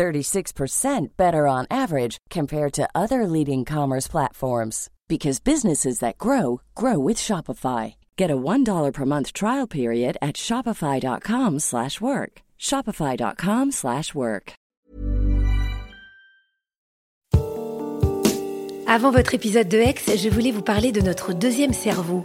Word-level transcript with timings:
36% 0.00 1.08
better 1.18 1.46
on 1.46 1.66
average 1.70 2.16
compared 2.30 2.72
to 2.72 2.88
other 2.94 3.26
leading 3.26 3.66
commerce 3.66 4.08
platforms 4.08 4.88
because 5.08 5.40
businesses 5.40 5.98
that 5.98 6.16
grow 6.16 6.62
grow 6.74 6.98
with 6.98 7.18
Shopify. 7.18 7.94
Get 8.16 8.30
a 8.30 8.36
$1 8.36 8.92
per 8.94 9.04
month 9.04 9.34
trial 9.34 9.66
period 9.66 10.16
at 10.22 10.36
shopify.com/work. 10.36 12.32
shopify.com/work. 12.58 14.52
Avant 18.86 19.12
votre 19.12 19.34
épisode 19.34 19.68
de 19.68 19.78
X, 19.78 20.16
je 20.16 20.28
voulais 20.28 20.52
vous 20.52 20.64
parler 20.64 20.90
de 20.92 21.00
notre 21.00 21.32
deuxième 21.32 21.74
cerveau 21.74 22.24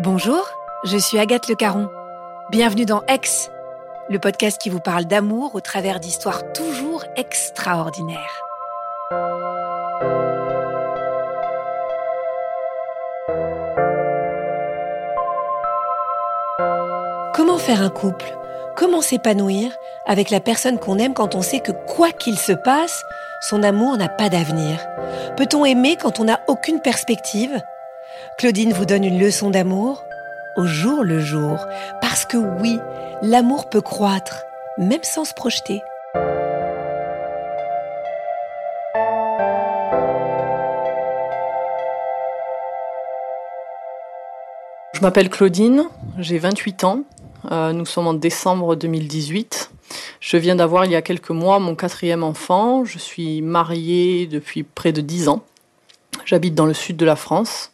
Bonjour, 0.00 0.48
je 0.84 0.96
suis 0.96 1.18
Agathe 1.18 1.48
Le 1.48 1.54
Caron. 1.54 1.88
Bienvenue 2.50 2.84
dans 2.84 3.02
Ex, 3.06 3.50
le 4.08 4.18
podcast 4.18 4.60
qui 4.60 4.70
vous 4.70 4.80
parle 4.80 5.04
d'amour 5.04 5.54
au 5.54 5.60
travers 5.60 6.00
d'histoires 6.00 6.52
toujours 6.52 7.04
extraordinaires. 7.16 8.42
Comment 17.34 17.58
faire 17.58 17.82
un 17.82 17.90
couple? 17.90 18.37
Comment 18.78 19.00
s'épanouir 19.00 19.72
avec 20.06 20.30
la 20.30 20.38
personne 20.38 20.78
qu'on 20.78 21.00
aime 21.00 21.12
quand 21.12 21.34
on 21.34 21.42
sait 21.42 21.58
que 21.58 21.72
quoi 21.72 22.12
qu'il 22.12 22.38
se 22.38 22.52
passe, 22.52 23.02
son 23.40 23.64
amour 23.64 23.96
n'a 23.96 24.08
pas 24.08 24.28
d'avenir. 24.28 24.78
Peut-on 25.36 25.64
aimer 25.64 25.96
quand 25.96 26.20
on 26.20 26.24
n'a 26.26 26.38
aucune 26.46 26.80
perspective? 26.80 27.60
Claudine 28.38 28.72
vous 28.72 28.84
donne 28.84 29.02
une 29.02 29.18
leçon 29.18 29.50
d'amour 29.50 30.04
au 30.56 30.66
jour 30.66 31.02
le 31.02 31.18
jour, 31.18 31.66
parce 32.00 32.24
que 32.24 32.36
oui, 32.36 32.78
l'amour 33.20 33.68
peut 33.68 33.80
croître, 33.80 34.44
même 34.78 35.02
sans 35.02 35.24
se 35.24 35.34
projeter. 35.34 35.82
Je 44.92 45.00
m'appelle 45.00 45.30
Claudine, 45.30 45.84
j'ai 46.18 46.38
28 46.38 46.84
ans, 46.84 47.02
euh, 47.50 47.72
nous 47.72 47.86
sommes 47.86 48.06
en 48.06 48.14
décembre 48.14 48.76
2018. 48.76 49.70
Je 50.20 50.36
viens 50.36 50.56
d'avoir 50.56 50.84
il 50.84 50.92
y 50.92 50.96
a 50.96 51.02
quelques 51.02 51.30
mois 51.30 51.58
mon 51.58 51.74
quatrième 51.74 52.22
enfant. 52.22 52.84
Je 52.84 52.98
suis 52.98 53.42
mariée 53.42 54.26
depuis 54.26 54.62
près 54.62 54.92
de 54.92 55.00
dix 55.00 55.28
ans. 55.28 55.44
J'habite 56.24 56.54
dans 56.54 56.66
le 56.66 56.74
sud 56.74 56.96
de 56.96 57.06
la 57.06 57.16
France. 57.16 57.72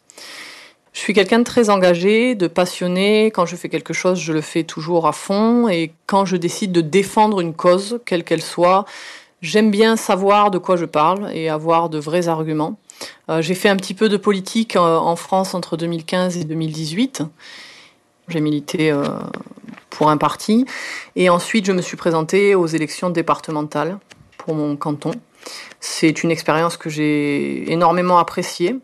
Je 0.92 1.00
suis 1.00 1.12
quelqu'un 1.12 1.40
de 1.40 1.44
très 1.44 1.70
engagé, 1.70 2.36
de 2.36 2.46
passionné. 2.46 3.26
Quand 3.26 3.46
je 3.46 3.56
fais 3.56 3.68
quelque 3.68 3.92
chose, 3.92 4.20
je 4.20 4.32
le 4.32 4.40
fais 4.40 4.62
toujours 4.62 5.08
à 5.08 5.12
fond. 5.12 5.68
Et 5.68 5.92
quand 6.06 6.24
je 6.24 6.36
décide 6.36 6.70
de 6.70 6.80
défendre 6.80 7.40
une 7.40 7.52
cause, 7.52 8.00
quelle 8.06 8.22
qu'elle 8.22 8.42
soit, 8.42 8.84
j'aime 9.42 9.72
bien 9.72 9.96
savoir 9.96 10.52
de 10.52 10.58
quoi 10.58 10.76
je 10.76 10.84
parle 10.84 11.30
et 11.32 11.48
avoir 11.48 11.88
de 11.88 11.98
vrais 11.98 12.28
arguments. 12.28 12.78
Euh, 13.28 13.42
j'ai 13.42 13.54
fait 13.54 13.68
un 13.68 13.76
petit 13.76 13.94
peu 13.94 14.08
de 14.08 14.16
politique 14.16 14.76
euh, 14.76 14.96
en 14.96 15.16
France 15.16 15.54
entre 15.54 15.76
2015 15.76 16.36
et 16.36 16.44
2018. 16.44 17.22
J'ai 18.28 18.40
milité 18.40 18.90
euh, 18.90 19.04
pour 19.90 20.10
un 20.10 20.16
parti. 20.16 20.66
Et 21.16 21.28
ensuite, 21.28 21.66
je 21.66 21.72
me 21.72 21.82
suis 21.82 21.96
présentée 21.96 22.54
aux 22.54 22.66
élections 22.66 23.10
départementales 23.10 23.98
pour 24.38 24.54
mon 24.54 24.76
canton. 24.76 25.12
C'est 25.80 26.22
une 26.22 26.30
expérience 26.30 26.76
que 26.76 26.88
j'ai 26.88 27.70
énormément 27.70 28.18
appréciée. 28.18 28.76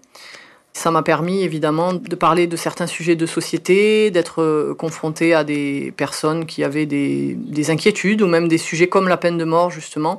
Ça 0.73 0.91
m'a 0.91 1.03
permis 1.03 1.43
évidemment 1.43 1.95
de 1.95 2.15
parler 2.15 2.47
de 2.47 2.57
certains 2.57 2.87
sujets 2.87 3.17
de 3.17 3.27
société, 3.27 4.11
d'être 4.11 4.43
euh, 4.43 4.75
confronté 4.75 5.35
à 5.35 5.43
des 5.43 5.93
personnes 5.97 6.47
qui 6.47 6.63
avaient 6.63 6.87
des, 6.87 7.35
des, 7.35 7.71
inquiétudes 7.71 8.23
ou 8.23 8.27
même 8.27 8.47
des 8.47 8.59
sujets 8.59 8.87
comme 8.87 9.09
la 9.09 9.17
peine 9.17 9.37
de 9.37 9.45
mort 9.45 9.71
justement. 9.71 10.19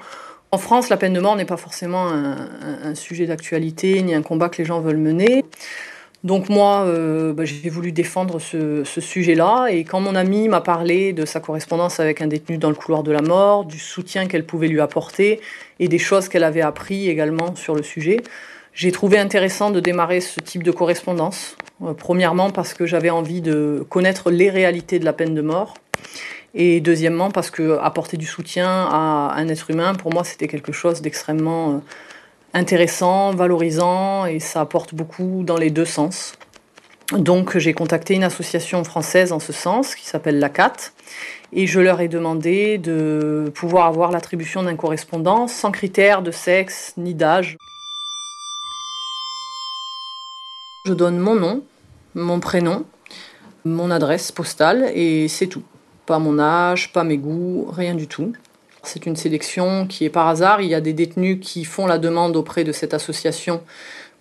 En 0.52 0.58
France, 0.58 0.90
la 0.90 0.98
peine 0.98 1.14
de 1.14 1.22
mort 1.22 1.38
n'est 1.38 1.46
pas 1.46 1.56
forcément 1.56 2.10
un 2.10 2.94
sujet 2.94 3.26
d'actualité 3.26 4.02
ni 4.02 4.14
un 4.14 4.22
combat 4.22 4.50
que 4.50 4.58
les 4.58 4.66
gens 4.66 4.82
veulent 4.82 4.98
mener. 4.98 5.46
Donc 6.24 6.50
moi, 6.50 6.84
euh, 6.86 7.34
bah, 7.34 7.46
j'ai 7.46 7.70
voulu 7.70 7.92
défendre 7.92 8.40
ce, 8.40 8.84
sujet-là. 8.84 9.68
Et 9.72 9.84
quand 9.84 10.00
mon 10.00 10.16
amie 10.16 10.48
m'a 10.48 10.62
parlé 10.62 11.14
de 11.14 11.26
sa 11.26 11.40
correspondance 11.40 12.00
avec 12.00 12.22
un 12.22 12.28
détenu 12.28 12.58
dans 12.58 12.70
le 12.70 12.76
couloir 12.76 13.02
de 13.02 13.12
la 13.12 13.22
mort, 13.22 13.66
du 13.66 13.80
soutien 13.80 14.28
qu'elle 14.28 14.46
pouvait 14.46 14.68
lui 14.68 14.82
apporter 14.82 15.42
et 15.80 15.88
des 15.88 15.98
choses 15.98 16.30
qu'elle 16.30 16.44
avait 16.44 16.62
appris 16.62 17.10
également 17.10 17.56
sur 17.56 17.74
le 17.74 17.82
sujet, 17.82 18.22
j'ai 18.74 18.92
trouvé 18.92 19.18
intéressant 19.18 19.72
de 19.72 19.80
démarrer 19.80 20.22
ce 20.22 20.40
type 20.40 20.64
de 20.64 20.72
correspondance. 20.72 21.58
Euh, 21.84 21.94
premièrement 21.94 22.52
parce 22.52 22.76
que 22.76 22.86
j'avais 22.86 23.10
envie 23.10 23.42
de 23.42 23.84
connaître 23.90 24.30
les 24.30 24.52
réalités 24.52 25.00
de 25.00 25.06
la 25.06 25.14
peine 25.14 25.34
de 25.34 25.42
mort. 25.42 25.74
Et 26.54 26.82
deuxièmement 26.82 27.32
parce 27.32 27.50
que 27.50 27.80
apporter 27.80 28.18
du 28.18 28.26
soutien 28.28 28.68
à 28.68 29.34
un 29.36 29.48
être 29.48 29.72
humain, 29.72 29.96
pour 29.96 30.14
moi, 30.14 30.24
c'était 30.24 30.48
quelque 30.48 30.72
chose 30.72 31.02
d'extrêmement... 31.02 31.72
Euh, 31.72 31.78
intéressant, 32.54 33.32
valorisant 33.32 34.26
et 34.26 34.40
ça 34.40 34.62
apporte 34.62 34.94
beaucoup 34.94 35.44
dans 35.44 35.58
les 35.58 35.70
deux 35.70 35.86
sens. 35.86 36.34
Donc 37.14 37.58
j'ai 37.58 37.74
contacté 37.74 38.14
une 38.14 38.24
association 38.24 38.84
française 38.84 39.34
en 39.34 39.40
ce 39.40 39.52
sens 39.52 39.96
qui 39.96 40.06
s'appelle 40.06 40.40
la 40.40 40.50
CAT 40.50 40.74
et 41.52 41.68
je 41.68 41.80
leur 41.82 42.00
ai 42.00 42.08
demandé 42.08 42.78
de 42.78 43.52
pouvoir 43.54 43.88
avoir 43.88 44.12
l'attribution 44.12 44.64
d'un 44.64 44.78
correspondant 44.78 45.48
sans 45.48 45.72
critère 45.72 46.22
de 46.22 46.32
sexe 46.32 46.94
ni 46.98 47.14
d'âge. 47.14 47.58
Je 50.86 50.94
donne 50.94 51.18
mon 51.18 51.36
nom, 51.36 51.64
mon 52.16 52.40
prénom, 52.40 52.86
mon 53.66 53.92
adresse 53.92 54.32
postale 54.32 54.92
et 54.96 55.28
c'est 55.28 55.48
tout. 55.48 55.64
Pas 56.06 56.18
mon 56.18 56.40
âge, 56.40 56.94
pas 56.94 57.04
mes 57.04 57.18
goûts, 57.18 57.70
rien 57.72 57.94
du 57.94 58.08
tout. 58.08 58.34
C'est 58.84 59.06
une 59.06 59.16
sélection 59.16 59.86
qui 59.88 60.06
est 60.06 60.10
par 60.10 60.28
hasard. 60.28 60.62
Il 60.62 60.70
y 60.70 60.76
a 60.76 60.82
des 60.82 60.94
détenus 60.94 61.40
qui 61.42 61.66
font 61.66 61.86
la 61.86 61.98
demande 61.98 62.36
auprès 62.36 62.64
de 62.64 62.72
cette 62.72 62.94
association 62.94 63.62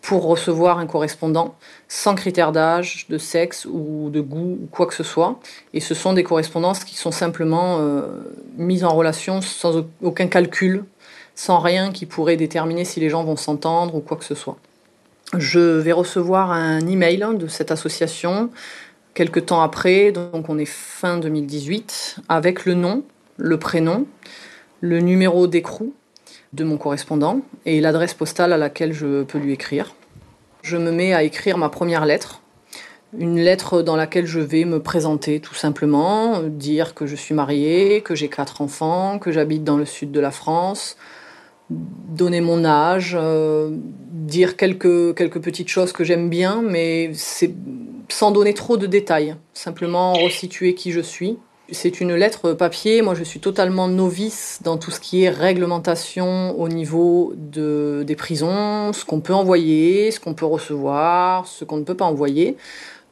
pour 0.03 0.25
recevoir 0.25 0.79
un 0.79 0.87
correspondant 0.87 1.55
sans 1.89 2.15
critère 2.15 2.53
d'âge, 2.53 3.07
de 3.09 3.19
sexe 3.19 3.67
ou 3.67 4.09
de 4.11 4.21
goût 4.21 4.59
ou 4.63 4.69
quoi 4.71 4.87
que 4.87 4.95
ce 4.95 5.03
soit. 5.03 5.39
Et 5.75 5.81
ce 5.81 5.95
sont 5.95 6.13
des 6.13 6.23
correspondances 6.23 6.85
qui 6.85 6.97
sont 6.97 7.11
simplement 7.11 7.79
euh, 7.81 8.07
mises 8.57 8.85
en 8.85 8.95
relation 8.95 9.41
sans 9.41 9.85
aucun 10.03 10.27
calcul, 10.27 10.85
sans 11.35 11.59
rien 11.59 11.93
qui 11.93 12.07
pourrait 12.07 12.37
déterminer 12.37 12.85
si 12.85 13.01
les 13.01 13.11
gens 13.11 13.25
vont 13.25 13.37
s'entendre 13.37 13.95
ou 13.95 14.01
quoi 14.01 14.17
que 14.17 14.25
ce 14.25 14.35
soit. 14.35 14.57
Je 15.37 15.61
vais 15.61 15.93
recevoir 15.93 16.51
un 16.51 16.87
email 16.87 17.25
de 17.35 17.47
cette 17.47 17.71
association 17.71 18.51
quelques 19.15 19.47
temps 19.47 19.61
après, 19.61 20.13
donc 20.13 20.49
on 20.49 20.59
est 20.59 20.65
fin 20.65 21.19
2018, 21.19 22.21
avec 22.29 22.65
le 22.65 22.75
nom 22.75 23.05
le 23.41 23.59
prénom, 23.59 24.07
le 24.81 25.01
numéro 25.01 25.47
d'écrou 25.47 25.95
de 26.53 26.65
mon 26.65 26.77
correspondant 26.77 27.41
et 27.67 27.81
l'adresse 27.81 28.15
postale 28.15 28.53
à 28.53 28.57
laquelle 28.57 28.93
je 28.93 29.23
peux 29.23 29.39
lui 29.39 29.53
écrire. 29.53 29.95
Je 30.63 30.77
me 30.77 30.91
mets 30.91 31.15
à 31.15 31.23
écrire 31.23 31.59
ma 31.59 31.69
première 31.69 32.05
lettre, 32.05 32.43
une 33.19 33.39
lettre 33.39 33.83
dans 33.83 33.97
laquelle 33.97 34.27
je 34.27 34.41
vais 34.41 34.65
me 34.65 34.81
présenter 34.81 35.41
tout 35.41 35.55
simplement, 35.55 36.43
dire 36.43 36.95
que 36.95 37.07
je 37.07 37.17
suis 37.17 37.35
mariée, 37.35 38.03
que 38.03 38.15
j'ai 38.15 38.29
quatre 38.29 38.61
enfants, 38.61 39.19
que 39.19 39.33
j'habite 39.33 39.65
dans 39.65 39.77
le 39.77 39.85
sud 39.85 40.13
de 40.13 40.21
la 40.21 40.31
France, 40.31 40.97
donner 41.71 42.41
mon 42.41 42.65
âge, 42.65 43.17
euh, 43.19 43.71
dire 44.11 44.57
quelques, 44.57 45.15
quelques 45.17 45.41
petites 45.41 45.69
choses 45.69 45.93
que 45.93 46.05
j'aime 46.05 46.29
bien, 46.29 46.63
mais 46.63 47.13
sans 48.09 48.31
donner 48.31 48.55
trop 48.55 48.77
de 48.77 48.87
détails, 48.87 49.37
simplement 49.55 50.13
resituer 50.15 50.75
qui 50.75 50.93
je 50.93 51.01
suis. 51.01 51.39
C'est 51.73 52.01
une 52.01 52.15
lettre 52.15 52.53
papier. 52.53 53.01
Moi, 53.01 53.15
je 53.15 53.23
suis 53.23 53.39
totalement 53.39 53.87
novice 53.87 54.59
dans 54.65 54.77
tout 54.77 54.91
ce 54.91 54.99
qui 54.99 55.23
est 55.23 55.29
réglementation 55.29 56.59
au 56.59 56.69
niveau 56.69 57.33
de, 57.37 58.03
des 58.05 58.17
prisons, 58.17 58.93
ce 58.93 59.05
qu'on 59.05 59.21
peut 59.21 59.35
envoyer, 59.35 60.11
ce 60.11 60.19
qu'on 60.19 60.35
peut 60.35 60.47
recevoir, 60.47 61.47
ce 61.47 61.65
qu'on 61.65 61.77
ne 61.77 61.85
peut 61.85 61.97
pas 61.97 62.07
envoyer. 62.07 62.57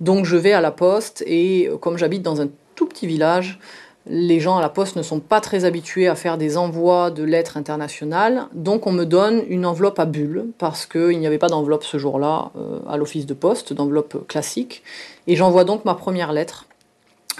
Donc, 0.00 0.25
je 0.25 0.37
vais 0.37 0.52
à 0.52 0.60
la 0.60 0.72
poste 0.72 1.22
et 1.26 1.70
comme 1.81 1.99
j'habite 1.99 2.22
dans 2.22 2.40
un 2.40 2.49
tout 2.75 2.87
petit 2.87 3.06
village, 3.06 3.60
les 4.08 4.40
gens 4.40 4.56
à 4.56 4.61
la 4.61 4.69
poste 4.69 4.96
ne 4.96 5.02
sont 5.02 5.20
pas 5.20 5.40
très 5.40 5.64
habitués 5.64 6.08
à 6.08 6.14
faire 6.14 6.38
des 6.38 6.56
envois 6.56 7.11
de 7.11 7.22
lettres 7.22 7.56
internationales, 7.56 8.46
donc 8.54 8.87
on 8.87 8.93
me 8.93 9.04
donne 9.04 9.43
une 9.49 9.66
enveloppe 9.66 9.99
à 9.99 10.06
bulles, 10.06 10.46
parce 10.56 10.87
qu'il 10.87 11.19
n'y 11.19 11.26
avait 11.26 11.38
pas 11.38 11.49
d'enveloppe 11.49 11.84
ce 11.84 11.99
jour-là 11.99 12.50
euh, 12.56 12.78
à 12.88 12.96
l'office 12.96 13.26
de 13.26 13.34
poste, 13.34 13.75
d'enveloppe 13.75 14.26
classique, 14.26 14.82
et 15.26 15.37
j'envoie 15.37 15.64
donc 15.64 15.84
ma 15.84 15.94
première 15.94 16.32
lettre. 16.32 16.64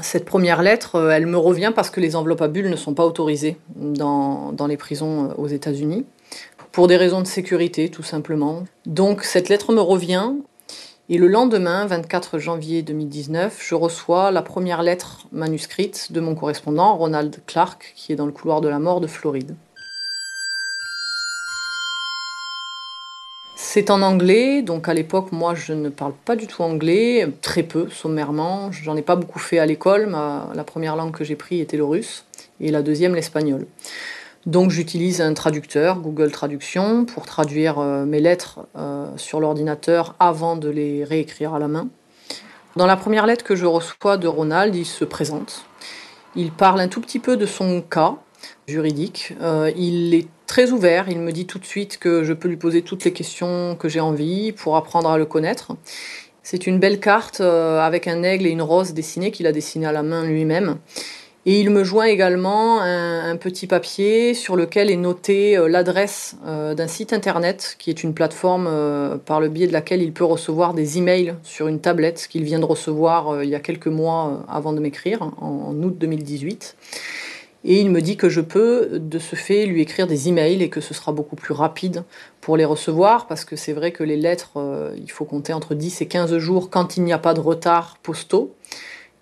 Cette 0.01 0.25
première 0.25 0.63
lettre, 0.63 0.95
euh, 0.95 1.11
elle 1.11 1.27
me 1.27 1.39
revient 1.39 1.73
parce 1.75 1.91
que 1.91 2.01
les 2.01 2.15
enveloppes 2.15 2.43
à 2.43 2.49
bulles 2.49 2.71
ne 2.71 2.77
sont 2.77 2.95
pas 2.95 3.05
autorisées 3.05 3.57
dans, 3.77 4.55
les 4.69 4.77
prisons 4.77 5.31
euh, 5.31 5.35
aux 5.37 5.49
États-Unis, 5.49 6.07
pour 6.73 6.87
des 6.87 6.97
raisons 6.97 7.21
de 7.21 7.27
sécurité 7.27 7.89
tout 7.89 8.03
simplement. 8.03 8.65
Donc 8.87 9.25
cette 9.25 9.49
lettre 9.49 9.73
me 9.73 9.81
revient, 9.81 10.33
et 11.09 11.19
le 11.19 11.27
lendemain, 11.27 11.87
24 11.87 12.39
janvier 12.39 12.83
2019, 12.83 13.65
je 13.67 13.75
reçois 13.75 14.31
la 14.31 14.43
première 14.43 14.83
lettre 14.83 15.27
manuscrite 15.33 16.13
de 16.13 16.21
mon 16.21 16.35
correspondant, 16.35 16.97
Ronald 16.97 17.41
Clark, 17.47 17.93
qui 17.97 18.13
est 18.13 18.17
dans 18.17 18.27
le 18.27 18.33
couloir 18.33 18.61
de 18.61 18.69
la 18.69 18.79
mort 18.79 19.01
de 19.01 19.07
Floride. 19.07 19.57
C'est 23.71 23.91
en 23.91 24.01
anglais, 24.01 24.63
donc 24.63 24.89
à 24.89 24.95
l'époque, 24.95 25.31
moi, 25.31 25.55
je 25.55 25.75
ne 25.75 25.91
parle 25.91 26.15
pas 26.25 26.37
du 26.37 26.47
tout 26.47 26.63
anglais, 26.63 27.29
très 27.43 27.63
peu, 27.63 27.91
sommairement. 27.91 28.73
J'en 28.73 28.97
ai 28.97 29.03
pas 29.03 29.15
beaucoup 29.15 29.39
fait 29.39 29.59
à 29.59 29.67
l'école. 29.67 30.11
La 30.55 30.65
première 30.65 30.97
langue 30.97 31.13
que 31.13 31.23
j'ai 31.23 31.37
prise 31.37 31.61
était 31.61 31.77
le 31.77 31.85
russe 31.85 32.25
et 32.63 32.71
la 32.71 32.81
deuxième 32.81 33.15
l'espagnol. 33.15 33.67
Donc 34.47 34.71
j'utilise 34.71 35.21
un 35.21 35.35
traducteur, 35.35 36.01
Google 36.01 36.31
Traduction, 36.31 37.05
pour 37.05 37.27
traduire 37.27 37.79
euh, 37.79 38.07
mes 38.07 38.21
lettres 38.21 38.61
euh, 38.79 39.07
sur 39.19 39.39
l'ordinateur 39.39 40.15
avant 40.19 40.57
de 40.57 40.71
les 40.71 41.05
réécrire 41.05 41.53
à 41.53 41.59
la 41.59 41.69
main. 41.69 41.89
Dans 42.75 42.87
la 42.87 42.97
première 42.97 43.27
lettre 43.27 43.45
que 43.45 43.55
je 43.55 43.67
reçois 43.67 44.17
de 44.17 44.29
Ronald, 44.29 44.75
il 44.75 44.87
se 44.87 45.05
présente. 45.05 45.67
Il 46.37 46.53
parle 46.53 46.81
un 46.81 46.89
tout 46.89 47.03
petit 47.03 47.19
peu 47.19 47.37
de 47.37 47.45
son 47.45 47.83
cas 47.83 48.15
juridique. 48.67 49.35
Euh, 49.43 49.71
il 49.77 50.15
est 50.15 50.27
très 50.49 50.73
ouvert. 50.73 51.09
Il 51.09 51.21
me 51.21 51.31
dit 51.31 51.47
tout 51.47 51.61
de 51.61 51.65
suite 51.65 51.99
que 51.99 52.25
je 52.25 52.33
peux 52.33 52.49
lui 52.49 52.57
poser 52.57 52.83
toutes 52.83 53.05
les 53.05 53.13
questions 53.13 53.77
que 53.79 53.89
j'ai 53.89 54.01
envie 54.01 54.51
pour 54.51 54.77
apprendre 54.77 55.09
à 55.09 55.17
le 55.17 55.27
connaître. 55.27 55.77
C'est 56.43 56.67
une 56.67 56.81
belle 56.81 56.99
carte 56.99 57.41
avec 57.41 58.09
un 58.09 58.25
aigle 58.25 58.47
et 58.47 58.51
une 58.51 58.63
rose 58.63 58.95
dessinée 58.95 59.31
qu'il 59.31 59.47
a 59.47 59.53
dessinée 59.53 59.87
à 59.87 59.93
la 59.93 60.03
main 60.03 60.25
lui-même. 60.25 60.79
Et 61.49 61.61
il 61.61 61.71
me 61.71 61.83
joint 61.83 62.05
également 62.05 62.83
un, 62.83 63.35
petit 63.37 63.67
papier 63.67 64.35
sur 64.35 64.55
lequel 64.55 64.91
est 64.91 64.97
notée 64.97 65.57
euh, 65.57 65.67
l'adresse 65.67 66.37
euh, 66.47 66.75
d'un 66.75 66.89
site 66.89 67.15
internet 67.15 67.77
qui 67.79 67.89
est 67.89 68.03
une 68.03 68.13
plateforme 68.13 68.67
euh, 68.69 69.17
par 69.17 69.41
le 69.41 69.49
biais 69.49 69.67
de 69.67 69.73
laquelle 69.73 70.03
il 70.03 70.13
peut 70.13 70.25
recevoir 70.25 70.75
des 70.75 70.99
emails 70.99 71.37
sur 71.43 71.67
une 71.67 71.81
tablette 71.81 72.27
qu'il 72.29 72.43
vient 72.43 72.59
de 72.59 72.67
recevoir 72.67 73.43
il 73.43 73.49
y 73.49 73.55
a 73.55 73.61
quelques 73.61 73.87
mois 73.87 74.45
avant 74.47 74.75
de 74.75 74.81
m'écrire, 74.81 75.23
en, 75.41 75.75
août 75.83 75.97
2018. 75.97 76.77
Et 77.65 77.81
il 77.81 77.91
me 77.91 78.01
dit 78.01 78.17
que 78.17 78.29
je 78.29 78.41
peux 78.41 78.99
de 79.01 79.19
ce 79.19 79.35
fait 79.35 79.67
lui 79.67 79.83
écrire 79.83 80.07
des 80.07 80.29
emails 80.29 80.63
et 80.63 80.69
que 80.69 80.81
ce 80.81 80.95
sera 80.95 81.13
beaucoup 81.13 81.37
plus 81.37 81.53
rapide 81.53 82.05
pour 82.41 82.57
les 82.57 82.65
recevoir 82.65 83.27
parce 83.27 83.45
que 83.45 83.57
c'est 83.57 83.73
vrai 83.73 83.91
que 83.91 84.05
les 84.05 84.17
lettres, 84.17 84.93
il 84.97 85.11
faut 85.11 85.25
compter 85.25 85.53
entre 85.53 85.75
10 85.75 86.01
et 86.01 86.07
15 86.07 86.39
jours 86.39 86.71
quand 86.71 86.97
il 86.97 87.03
n'y 87.03 87.13
a 87.13 87.19
pas 87.19 87.35
de 87.35 87.41
retard 87.41 87.99
postaux 88.03 88.55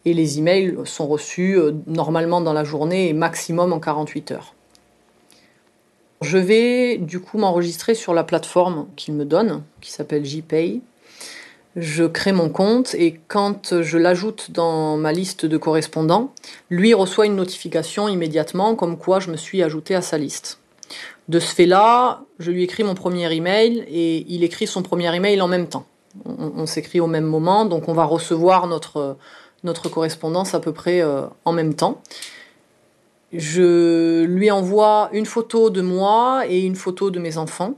et 0.07 0.15
les 0.15 0.39
emails 0.39 0.77
sont 0.85 1.07
reçus 1.07 1.59
euh, 1.59 1.73
normalement 1.87 2.41
dans 2.41 2.55
la 2.55 2.65
journée 2.65 3.09
et 3.09 3.13
maximum 3.13 3.73
en 3.75 3.81
48 3.81 4.31
heures. 4.31 4.55
Je 6.23 6.39
vais 6.39 6.97
du 6.97 7.21
coup 7.21 7.37
m'enregistrer 7.37 7.95
sur 7.95 8.15
la 8.15 8.25
plateforme 8.25 8.87
qu'il 8.97 9.15
me 9.15 9.27
donne, 9.27 9.63
qui 9.83 9.91
s'appelle 9.91 10.25
JPay. 10.25 10.81
Je 11.77 12.05
crée 12.05 12.33
mon 12.33 12.49
compte 12.49 12.95
et 12.95 13.21
quand 13.29 13.83
je 13.83 13.99
l'ajoute 13.99 14.51
dans 14.51 14.97
ma 14.97 15.13
liste 15.13 15.45
de 15.45 15.59
correspondants, 15.59 16.33
lui 16.71 16.95
reçoit 16.95 17.27
une 17.27 17.37
notification 17.37 18.09
immédiatement 18.09 18.75
comme 18.75 18.97
quoi 18.97 19.21
je 19.21 19.31
me 19.31 19.37
suis 19.37 19.63
ajouté 19.63 19.95
à 19.95 20.01
sa 20.01 20.17
liste. 20.17 20.59
De 21.29 21.39
ce 21.39 21.55
fait-là, 21.55 22.23
je 22.39 22.51
lui 22.51 22.63
écris 22.63 22.83
mon 22.83 22.95
premier 22.95 23.31
email 23.31 23.85
et 23.89 24.25
il 24.27 24.43
écrit 24.43 24.67
son 24.67 24.83
premier 24.83 25.15
email 25.15 25.43
en 25.43 25.49
même 25.49 25.69
temps. 25.69 25.85
On, 26.25 26.65
s'écrit 26.65 26.99
au 26.99 27.09
même 27.09 27.27
moment, 27.27 27.67
donc 27.67 27.89
on 27.89 27.93
va 27.93 28.05
recevoir 28.05 28.69
notre, 28.69 29.19
notre 29.63 29.91
correspondance 29.91 30.55
à 30.55 30.61
peu 30.61 30.73
près 30.73 31.03
euh, 31.03 31.27
en 31.45 31.53
même 31.53 31.75
temps. 31.75 32.01
Je 33.35 34.23
lui 34.25 34.51
envoie 34.51 35.11
une 35.13 35.27
photo 35.27 35.69
de 35.69 35.83
moi 35.83 36.45
et 36.49 36.61
une 36.61 36.77
photo 36.77 37.11
de 37.11 37.19
mes 37.19 37.37
enfants, 37.37 37.75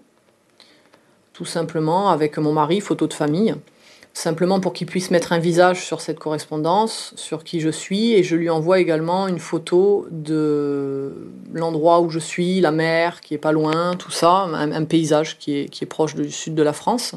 tout 1.32 1.46
simplement 1.46 2.10
avec 2.10 2.38
mon 2.38 2.52
mari, 2.52 2.80
photo 2.80 3.08
de 3.08 3.14
famille, 3.14 3.56
simplement 4.12 4.60
pour 4.60 4.72
qu'il 4.72 4.86
puisse 4.86 5.10
mettre 5.10 5.32
un 5.32 5.38
visage 5.38 5.84
sur 5.84 6.00
cette 6.00 6.18
correspondance, 6.18 7.12
sur 7.16 7.44
qui 7.44 7.60
je 7.60 7.68
suis, 7.68 8.14
et 8.14 8.22
je 8.22 8.36
lui 8.36 8.50
envoie 8.50 8.80
également 8.80 9.28
une 9.28 9.38
photo 9.38 10.06
de 10.10 11.30
l'endroit 11.52 12.00
où 12.00 12.10
je 12.10 12.18
suis, 12.18 12.60
la 12.60 12.72
mer 12.72 13.20
qui 13.20 13.34
est 13.34 13.38
pas 13.38 13.52
loin, 13.52 13.94
tout 13.96 14.10
ça, 14.10 14.48
un, 14.52 14.84
paysage 14.84 15.38
qui 15.38 15.58
est, 15.58 15.68
qui 15.68 15.84
est 15.84 15.86
proche 15.86 16.14
du 16.14 16.30
sud 16.30 16.54
de 16.54 16.62
la 16.62 16.72
France. 16.72 17.14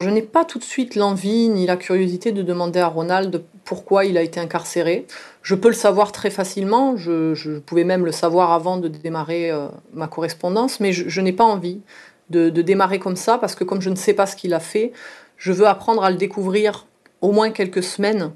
Je 0.00 0.10
n'ai 0.10 0.22
pas 0.22 0.44
tout 0.44 0.58
de 0.58 0.64
suite 0.64 0.94
l'envie 0.94 1.48
ni 1.48 1.66
la 1.66 1.76
curiosité 1.76 2.32
de 2.32 2.42
demander 2.42 2.80
à 2.80 2.88
Ronald 2.88 3.42
pourquoi 3.64 4.04
il 4.04 4.18
a 4.18 4.22
été 4.22 4.38
incarcéré. 4.38 5.06
Je 5.42 5.54
peux 5.54 5.68
le 5.68 5.74
savoir 5.74 6.12
très 6.12 6.28
facilement, 6.28 6.96
je, 6.96 7.58
pouvais 7.60 7.84
même 7.84 8.04
le 8.04 8.12
savoir 8.12 8.52
avant 8.52 8.76
de 8.76 8.88
démarrer 8.88 9.50
euh, 9.50 9.68
ma 9.94 10.06
correspondance, 10.06 10.80
mais 10.80 10.92
je, 10.92 11.20
n'ai 11.20 11.32
pas 11.32 11.44
envie 11.44 11.80
de, 12.28 12.50
démarrer 12.50 12.98
comme 12.98 13.16
ça 13.16 13.38
parce 13.38 13.54
que 13.54 13.64
comme 13.64 13.80
je 13.80 13.88
ne 13.88 13.96
sais 13.96 14.12
pas 14.12 14.26
ce 14.26 14.36
qu'il 14.36 14.52
a 14.52 14.60
fait, 14.60 14.92
je 15.36 15.52
veux 15.52 15.66
apprendre 15.66 16.02
à 16.04 16.10
le 16.10 16.16
découvrir 16.16 16.86
au 17.20 17.32
moins 17.32 17.50
quelques 17.50 17.82
semaines 17.82 18.32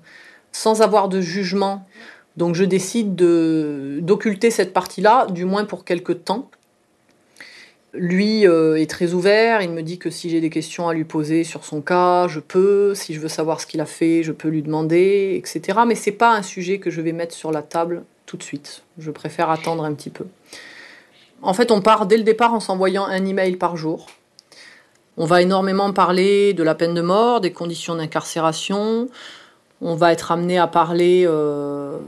sans 0.52 0.83
avoir 0.83 1.09
de 1.09 1.21
jugement. 1.21 1.87
Donc 2.37 2.54
je 2.54 2.64
décide 2.64 3.14
d'occulter 3.14 4.50
cette 4.50 4.73
partie-là, 4.73 5.26
du 5.26 5.45
moins 5.45 5.64
pour 5.64 5.85
quelques 5.85 6.25
temps. 6.25 6.50
Lui 7.92 8.47
euh, 8.47 8.76
est 8.76 8.88
très 8.88 9.14
ouvert, 9.14 9.62
il 9.62 9.71
me 9.71 9.83
dit 9.83 9.99
que 9.99 10.11
si 10.11 10.30
j'ai 10.30 10.40
des 10.40 10.50
questions 10.50 10.88
à 10.88 10.95
lui 10.95 11.02
poser 11.02 11.42
sur 11.42 11.64
son 11.64 11.80
cas, 11.80 12.28
je 12.28 12.38
peux, 12.38 12.95
si 12.95 13.14
je 13.14 13.21
veux 13.21 13.28
savoir 13.28 13.61
ce 13.61 13.66
qu'il 13.66 13.80
a 13.80 13.87
fait, 13.87 14.23
je 14.23 14.30
peux 14.30 14.49
lui 14.49 14.62
demander, 14.62 15.35
etc. 15.37 15.80
Mais 15.87 15.97
c'est 15.97 16.12
pas 16.12 16.37
un 16.37 16.42
sujet 16.42 16.78
que 16.78 16.88
je 16.88 17.00
vais 17.00 17.11
mettre 17.11 17.35
sur 17.35 17.50
la 17.50 17.62
table 17.62 18.04
tout 18.26 18.37
de 18.37 18.45
suite. 18.45 18.85
Je 18.99 19.11
préfère 19.11 19.50
attendre 19.50 19.85
un 19.85 19.92
petit 19.92 20.11
peu. 20.11 20.26
En 21.42 21.52
fait, 21.52 21.73
on 21.73 21.80
part 21.80 22.07
dès 22.07 22.16
le 22.16 22.23
départ 22.23 22.54
en 22.54 22.61
s'envoyant 22.61 23.07
un 23.07 23.25
email 23.25 23.57
par 23.57 23.76
jour. 23.76 24.07
On 25.23 25.27
va 25.27 25.43
énormément 25.43 25.93
parler 25.93 26.55
de 26.55 26.62
la 26.62 26.75
peine 26.75 26.95
de 26.95 27.03
mort, 27.03 27.43
des 27.43 27.53
conditions 27.53 27.95
d'incarcération. 27.95 29.11
On 29.83 29.95
va 29.95 30.12
être 30.12 30.33
amené 30.33 30.59
à 30.59 30.67
parler 30.67 31.25
euh, 31.27 31.99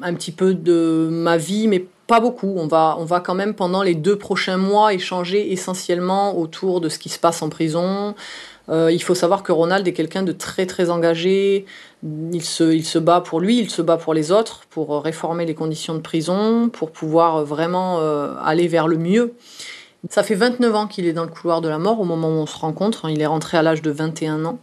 un 0.00 0.14
petit 0.14 0.32
peu 0.32 0.54
de 0.54 1.06
ma 1.12 1.36
vie, 1.36 1.68
mais 1.68 1.84
pas 2.06 2.18
beaucoup. 2.18 2.54
On 2.56 2.66
va, 2.66 2.96
on 2.98 3.04
va 3.04 3.20
quand 3.20 3.34
même 3.34 3.52
pendant 3.52 3.82
les 3.82 3.94
deux 3.94 4.16
prochains 4.16 4.56
mois 4.56 4.94
échanger 4.94 5.52
essentiellement 5.52 6.38
autour 6.38 6.80
de 6.80 6.88
ce 6.88 6.98
qui 6.98 7.10
se 7.10 7.18
passe 7.18 7.42
en 7.42 7.50
prison. 7.50 8.14
Euh, 8.70 8.90
il 8.90 9.02
faut 9.02 9.14
savoir 9.14 9.42
que 9.42 9.52
Ronald 9.52 9.86
est 9.86 9.92
quelqu'un 9.92 10.22
de 10.22 10.32
très 10.32 10.64
très 10.64 10.88
engagé. 10.88 11.66
Il 12.02 12.42
se, 12.42 12.72
il 12.72 12.86
se 12.86 12.98
bat 12.98 13.20
pour 13.20 13.38
lui, 13.38 13.58
il 13.58 13.68
se 13.68 13.82
bat 13.82 13.98
pour 13.98 14.14
les 14.14 14.32
autres, 14.32 14.62
pour 14.70 15.02
réformer 15.02 15.44
les 15.44 15.54
conditions 15.54 15.92
de 15.92 16.00
prison, 16.00 16.70
pour 16.70 16.90
pouvoir 16.90 17.44
vraiment 17.44 17.98
euh, 18.00 18.32
aller 18.42 18.66
vers 18.66 18.88
le 18.88 18.96
mieux. 18.96 19.34
Ça 20.10 20.22
fait 20.22 20.34
29 20.34 20.74
ans 20.74 20.86
qu'il 20.86 21.06
est 21.06 21.12
dans 21.12 21.24
le 21.24 21.30
couloir 21.30 21.60
de 21.60 21.68
la 21.68 21.78
mort 21.78 22.00
au 22.00 22.04
moment 22.04 22.28
où 22.28 22.38
on 22.40 22.46
se 22.46 22.56
rencontre. 22.56 23.08
Il 23.10 23.20
est 23.20 23.26
rentré 23.26 23.56
à 23.56 23.62
l'âge 23.62 23.82
de 23.82 23.90
21 23.90 24.44
ans. 24.44 24.58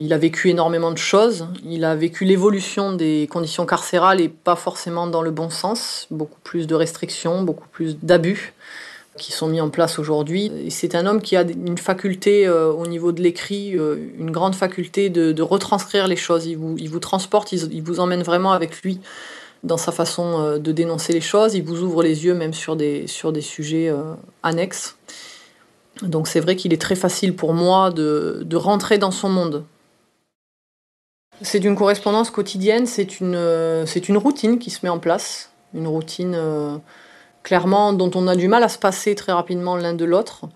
Il 0.00 0.12
a 0.12 0.18
vécu 0.18 0.50
énormément 0.50 0.90
de 0.90 0.98
choses. 0.98 1.46
Il 1.64 1.84
a 1.84 1.94
vécu 1.94 2.24
l'évolution 2.24 2.92
des 2.92 3.28
conditions 3.30 3.64
carcérales 3.64 4.20
et 4.20 4.28
pas 4.28 4.56
forcément 4.56 5.06
dans 5.06 5.22
le 5.22 5.30
bon 5.30 5.50
sens. 5.50 6.06
Beaucoup 6.10 6.40
plus 6.42 6.66
de 6.66 6.74
restrictions, 6.74 7.42
beaucoup 7.42 7.68
plus 7.68 7.96
d'abus 8.02 8.54
qui 9.16 9.32
sont 9.32 9.46
mis 9.46 9.60
en 9.60 9.70
place 9.70 9.98
aujourd'hui. 9.98 10.50
C'est 10.70 10.94
un 10.94 11.06
homme 11.06 11.22
qui 11.22 11.36
a 11.36 11.42
une 11.42 11.78
faculté 11.78 12.46
euh, 12.46 12.72
au 12.72 12.86
niveau 12.86 13.12
de 13.12 13.22
l'écrit, 13.22 13.78
euh, 13.78 13.96
une 14.18 14.30
grande 14.30 14.54
faculté 14.54 15.08
de, 15.08 15.42
retranscrire 15.42 16.08
les 16.08 16.16
choses. 16.16 16.46
Il 16.46 16.56
vous 16.56 16.98
transporte, 16.98 17.52
il, 17.52 17.82
vous 17.82 18.00
emmène 18.00 18.22
vraiment 18.22 18.52
avec 18.52 18.82
lui 18.82 19.00
dans 19.64 19.76
sa 19.76 19.90
façon 19.90 20.58
de 20.58 20.72
dénoncer 20.72 21.12
les 21.12 21.20
choses. 21.20 21.54
Il 21.54 21.64
vous 21.64 21.82
ouvre 21.82 22.02
les 22.02 22.24
yeux 22.24 22.34
même 22.34 22.54
sur 22.54 22.76
des, 22.76 23.06
sur 23.06 23.32
des 23.32 23.40
sujets 23.40 23.92
annexes. 24.42 24.96
Donc 26.02 26.28
c'est 26.28 26.40
vrai 26.40 26.54
qu'il 26.54 26.72
est 26.72 26.80
très 26.80 26.94
facile 26.94 27.34
pour 27.34 27.52
moi 27.52 27.90
de, 27.90 28.42
de 28.44 28.56
rentrer 28.56 28.98
dans 28.98 29.10
son 29.10 29.28
monde. 29.28 29.64
C'est 31.42 31.64
une 31.64 31.76
correspondance 31.76 32.30
quotidienne, 32.30 32.86
c'est 32.86 33.20
une, 33.20 33.84
c'est 33.86 34.08
une 34.08 34.16
routine 34.16 34.58
qui 34.58 34.70
se 34.70 34.80
met 34.84 34.90
en 34.90 34.98
place, 34.98 35.50
une 35.74 35.88
routine 35.88 36.38
clairement 37.44 37.92
dont 37.92 38.10
on 38.14 38.26
a 38.26 38.34
du 38.34 38.48
mal 38.48 38.64
à 38.64 38.68
se 38.68 38.78
passer 38.78 39.14
très 39.14 39.32
rapidement 39.32 39.76
l'un 39.76 39.94
de 39.94 40.04
l'autre. 40.04 40.46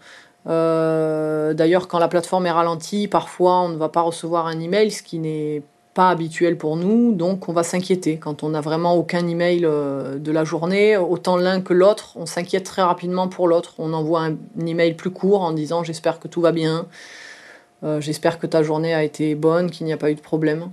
Euh, 0.49 1.53
d'ailleurs, 1.55 1.87
quand 1.87 1.99
la 1.99 2.09
plateforme 2.09 2.47
est 2.47 2.51
ralentie, 2.51 3.07
parfois 3.07 3.61
on 3.61 3.69
ne 3.69 3.77
va 3.77 3.89
pas 3.89 4.01
recevoir 4.01 4.47
un 4.47 4.59
email, 4.59 4.91
ce 4.91 5.03
qui 5.03 5.19
n'est 5.19 5.63
habituel 6.07 6.57
pour 6.57 6.77
nous, 6.77 7.13
donc 7.13 7.49
on 7.49 7.53
va 7.53 7.63
s'inquiéter. 7.63 8.19
Quand 8.19 8.43
on 8.43 8.51
n'a 8.51 8.61
vraiment 8.61 8.95
aucun 8.95 9.27
email 9.27 9.65
euh, 9.65 10.19
de 10.19 10.31
la 10.31 10.45
journée, 10.45 10.97
autant 10.97 11.37
l'un 11.37 11.61
que 11.61 11.75
l'autre, 11.75 12.13
on 12.17 12.27
s'inquiète 12.27 12.65
très 12.65 12.83
rapidement 12.83 13.27
pour 13.27 13.49
l'autre. 13.49 13.75
On 13.79 13.93
envoie 13.93 14.23
un, 14.23 14.37
email 14.65 14.95
plus 14.95 15.11
court 15.11 15.43
en 15.43 15.53
disant 15.53 15.83
j'espère 15.83 16.21
que 16.21 16.29
tout 16.29 16.41
va 16.41 16.53
bien, 16.53 16.87
euh, 17.83 18.01
j'espère 18.01 18.39
que 18.39 18.47
ta 18.47 18.63
journée 18.63 18.95
a 18.95 19.03
été 19.03 19.35
bonne, 19.35 19.71
qu'il 19.71 19.87
n'y 19.87 19.93
a 19.93 19.97
pas 19.97 20.11
eu 20.11 20.15
de 20.15 20.21
problème. 20.21 20.71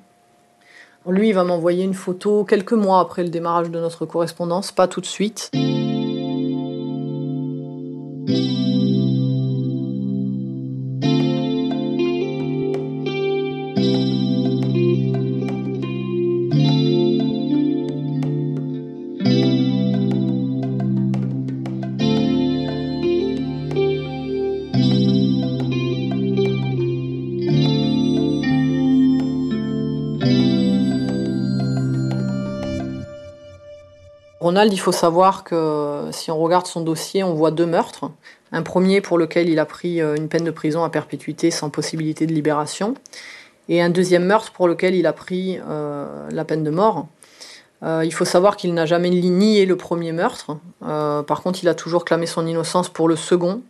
Lui, 1.08 1.32
va 1.34 1.44
m'envoyer 1.44 1.84
une 1.84 1.94
photo 1.94 2.44
quelques 2.44 2.74
mois 2.74 3.00
après 3.00 3.24
le 3.24 3.29
démarrage 3.29 3.70
de 3.70 3.79
notre 3.79 4.05
correspondance, 4.05 4.72
pas 4.72 4.88
tout 4.88 5.01
de 5.01 5.05
suite. 5.05 5.51
Il 34.63 34.79
faut 34.79 34.93
savoir 34.93 35.43
que 35.43 36.07
si 36.12 36.31
on 36.31 36.38
regarde 36.38 36.65
son 36.65 36.81
dossier, 36.81 37.24
on 37.24 37.33
voit 37.33 37.51
deux 37.51 37.65
meurtres. 37.65 38.09
Un 38.53 38.62
premier 38.62 39.01
pour 39.01 39.17
lequel 39.17 39.50
il 39.50 39.59
a 39.59 39.65
pris 39.65 40.01
euh, 40.01 40.15
une 40.15 40.29
peine 40.29 40.45
de 40.45 40.51
prison 40.51 40.83
à 40.83 40.89
perpétuité 40.89 41.51
sans 41.51 41.69
possibilité 41.69 42.25
de 42.25 42.33
libération. 42.33 42.95
Et 43.67 43.81
un 43.81 43.89
deuxième 43.89 44.24
meurtre 44.24 44.53
pour 44.53 44.67
lequel 44.67 44.95
il 44.95 45.07
a 45.07 45.13
pris 45.13 45.59
euh, 45.67 46.29
la 46.31 46.45
peine 46.45 46.63
de 46.63 46.69
mort. 46.69 47.07
Euh, 47.83 48.03
il 48.05 48.13
faut 48.13 48.24
savoir 48.24 48.55
qu'il 48.55 48.74
n'a 48.74 48.85
jamais 48.85 49.09
nié 49.09 49.65
le 49.65 49.75
premier 49.75 50.13
meurtre. 50.13 50.57
par 50.79 51.41
contre, 51.41 51.59
il 51.62 51.67
a 51.67 51.75
toujours 51.75 52.05
clamé 52.05 52.25
son 52.25 52.47
innocence 52.47 52.88
pour 52.88 53.09
le 53.09 53.17
second. 53.17 53.62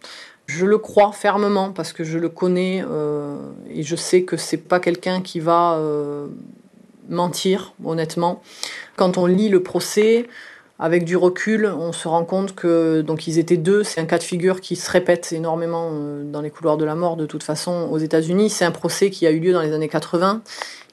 Je 0.45 0.67
le 0.67 0.77
crois 0.77 1.11
fermement 1.11 1.71
parce 1.71 1.91
que 1.91 2.03
je 2.03 2.19
le 2.19 2.29
connais 2.29 2.83
et 3.71 3.81
je 3.81 3.95
sais 3.95 4.21
que 4.21 4.37
c'est 4.37 4.57
pas 4.57 4.79
quelqu'un 4.79 5.21
qui 5.21 5.39
va 5.39 5.79
mentir, 7.09 7.73
honnêtement. 7.83 8.43
Quand 8.95 9.17
on 9.17 9.25
lit 9.25 9.49
le 9.49 9.63
procès, 9.63 10.27
avec 10.77 11.05
du 11.05 11.15
recul, 11.15 11.65
on 11.67 11.93
se 11.93 12.07
rend 12.07 12.25
compte 12.25 12.53
que 12.53 13.01
donc 13.01 13.27
ils 13.27 13.39
étaient 13.39 13.57
deux. 13.57 13.83
C'est 13.83 14.01
un 14.01 14.05
cas 14.05 14.17
de 14.17 14.23
figure 14.23 14.59
qui 14.59 14.75
se 14.75 14.91
répète 14.91 15.31
énormément 15.31 15.91
euh, 15.93 16.23
dans 16.23 16.41
les 16.41 16.49
couloirs 16.49 16.75
de 16.75 16.83
la 16.83 16.95
mort 16.95 17.15
de 17.15 17.25
toute 17.25 17.43
façon 17.43 17.87
aux 17.89 17.97
États-Unis. 17.97 18.49
C'est 18.49 18.65
un 18.65 18.71
procès 18.71 19.09
qui 19.09 19.25
a 19.25 19.31
eu 19.31 19.39
lieu 19.39 19.53
dans 19.53 19.61
les 19.61 19.71
années 19.71 19.87
80. 19.87 20.41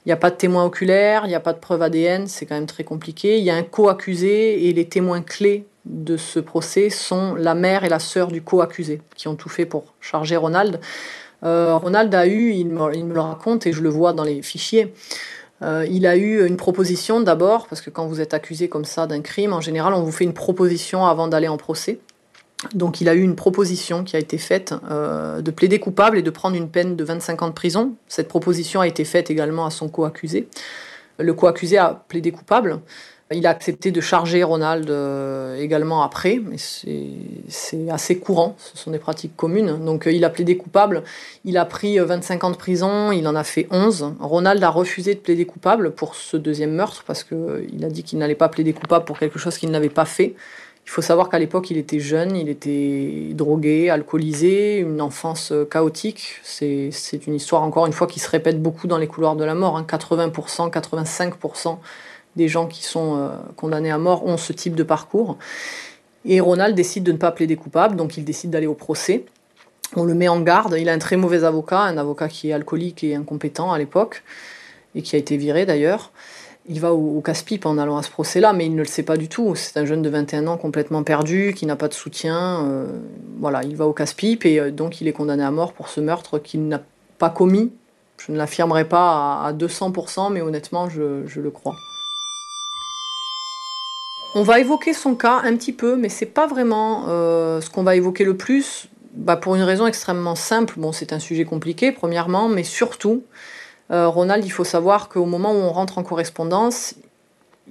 Il 0.05 0.09
n'y 0.09 0.13
a 0.13 0.17
pas 0.17 0.29
de 0.29 0.35
témoins 0.35 0.65
oculaires, 0.65 1.23
il 1.25 1.29
n'y 1.29 1.35
a 1.35 1.39
pas 1.39 1.53
de 1.53 1.59
preuve 1.59 1.81
ADN, 1.81 2.27
c'est 2.27 2.45
quand 2.45 2.55
même 2.55 2.65
très 2.65 2.83
compliqué. 2.83 3.37
Il 3.37 3.43
y 3.43 3.49
a 3.49 3.55
un 3.55 3.63
co-accusé 3.63 4.67
et 4.67 4.73
les 4.73 4.85
témoins 4.85 5.21
clés 5.21 5.65
de 5.85 6.15
ce 6.15 6.39
procès 6.39 6.89
sont 6.89 7.35
la 7.35 7.53
mère 7.53 7.83
et 7.83 7.89
la 7.89 7.99
sœur 7.99 8.27
du 8.27 8.41
co-accusé 8.41 9.01
qui 9.15 9.27
ont 9.27 9.35
tout 9.35 9.49
fait 9.49 9.65
pour 9.65 9.93
charger 9.99 10.37
Ronald. 10.37 10.79
Euh, 11.43 11.75
Ronald 11.75 12.13
a 12.15 12.25
eu, 12.25 12.51
il 12.51 12.67
me 12.69 13.13
le 13.13 13.19
raconte 13.19 13.67
et 13.67 13.73
je 13.73 13.81
le 13.81 13.89
vois 13.89 14.13
dans 14.13 14.23
les 14.23 14.41
fichiers, 14.41 14.93
euh, 15.63 15.85
il 15.89 16.05
a 16.05 16.15
eu 16.15 16.45
une 16.45 16.57
proposition 16.57 17.21
d'abord, 17.21 17.67
parce 17.67 17.81
que 17.81 17.89
quand 17.89 18.05
vous 18.05 18.21
êtes 18.21 18.33
accusé 18.33 18.67
comme 18.69 18.85
ça 18.85 19.07
d'un 19.07 19.21
crime, 19.21 19.53
en 19.53 19.61
général, 19.61 19.93
on 19.93 20.03
vous 20.03 20.11
fait 20.11 20.25
une 20.25 20.33
proposition 20.33 21.05
avant 21.05 21.27
d'aller 21.27 21.47
en 21.47 21.57
procès. 21.57 21.99
Donc 22.73 23.01
il 23.01 23.09
a 23.09 23.15
eu 23.15 23.21
une 23.21 23.35
proposition 23.35 24.03
qui 24.03 24.15
a 24.15 24.19
été 24.19 24.37
faite 24.37 24.73
euh, 24.89 25.41
de 25.41 25.51
plaider 25.51 25.79
coupable 25.79 26.17
et 26.17 26.21
de 26.21 26.29
prendre 26.29 26.55
une 26.55 26.69
peine 26.69 26.95
de 26.95 27.03
25 27.03 27.41
ans 27.41 27.47
de 27.47 27.53
prison. 27.53 27.95
Cette 28.07 28.27
proposition 28.27 28.81
a 28.81 28.87
été 28.87 29.03
faite 29.03 29.29
également 29.29 29.65
à 29.65 29.69
son 29.69 29.89
co-accusé. 29.89 30.47
Le 31.19 31.33
co-accusé 31.33 31.77
a 31.77 32.03
plaidé 32.07 32.31
coupable. 32.31 32.79
Il 33.33 33.47
a 33.47 33.49
accepté 33.49 33.91
de 33.91 34.01
charger 34.01 34.43
Ronald 34.43 34.89
euh, 34.89 35.57
également 35.57 36.03
après, 36.03 36.39
mais 36.43 36.57
c'est 36.57 37.89
assez 37.89 38.17
courant, 38.17 38.55
ce 38.57 38.77
sont 38.77 38.91
des 38.91 38.99
pratiques 38.99 39.35
communes. 39.35 39.83
Donc 39.83 40.07
euh, 40.07 40.11
il 40.11 40.23
a 40.23 40.29
plaidé 40.29 40.57
coupable, 40.57 41.03
il 41.45 41.57
a 41.57 41.65
pris 41.65 41.99
25 41.99 42.43
euh, 42.43 42.47
ans 42.47 42.51
de 42.51 42.57
prison, 42.57 43.11
il 43.11 43.27
en 43.27 43.35
a 43.35 43.43
fait 43.43 43.67
11. 43.71 44.13
Ronald 44.19 44.63
a 44.63 44.69
refusé 44.69 45.15
de 45.15 45.19
plaider 45.19 45.45
coupable 45.45 45.91
pour 45.91 46.15
ce 46.15 46.37
deuxième 46.37 46.71
meurtre 46.71 47.03
parce 47.05 47.23
qu'il 47.23 47.83
a 47.83 47.89
dit 47.89 48.03
qu'il 48.03 48.19
n'allait 48.19 48.35
pas 48.35 48.49
plaider 48.49 48.73
coupable 48.73 49.05
pour 49.05 49.19
quelque 49.19 49.39
chose 49.39 49.57
qu'il 49.57 49.71
n'avait 49.71 49.89
pas 49.89 50.05
fait. 50.05 50.35
Il 50.85 50.89
faut 50.89 51.01
savoir 51.01 51.29
qu'à 51.29 51.39
l'époque, 51.39 51.71
il 51.71 51.77
était 51.77 52.01
jeune, 52.01 52.35
il 52.35 52.49
était 52.49 53.29
drogué, 53.31 53.89
alcoolisé, 53.89 54.79
une 54.79 54.99
enfance 54.99 55.53
chaotique. 55.71 56.41
C'est 56.43 56.91
une 57.25 57.35
histoire, 57.35 57.63
encore 57.63 57.85
une 57.85 57.93
fois, 57.93 58.05
qui 58.05 58.19
se 58.19 58.29
répète 58.29 58.61
beaucoup 58.61 58.87
dans 58.87 58.97
les 58.97 59.07
couloirs 59.07 59.37
de 59.37 59.45
la 59.45 59.55
mort. 59.55 59.81
80%, 59.81 60.63
hein. 60.63 60.69
85% 60.69 61.77
des 62.35 62.47
gens 62.47 62.67
qui 62.67 62.83
sont 62.83 63.17
euh, 63.17 63.29
condamnés 63.55 63.91
à 63.91 63.97
mort 63.97 64.25
ont 64.25 64.37
ce 64.37 64.53
type 64.53 64.75
de 64.75 64.83
parcours. 64.83 65.37
Et 66.25 66.39
Ronald 66.39 66.75
décide 66.75 67.03
de 67.03 67.11
ne 67.11 67.17
pas 67.17 67.31
plaider 67.31 67.55
coupable, 67.55 67.95
donc 67.95 68.17
il 68.17 68.23
décide 68.23 68.49
d'aller 68.49 68.67
au 68.67 68.73
procès. 68.73 69.25
On 69.95 70.03
le 70.03 70.13
met 70.13 70.27
en 70.27 70.39
garde. 70.39 70.75
Il 70.79 70.89
a 70.89 70.93
un 70.93 70.99
très 70.99 71.17
mauvais 71.17 71.43
avocat, 71.43 71.81
un 71.81 71.97
avocat 71.97 72.27
qui 72.27 72.49
est 72.49 72.53
alcoolique 72.53 73.03
et 73.03 73.15
incompétent 73.15 73.71
à 73.71 73.77
l'époque, 73.77 74.23
et 74.95 75.01
qui 75.01 75.15
a 75.15 75.19
été 75.19 75.37
viré 75.37 75.65
d'ailleurs. 75.65 76.11
Il 76.69 76.79
va 76.79 76.93
au, 76.93 77.19
casse-pipe 77.19 77.65
en 77.65 77.77
allant 77.77 77.97
à 77.97 78.03
ce 78.03 78.09
procès-là, 78.09 78.53
mais 78.53 78.65
il 78.65 78.73
ne 78.73 78.79
le 78.79 78.87
sait 78.87 79.03
pas 79.03 79.17
du 79.17 79.27
tout. 79.27 79.53
C'est 79.55 79.77
un 79.77 79.85
jeune 79.85 80.01
de 80.01 80.09
21 80.09 80.47
ans 80.47 80.57
complètement 80.57 81.03
perdu, 81.03 81.53
qui 81.53 81.65
n'a 81.65 81.75
pas 81.75 81.89
de 81.89 81.93
soutien. 81.93 82.65
Euh, 82.65 82.99
voilà, 83.39 83.63
il 83.63 83.75
va 83.75 83.85
au 83.85 83.91
casse-pipe 83.91 84.45
et 84.45 84.59
euh, 84.59 84.71
donc 84.71 85.01
il 85.01 85.09
est 85.09 85.13
condamné 85.13 85.43
à 85.43 85.51
mort 85.51 85.73
pour 85.73 85.89
ce 85.89 85.99
meurtre 85.99 86.39
qu'il 86.39 86.69
n'a 86.69 86.81
pas 87.17 87.29
commis. 87.29 87.73
Je 88.17 88.31
ne 88.31 88.37
l'affirmerai 88.37 88.85
pas 88.85 89.41
à, 89.43 89.51
200%, 89.51 90.31
mais 90.31 90.41
honnêtement, 90.41 90.89
je 90.89 91.39
le 91.41 91.51
crois. 91.51 91.75
On 94.35 94.41
va 94.41 94.59
évoquer 94.59 94.93
son 94.93 95.13
cas 95.13 95.41
un 95.43 95.55
petit 95.55 95.73
peu, 95.73 95.95
mais 95.95 96.09
c'est 96.09 96.25
pas 96.25 96.47
vraiment 96.47 97.05
euh, 97.07 97.61
ce 97.61 97.69
qu'on 97.69 97.83
va 97.83 97.95
évoquer 97.95 98.23
le 98.23 98.35
plus, 98.35 98.87
bah, 99.13 99.37
pour 99.37 99.55
une 99.55 99.61
raison 99.61 99.85
extrêmement 99.85 100.33
simple. 100.33 100.73
Bon, 100.77 100.91
c'est 100.91 101.13
un 101.13 101.19
sujet 101.19 101.45
compliqué, 101.45 101.91
premièrement, 101.91 102.49
mais 102.49 102.63
surtout, 102.63 103.23
euh, 103.91 104.07
Ronald, 104.07 104.43
il 104.43 104.49
faut 104.49 104.63
savoir 104.63 105.07
qu'au 105.07 105.25
moment 105.25 105.51
où 105.51 105.57
on 105.57 105.71
rentre 105.71 105.99
en 105.99 106.03
correspondance, 106.03 106.95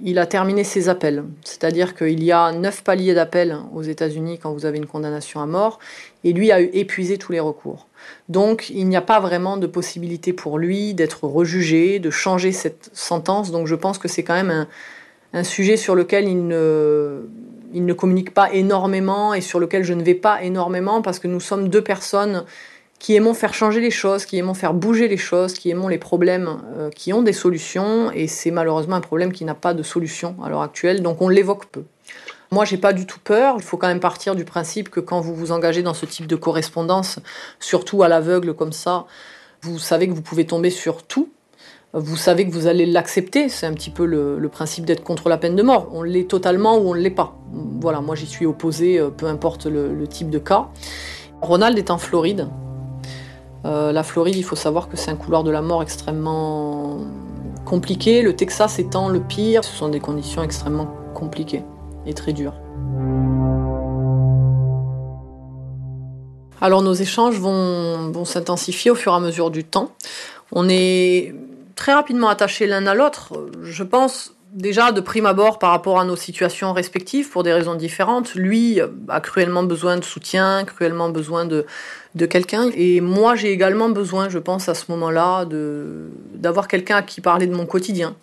il 0.01 0.17
a 0.19 0.25
terminé 0.25 0.63
ses 0.63 0.87
appels. 0.87 1.25
C'est-à-dire 1.43 1.95
qu'il 1.95 2.23
y 2.23 2.31
a 2.31 2.53
neuf 2.53 2.81
paliers 2.81 3.13
d'appels 3.13 3.57
aux 3.75 3.83
États-Unis 3.83 4.39
quand 4.41 4.53
vous 4.53 4.65
avez 4.65 4.77
une 4.77 4.87
condamnation 4.87 5.41
à 5.41 5.45
mort, 5.45 5.79
et 6.23 6.31
lui 6.31 6.53
a 6.53 6.61
épuisé 6.61 7.17
tous 7.17 7.33
les 7.33 7.41
recours. 7.41 7.87
Donc, 8.29 8.69
il 8.69 8.87
n'y 8.87 8.95
a 8.95 9.01
pas 9.01 9.19
vraiment 9.19 9.57
de 9.57 9.67
possibilité 9.67 10.31
pour 10.31 10.57
lui 10.57 10.93
d'être 10.93 11.25
rejugé, 11.25 11.99
de 11.99 12.09
changer 12.09 12.53
cette 12.53 12.89
sentence. 12.93 13.51
Donc, 13.51 13.67
je 13.67 13.75
pense 13.75 13.97
que 13.97 14.07
c'est 14.07 14.23
quand 14.23 14.33
même 14.33 14.49
un 14.49 14.67
un 15.33 15.43
sujet 15.43 15.77
sur 15.77 15.95
lequel 15.95 16.27
il 16.27 16.47
ne, 16.47 17.27
il 17.73 17.85
ne 17.85 17.93
communique 17.93 18.33
pas 18.33 18.53
énormément 18.53 19.33
et 19.33 19.41
sur 19.41 19.59
lequel 19.59 19.83
je 19.83 19.93
ne 19.93 20.03
vais 20.03 20.15
pas 20.15 20.43
énormément 20.43 21.01
parce 21.01 21.19
que 21.19 21.27
nous 21.27 21.39
sommes 21.39 21.69
deux 21.69 21.81
personnes 21.83 22.45
qui 22.99 23.15
aimons 23.15 23.33
faire 23.33 23.53
changer 23.53 23.81
les 23.81 23.91
choses, 23.91 24.25
qui 24.25 24.37
aimons 24.37 24.53
faire 24.53 24.73
bouger 24.73 25.09
les 25.09 25.17
choses, 25.17 25.55
qui 25.55 25.69
aimons 25.69 25.89
les 25.89 25.97
problèmes 25.97 26.61
euh, 26.77 26.89
qui 26.89 27.11
ont 27.11 27.21
des 27.21 27.33
solutions 27.33 28.11
et 28.11 28.27
c'est 28.27 28.51
malheureusement 28.51 28.95
un 28.95 29.01
problème 29.01 29.33
qui 29.33 29.43
n'a 29.43 29.55
pas 29.55 29.73
de 29.73 29.83
solution 29.83 30.37
à 30.41 30.49
l'heure 30.49 30.61
actuelle, 30.61 31.01
donc 31.01 31.21
on 31.21 31.27
l'évoque 31.27 31.65
peu. 31.65 31.83
Moi, 32.51 32.65
j'ai 32.65 32.77
pas 32.77 32.93
du 32.93 33.07
tout 33.07 33.19
peur. 33.19 33.55
Il 33.57 33.63
faut 33.63 33.77
quand 33.77 33.87
même 33.87 33.99
partir 33.99 34.35
du 34.35 34.45
principe 34.45 34.89
que 34.89 34.99
quand 34.99 35.19
vous 35.19 35.33
vous 35.33 35.51
engagez 35.51 35.81
dans 35.81 35.95
ce 35.95 36.05
type 36.05 36.27
de 36.27 36.35
correspondance, 36.35 37.17
surtout 37.59 38.03
à 38.03 38.07
l'aveugle 38.07 38.53
comme 38.53 38.71
ça, 38.71 39.07
vous 39.63 39.79
savez 39.79 40.07
que 40.07 40.13
vous 40.13 40.21
pouvez 40.21 40.45
tomber 40.45 40.69
sur 40.69 41.01
tout 41.01 41.29
vous 41.93 42.17
savez 42.17 42.47
que 42.47 42.51
vous 42.51 42.65
allez 42.65 42.87
l'accepter. 42.87 43.49
C'est 43.49 43.67
un 43.67 43.73
petit 43.73 43.91
peu 43.91 44.05
le, 44.05 44.49
principe 44.49 44.85
d'être 44.85 45.03
contre 45.03 45.29
la 45.29 45.37
peine 45.37 45.55
de 45.55 45.61
mort. 45.61 45.89
On 45.91 46.01
l'est 46.01 46.27
totalement 46.27 46.77
ou 46.77 46.89
on 46.89 46.95
ne 46.95 46.99
l'est 46.99 47.11
pas. 47.11 47.37
Voilà, 47.51 48.01
moi 48.01 48.15
j'y 48.15 48.25
suis 48.25 48.45
opposé, 48.45 48.99
euh, 48.99 49.09
peu 49.09 49.27
importe 49.27 49.67
le, 49.67 50.07
type 50.07 50.29
de 50.29 50.39
cas. 50.39 50.69
Ronald 51.41 51.77
est 51.77 51.91
en 51.91 51.97
Floride. 51.97 52.47
Euh, 53.65 53.91
la 53.91 54.03
Floride, 54.03 54.35
il 54.35 54.43
faut 54.43 54.55
savoir 54.55 54.89
que 54.89 54.97
c'est 54.97 55.11
un 55.11 55.15
couloir 55.15 55.43
de 55.43 55.51
la 55.51 55.61
mort 55.61 55.83
extrêmement 55.83 57.01
compliqué. 57.63 58.21
Le 58.21 58.35
Texas 58.35 58.79
étant 58.79 59.07
le 59.07 59.19
pire, 59.19 59.63
ce 59.63 59.75
sont 59.75 59.89
des 59.89 59.99
conditions 59.99 60.41
extrêmement 60.41 60.87
compliquées 61.13 61.63
et 62.05 62.13
très 62.13 62.33
dures. 62.33 62.55
Alors 66.59 66.81
nos 66.81 66.93
échanges 66.93 67.37
vont, 67.37 68.09
vont 68.11 68.25
s'intensifier 68.25 68.89
au 68.89 68.95
fur 68.95 69.11
et 69.11 69.15
à 69.15 69.19
mesure 69.19 69.51
du 69.51 69.63
temps. 69.63 69.91
On 70.51 70.69
est 70.69 71.33
très 71.75 71.93
rapidement 71.93 72.29
attachés 72.29 72.67
l'un 72.67 72.85
à 72.87 72.93
l'autre. 72.93 73.33
Je 73.63 73.83
pense 73.83 74.33
déjà 74.53 74.91
de 74.91 75.01
prime 75.01 75.25
abord 75.25 75.59
par 75.59 75.71
rapport 75.71 75.99
à 75.99 76.05
nos 76.05 76.15
situations 76.15 76.73
respectives 76.73 77.29
pour 77.29 77.43
des 77.43 77.51
raisons 77.51 77.75
différentes. 77.75 78.35
Lui 78.35 78.79
a 79.09 79.19
cruellement 79.19 79.63
besoin 79.63 79.97
de 79.97 80.03
soutien, 80.03 80.63
cruellement 80.65 81.09
besoin 81.09 81.45
de, 81.45 81.65
quelqu'un. 82.25 82.69
Et 82.75 83.01
moi, 83.01 83.35
j'ai 83.35 83.51
également 83.51 83.89
besoin, 83.89 84.29
je 84.29 84.39
pense, 84.39 84.69
à 84.69 84.75
ce 84.75 84.85
moment-là, 84.89 85.45
d'avoir 86.35 86.67
quelqu'un 86.67 86.97
à 86.97 87.01
qui 87.01 87.21
parler 87.21 87.47
de 87.47 87.55
mon 87.55 87.65
quotidien. 87.65 88.15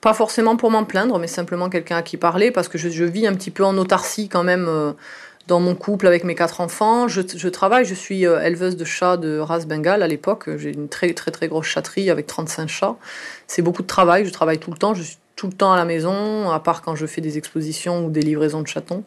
Pas 0.00 0.14
forcément 0.14 0.56
pour 0.56 0.70
m'en 0.70 0.84
plaindre, 0.84 1.18
mais 1.18 1.26
simplement 1.26 1.68
quelqu'un 1.68 1.96
à 1.96 2.02
qui 2.02 2.16
parler, 2.16 2.50
parce 2.50 2.68
que 2.68 2.78
je, 2.78 2.88
je, 2.88 3.04
vis 3.04 3.26
un 3.26 3.34
petit 3.34 3.50
peu 3.50 3.64
en 3.64 3.76
autarcie 3.76 4.28
quand 4.28 4.44
même 4.44 4.66
euh, 4.68 4.92
dans 5.46 5.60
mon 5.60 5.74
couple 5.74 6.06
avec 6.06 6.24
mes 6.24 6.34
quatre 6.34 6.60
enfants. 6.60 7.08
Je, 7.08 7.48
travaille, 7.48 7.84
je 7.84 7.94
suis 7.94 8.26
euh, 8.26 8.42
éleveuse 8.42 8.76
de 8.76 8.84
chats 8.84 9.16
de 9.16 9.38
race 9.38 9.66
bengale 9.66 10.02
à 10.02 10.08
l'époque. 10.08 10.48
J'ai 10.56 10.72
une 10.72 10.88
très 10.88 11.12
très 11.14 11.30
très 11.30 11.48
grosse 11.48 11.66
chatterie 11.66 12.10
avec 12.10 12.26
35 12.26 12.68
chats. 12.68 12.96
C'est 13.46 13.62
beaucoup 13.62 13.82
de 13.82 13.86
travail, 13.86 14.24
je 14.24 14.32
travaille 14.32 14.58
tout 14.58 14.70
le 14.70 14.76
temps, 14.76 14.94
je 14.94 15.02
suis 15.02 15.18
tout 15.36 15.48
le 15.48 15.52
temps 15.52 15.70
à 15.70 15.76
la 15.76 15.84
maison, 15.84 16.50
à 16.50 16.58
part 16.60 16.80
quand 16.80 16.96
je 16.96 17.04
fais 17.04 17.20
des 17.20 17.36
expositions 17.36 18.06
ou 18.06 18.10
des 18.10 18.22
livraisons 18.22 18.62
de 18.62 18.66
chatons. 18.66 19.04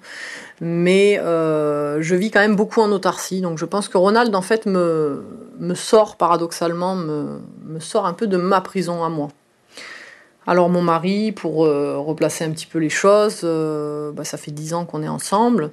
Mais 0.62 1.20
euh, 1.20 2.02
je 2.02 2.16
vis 2.16 2.30
quand 2.30 2.40
même 2.40 2.56
beaucoup 2.56 2.82
en 2.82 2.92
autarcie, 2.92 3.42
donc 3.42 3.58
je 3.58 3.66
pense 3.66 3.90
que 3.90 3.98
Ronald, 3.98 4.34
en 4.36 4.44
fait, 4.44 4.68
me, 4.68 5.24
sort 5.74 6.18
paradoxalement, 6.18 6.96
me, 6.96 7.40
sort 7.80 8.06
un 8.06 8.14
peu 8.14 8.28
de 8.28 8.38
ma 8.38 8.62
prison 8.62 9.04
à 9.04 9.10
moi. 9.10 9.30
Alors 10.46 10.70
mon 10.70 10.82
mari, 10.82 11.32
pour 11.32 11.66
euh, 11.66 11.98
replacer 11.98 12.44
un 12.44 12.52
petit 12.52 12.68
peu 12.68 12.78
les 12.78 12.90
choses, 12.90 13.42
bah, 13.44 14.24
ça 14.24 14.38
fait 14.38 14.52
dix 14.52 14.76
ans 14.76 14.86
qu'on 14.86 15.02
est 15.02 15.08
ensemble. 15.08 15.72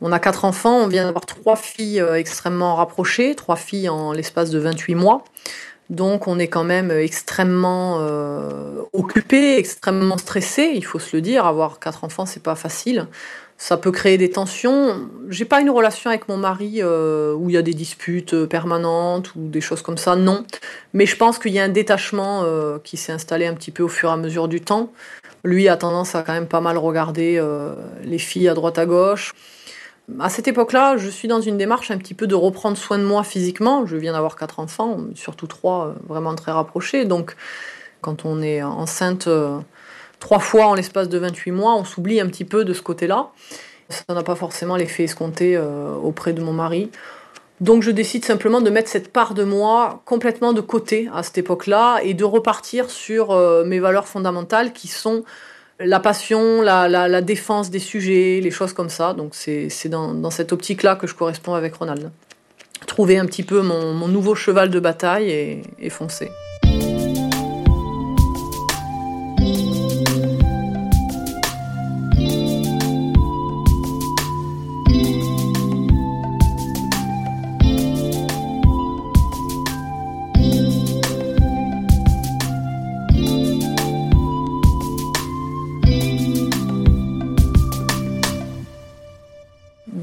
On 0.00 0.12
a 0.12 0.18
quatre 0.18 0.44
enfants, 0.44 0.76
on 0.76 0.86
vient 0.86 1.04
d'avoir 1.04 1.26
trois 1.26 1.56
filles 1.56 2.00
euh, 2.00 2.14
extrêmement 2.14 2.74
rapprochées, 2.76 3.34
trois 3.34 3.56
filles 3.56 3.88
en 3.88 4.12
l'espace 4.12 4.50
de 4.50 4.58
28 4.58 4.94
mois. 4.94 5.24
Donc 5.90 6.28
on 6.28 6.38
est 6.38 6.48
quand 6.48 6.64
même 6.64 6.90
extrêmement 6.90 7.98
euh, 8.00 8.82
occupé, 8.92 9.56
extrêmement 9.56 10.18
stressé, 10.18 10.72
il 10.74 10.84
faut 10.84 10.98
se 10.98 11.16
le 11.16 11.22
dire. 11.22 11.46
Avoir 11.46 11.78
quatre 11.78 12.04
enfants, 12.04 12.26
c'est 12.26 12.42
pas 12.42 12.54
facile. 12.54 13.06
Ça 13.60 13.76
peut 13.76 13.90
créer 13.90 14.18
des 14.18 14.30
tensions. 14.30 15.08
J'ai 15.28 15.44
pas 15.44 15.60
une 15.60 15.70
relation 15.70 16.10
avec 16.10 16.28
mon 16.28 16.36
mari 16.36 16.76
euh, 16.80 17.34
où 17.34 17.50
il 17.50 17.54
y 17.54 17.56
a 17.56 17.62
des 17.62 17.74
disputes 17.74 18.44
permanentes 18.44 19.34
ou 19.34 19.48
des 19.48 19.60
choses 19.60 19.82
comme 19.82 19.98
ça, 19.98 20.14
non. 20.14 20.44
Mais 20.92 21.06
je 21.06 21.16
pense 21.16 21.38
qu'il 21.38 21.52
y 21.52 21.58
a 21.58 21.64
un 21.64 21.68
détachement 21.68 22.42
euh, 22.44 22.78
qui 22.84 22.96
s'est 22.96 23.12
installé 23.12 23.46
un 23.46 23.54
petit 23.54 23.72
peu 23.72 23.82
au 23.82 23.88
fur 23.88 24.10
et 24.10 24.12
à 24.12 24.16
mesure 24.16 24.46
du 24.46 24.60
temps. 24.60 24.92
Lui 25.42 25.68
a 25.68 25.76
tendance 25.76 26.14
à 26.14 26.22
quand 26.22 26.34
même 26.34 26.46
pas 26.46 26.60
mal 26.60 26.78
regarder 26.78 27.36
euh, 27.38 27.74
les 28.04 28.18
filles 28.18 28.48
à 28.48 28.54
droite 28.54 28.78
à 28.78 28.86
gauche 28.86 29.34
à 30.18 30.30
cette 30.30 30.48
époque-là, 30.48 30.96
je 30.96 31.08
suis 31.08 31.28
dans 31.28 31.40
une 31.40 31.58
démarche 31.58 31.90
un 31.90 31.98
petit 31.98 32.14
peu 32.14 32.26
de 32.26 32.34
reprendre 32.34 32.76
soin 32.76 32.98
de 32.98 33.04
moi 33.04 33.24
physiquement. 33.24 33.86
Je 33.86 33.96
viens 33.96 34.12
d'avoir 34.12 34.36
quatre 34.36 34.58
enfants, 34.58 34.98
surtout 35.14 35.46
trois 35.46 35.88
euh, 35.88 35.92
vraiment 36.08 36.34
très 36.34 36.52
rapprochés. 36.52 37.04
Donc, 37.04 37.36
quand 38.00 38.24
on 38.24 38.40
est 38.40 38.62
enceinte 38.62 39.26
euh, 39.26 39.58
trois 40.18 40.38
fois 40.38 40.68
en 40.68 40.74
l'espace 40.74 41.08
de 41.08 41.18
28 41.18 41.50
mois, 41.50 41.74
on 41.74 41.84
s'oublie 41.84 42.20
un 42.20 42.26
petit 42.26 42.44
peu 42.44 42.64
de 42.64 42.72
ce 42.72 42.80
côté-là. 42.80 43.28
Ça 43.90 44.14
n'a 44.14 44.22
pas 44.22 44.34
forcément 44.34 44.76
l'effet 44.76 45.04
escompté 45.04 45.56
euh, 45.56 45.94
auprès 45.94 46.32
de 46.32 46.42
mon 46.42 46.52
mari. 46.52 46.90
Donc 47.60 47.82
je 47.82 47.90
décide 47.90 48.24
simplement 48.24 48.60
de 48.60 48.70
mettre 48.70 48.88
cette 48.88 49.12
part 49.12 49.34
de 49.34 49.42
moi 49.42 50.00
complètement 50.04 50.52
de 50.52 50.60
côté 50.60 51.10
à 51.12 51.22
cette 51.22 51.38
époque-là 51.38 51.98
et 52.02 52.14
de 52.14 52.22
repartir 52.22 52.88
sur 52.88 53.36
mes 53.66 53.80
valeurs 53.80 54.06
fondamentales 54.06 54.72
qui 54.72 54.86
sont 54.86 55.24
la 55.80 56.00
passion, 56.00 56.62
la, 56.62 57.20
défense 57.20 57.70
des 57.70 57.78
sujets, 57.78 58.40
les 58.42 58.50
choses 58.50 58.72
comme 58.72 58.88
ça. 58.88 59.14
Donc 59.14 59.34
c'est 59.34 59.88
dans, 59.88 60.30
cette 60.30 60.52
optique-là 60.52 60.96
que 60.96 61.06
je 61.06 61.14
corresponds 61.14 61.54
avec 61.54 61.74
Ronald. 61.74 62.10
Trouver 62.86 63.18
un 63.18 63.26
petit 63.26 63.42
peu 63.42 63.62
mon, 63.62 64.08
nouveau 64.08 64.34
cheval 64.34 64.70
de 64.70 64.80
bataille 64.80 65.30
et, 65.30 65.62
et 65.78 65.90
foncer. 65.90 66.30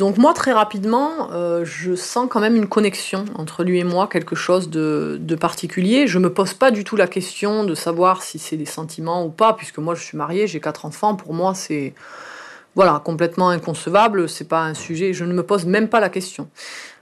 Donc 0.05 0.19
moi, 0.19 0.35
très 0.35 0.53
rapidement, 0.53 1.31
euh, 1.31 1.65
je 1.65 1.95
sens 1.95 2.27
quand 2.29 2.39
même 2.39 2.55
une 2.55 2.67
connexion 2.67 3.25
entre 3.39 3.63
lui 3.63 3.79
et 3.79 3.83
moi, 3.83 4.05
quelque 4.05 4.35
chose 4.35 4.69
de, 4.69 5.35
particulier. 5.41 6.05
Je 6.05 6.19
me 6.19 6.31
pose 6.31 6.53
pas 6.53 6.69
du 6.69 6.83
tout 6.83 6.95
la 6.95 7.07
question 7.07 7.63
de 7.63 7.73
savoir 7.73 8.21
si 8.21 8.37
c'est 8.37 8.55
des 8.55 8.67
sentiments 8.67 9.25
ou 9.25 9.29
pas, 9.29 9.53
puisque 9.53 9.79
moi 9.79 9.95
je 9.95 10.03
suis 10.03 10.15
mariée, 10.15 10.45
j'ai 10.45 10.59
quatre 10.59 10.85
enfants. 10.85 11.15
Pour 11.15 11.33
moi, 11.33 11.55
c'est 11.55 11.95
voilà 12.75 13.01
complètement 13.03 13.49
inconcevable. 13.49 14.29
C'est 14.29 14.47
pas 14.47 14.61
un 14.61 14.75
sujet. 14.75 15.11
Je 15.11 15.25
ne 15.25 15.33
me 15.33 15.41
pose 15.41 15.65
même 15.65 15.89
pas 15.89 15.99
la 15.99 16.09
question. 16.09 16.49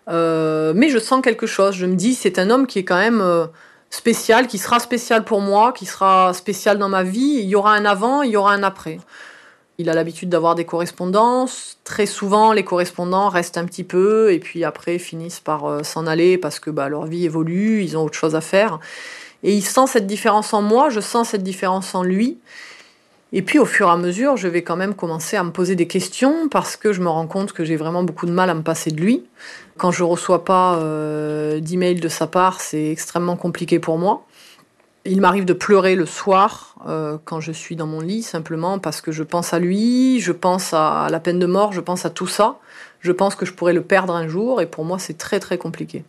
Euh, 0.08 0.72
mais 0.74 0.88
je 0.88 0.98
sens 0.98 1.22
quelque 1.22 1.46
chose. 1.46 1.76
Je 1.76 1.86
me 1.86 1.96
dis, 1.96 2.14
c'est 2.14 2.40
un 2.40 2.50
homme 2.50 2.68
qui 2.68 2.80
est 2.80 2.86
quand 2.86 2.96
même 2.96 3.20
euh, 3.20 3.48
spécial, 3.90 4.48
qui 4.48 4.58
sera 4.58 4.80
spécial 4.80 5.26
pour 5.26 5.42
moi, 5.42 5.74
qui 5.74 5.86
sera 5.86 6.32
spécial 6.34 6.78
dans 6.78 6.88
ma 6.88 7.04
vie. 7.04 7.40
Il 7.42 7.50
y 7.50 7.56
aura 7.58 7.74
un 7.74 7.84
avant, 7.84 8.22
il 8.22 8.32
y 8.32 8.38
aura 8.38 8.54
un 8.54 8.64
après. 8.64 8.98
Il 9.80 9.90
a 9.90 9.94
l'habitude 9.94 10.30
d'avoir 10.30 10.54
des 10.54 10.66
correspondances. 10.66 11.78
Très 11.84 12.06
souvent, 12.06 12.54
les 12.54 12.64
correspondants 12.64 13.30
restent 13.30 13.58
un 13.58 13.66
petit 13.66 13.84
peu 13.84 14.32
et 14.32 14.40
puis 14.40 14.64
après 14.64 15.00
finissent 15.00 15.40
par 15.40 15.66
euh, 15.66 15.84
s'en 15.84 16.06
aller 16.06 16.38
parce 16.38 16.60
que 16.60 16.70
bah, 16.70 16.90
leur 16.90 17.06
vie 17.06 17.26
évolue, 17.26 17.84
ils 17.84 17.98
ont 17.98 18.04
autre 18.04 18.18
chose 18.18 18.36
à 18.36 18.42
faire. 18.42 18.80
Et 19.42 19.54
il 19.54 19.64
sent 19.64 19.88
cette 19.88 20.06
différence 20.06 20.54
en 20.54 20.62
moi, 20.62 20.90
je 20.90 21.00
sens 21.00 21.30
cette 21.30 21.44
différence 21.44 21.96
en 21.96 22.04
lui. 22.04 22.38
Et 23.36 23.42
puis 23.42 23.58
au 23.58 23.66
fur 23.66 23.88
et 23.88 23.92
à 23.92 23.98
mesure, 23.98 24.38
je 24.38 24.48
vais 24.48 24.62
quand 24.62 24.76
même 24.76 24.94
commencer 24.94 25.38
à 25.38 25.44
me 25.44 25.50
poser 25.50 25.76
des 25.76 25.88
questions 25.88 26.48
parce 26.50 26.76
que 26.78 26.94
je 26.94 27.02
me 27.02 27.10
rends 27.10 27.26
compte 27.26 27.52
que 27.52 27.66
j'ai 27.66 27.76
vraiment 27.76 28.04
beaucoup 28.04 28.28
de 28.28 28.32
mal 28.32 28.52
à 28.52 28.54
me 28.54 28.62
passer 28.62 28.92
de 28.92 29.02
lui. 29.02 29.26
Quand 29.78 29.90
je 29.90 30.04
reçois 30.04 30.46
pas 30.46 30.76
euh, 30.76 31.60
d'email 31.60 31.96
de 31.96 32.10
sa 32.10 32.28
part, 32.28 32.62
c'est 32.62 32.92
extrêmement 32.92 33.36
compliqué 33.36 33.80
pour 33.80 33.98
moi. 33.98 34.24
Il 35.06 35.20
m'arrive 35.20 35.44
de 35.44 35.54
pleurer 35.54 35.96
le 35.96 36.06
soir 36.06 36.76
euh, 36.88 37.18
quand 37.26 37.42
je 37.42 37.52
suis 37.52 37.76
dans 37.76 37.88
mon 37.88 38.00
lit, 38.00 38.24
simplement 38.24 38.80
parce 38.80 39.02
que 39.02 39.12
je 39.12 39.24
pense 39.24 39.54
à 39.54 39.60
lui, 39.60 40.22
je 40.22 40.32
pense 40.32 40.74
à 40.74 41.08
la 41.12 41.20
peine 41.20 41.40
de 41.40 41.46
mort, 41.46 41.74
je 41.74 41.82
pense 41.82 42.06
à 42.06 42.10
tout 42.10 42.28
ça. 42.28 42.58
Je 43.02 43.12
pense 43.12 43.36
que 43.36 43.46
je 43.46 43.52
pourrais 43.52 43.74
le 43.74 43.82
perdre 43.82 44.16
un 44.16 44.30
jour 44.30 44.62
et 44.62 44.66
pour 44.66 44.86
moi 44.86 44.98
c'est 45.00 45.18
très 45.18 45.42
très 45.42 45.58
compliqué. 45.58 46.06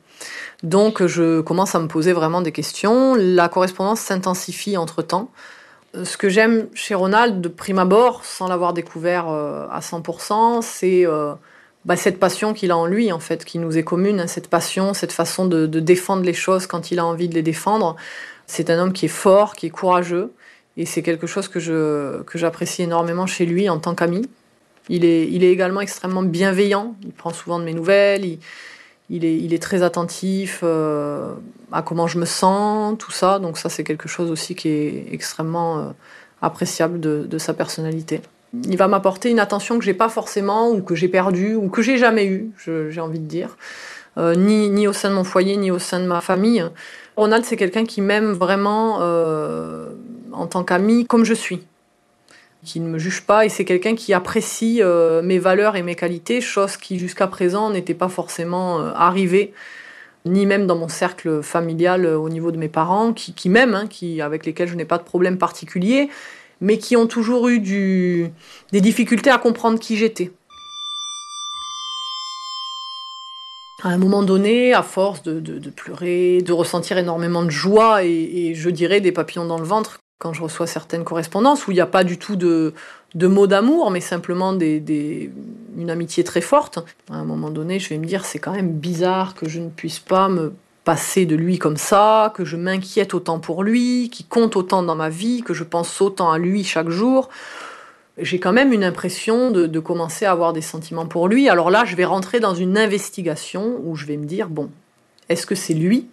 Donc 0.63 1.05
je 1.05 1.41
commence 1.41 1.75
à 1.75 1.81
me 1.81 1.89
poser 1.89 2.13
vraiment 2.13 2.41
des 2.41 2.53
questions. 2.53 3.17
La 3.17 3.49
correspondance 3.49 3.99
s'intensifie 3.99 4.77
entre 4.77 5.03
temps. 5.03 5.29
Euh, 5.97 6.05
ce 6.05 6.17
que 6.17 6.29
j'aime 6.29 6.69
chez 6.73 6.95
Ronald 6.95 7.41
de 7.41 7.49
prime 7.49 7.81
abord, 7.81 8.25
sans 8.25 8.47
l'avoir 8.47 8.75
découvert 8.75 9.29
euh, 9.29 9.67
à 9.73 9.81
100%, 9.81 10.63
c'est 10.63 11.05
bah, 11.85 11.97
cette 11.97 12.21
passion 12.21 12.55
qu'il 12.55 12.71
a 12.71 12.77
en 12.77 12.87
lui, 12.87 13.13
en 13.13 13.19
fait, 13.19 13.45
qui 13.45 13.59
nous 13.59 13.77
est 13.77 13.83
commune, 13.83 14.21
hein, 14.21 14.27
cette 14.27 14.49
passion, 14.49 14.95
cette 14.95 15.13
façon 15.13 15.47
de, 15.47 15.67
de, 15.67 15.81
défendre 15.81 16.23
les 16.23 16.33
choses 16.33 16.67
quand 16.67 16.91
il 16.91 16.99
a 16.99 17.05
envie 17.05 17.29
de 17.29 17.35
les 17.35 17.43
défendre. 17.43 17.97
C'est 18.47 18.71
un 18.71 18.79
homme 18.79 18.93
qui 18.93 19.07
est 19.07 19.09
fort, 19.09 19.55
qui 19.55 19.67
est 19.67 19.71
courageux, 19.71 20.33
et 20.77 20.87
c'est 20.87 21.03
quelque 21.03 21.27
chose 21.27 21.49
que 21.49 21.61
je 21.61 22.23
que 22.23 22.39
j'apprécie 22.39 22.83
énormément 22.83 23.27
chez 23.27 23.47
lui 23.47 23.69
en 23.69 23.79
tant 23.79 23.95
qu'ami. 23.95 24.29
Il 24.89 25.05
est, 25.05 25.27
il 25.31 25.45
est 25.45 25.51
également 25.51 25.81
extrêmement 25.81 26.23
bienveillant. 26.23 26.95
Il 27.05 27.13
prend 27.13 27.33
souvent 27.33 27.59
de 27.59 27.65
mes 27.65 27.73
nouvelles. 27.73 28.25
Il, 28.25 28.39
il, 29.11 29.25
est, 29.25 29.37
il 29.37 29.53
est 29.53 29.63
très 29.63 29.83
attentif 29.83 30.61
euh, 30.63 31.35
à 31.73 31.83
comment 31.83 32.07
je 32.07 32.19
me 32.19 32.25
sens, 32.25 32.97
tout 32.99 33.11
ça. 33.11 33.39
Donc 33.39 33.59
ça, 33.59 33.69
c'est 33.69 33.85
quelque 33.85 34.09
chose 34.09 34.31
aussi 34.31 34.55
qui 34.55 34.69
est 34.69 35.07
extrêmement 35.13 35.79
euh, 35.79 35.83
appréciable 36.43 37.01
de, 37.01 37.27
de, 37.29 37.39
sa 37.39 37.55
personnalité. 37.55 38.21
Il 38.65 38.77
va 38.77 38.89
m'apporter 38.89 39.31
une 39.31 39.41
attention 39.41 39.79
que 39.79 39.85
j'ai 39.85 39.95
pas 39.95 40.09
forcément, 40.09 40.71
ou 40.71 40.81
que 40.83 40.95
j'ai 40.95 41.09
perdue, 41.09 41.55
ou 41.55 41.69
que 41.69 41.83
j'ai 41.83 41.99
jamais 41.99 42.27
eue, 42.27 42.51
j'ai 42.57 43.01
envie 43.01 43.19
de 43.19 43.27
dire, 43.27 43.57
euh, 44.17 44.35
ni, 44.35 44.71
ni 44.71 44.87
au 44.87 44.93
sein 44.93 45.11
de 45.11 45.15
mon 45.15 45.25
foyer, 45.25 45.57
ni 45.57 45.71
au 45.71 45.79
sein 45.79 45.99
de 45.99 46.07
ma 46.07 46.21
famille. 46.21 46.65
Ronald, 47.17 47.45
c'est 47.45 47.57
quelqu'un 47.57 47.85
qui 47.85 48.01
m'aime 48.01 48.33
vraiment 48.33 48.99
euh, 49.01 49.89
en 50.33 50.47
tant 50.47 50.65
qu'ami 50.65 51.07
comme 51.07 51.25
je 51.25 51.35
suis, 51.35 51.63
qui 52.65 52.81
ne 52.81 52.89
me 52.89 52.99
juge 52.99 53.23
pas 53.23 53.45
et 53.45 53.49
c'est 53.49 53.65
quelqu'un 53.65 53.95
qui 53.95 54.13
apprécie 54.13 54.83
euh, 54.83 55.23
mes 55.23 55.39
valeurs 55.39 55.77
et 55.77 55.83
mes 55.83 55.95
qualités, 55.95 56.41
chose 56.41 56.77
qui 56.77 56.99
jusqu'à 56.99 57.29
présent 57.29 57.71
n'était 57.71 57.95
pas 57.95 58.09
forcément 58.09 58.81
euh, 58.81 58.91
arrivée, 58.95 59.53
ni 60.25 60.45
même 60.45 60.67
dans 60.67 60.77
mon 60.77 60.89
cercle 60.89 61.43
familial 61.43 62.07
au 62.07 62.29
niveau 62.29 62.51
de 62.51 62.57
mes 62.57 62.69
parents, 62.69 63.13
qui, 63.13 63.49
m'aiment, 63.49 63.75
hein, 63.75 63.87
qui, 63.87 64.21
avec 64.21 64.47
lesquels 64.47 64.69
je 64.69 64.75
n'ai 64.75 64.87
pas 64.87 64.99
de 64.99 65.05
problème 65.05 65.39
particulier, 65.39 66.09
mais 66.61 66.79
qui 66.79 66.97
ont 66.97 67.07
toujours 67.07 67.49
eu 67.49 67.61
des 67.61 68.81
difficultés 68.81 69.31
à 69.31 69.39
comprendre 69.39 69.79
qui 69.79 69.97
j'étais. 69.97 70.33
À 73.85 73.89
un 73.89 73.99
moment 73.99 74.23
donné, 74.23 74.73
à 74.73 74.83
force 74.83 75.23
de, 75.23 75.71
pleurer, 75.71 76.41
de 76.41 76.53
ressentir 76.55 76.97
énormément 76.97 77.45
de 77.45 77.51
joie 77.51 78.03
et, 78.03 78.55
je 78.55 78.71
dirais 78.71 79.03
des 79.03 79.13
papillons 79.13 79.45
dans 79.45 79.59
le 79.59 79.65
ventre 79.65 80.01
quand 80.19 80.33
je 80.33 80.43
reçois 80.43 80.67
certaines 80.67 81.05
correspondances 81.05 81.67
où 81.67 81.71
il 81.71 81.75
n'y 81.75 81.83
a 81.83 81.87
pas 81.87 82.03
du 82.03 82.17
tout 82.17 82.35
de, 82.35 82.73
mots 83.15 83.47
d'amour, 83.47 83.91
mais 83.91 84.01
simplement 84.01 84.55
des, 84.55 85.31
une 85.77 85.91
amitié 85.91 86.25
très 86.25 86.41
forte. 86.41 86.79
À 87.11 87.17
un 87.17 87.25
moment 87.25 87.51
donné, 87.51 87.79
je 87.79 87.91
vais 87.91 87.99
me 87.99 88.07
dire, 88.07 88.25
c'est 88.25 88.39
quand 88.39 88.53
même 88.53 88.73
bizarre 88.73 89.35
que 89.35 89.51
je 89.51 89.61
ne 89.61 89.69
puisse 89.69 89.99
pas 89.99 90.31
me 90.31 90.55
passer 90.85 91.27
de 91.27 91.37
lui 91.37 91.59
comme 91.59 91.77
ça, 91.77 92.33
que 92.35 92.47
je 92.47 92.57
m'inquiète 92.57 93.13
autant 93.13 93.39
pour 93.39 93.63
lui, 93.63 94.09
qu'il 94.11 94.27
compte 94.27 94.57
autant 94.57 94.83
dans 94.83 94.97
ma 94.97 95.11
vie, 95.11 95.43
que 95.43 95.53
je 95.53 95.65
pense 95.65 96.01
autant 96.01 96.31
à 96.31 96.39
lui 96.39 96.65
chaque 96.65 96.89
jour. 96.89 97.29
J'ai 98.19 98.39
quand 98.39 98.53
même 98.53 98.73
une 98.73 98.85
impression 98.85 99.51
de, 99.51 99.81
commencer 99.81 100.25
à 100.25 100.31
avoir 100.31 100.53
des 100.53 100.63
sentiments 100.63 101.07
pour 101.07 101.29
lui. 101.29 101.49
Alors 101.49 101.71
là, 101.71 101.85
je 101.85 101.97
vais 101.97 102.05
rentrer 102.05 102.39
dans 102.41 102.55
une 102.55 102.79
investigation 102.79 103.81
où 103.83 103.97
je 103.97 104.07
vais 104.07 104.17
me 104.17 104.25
dire, 104.25 104.49
bon, 104.49 104.71
est-ce 105.29 105.47
que 105.47 105.55
c'est 105.55 105.75
lui 105.75 106.07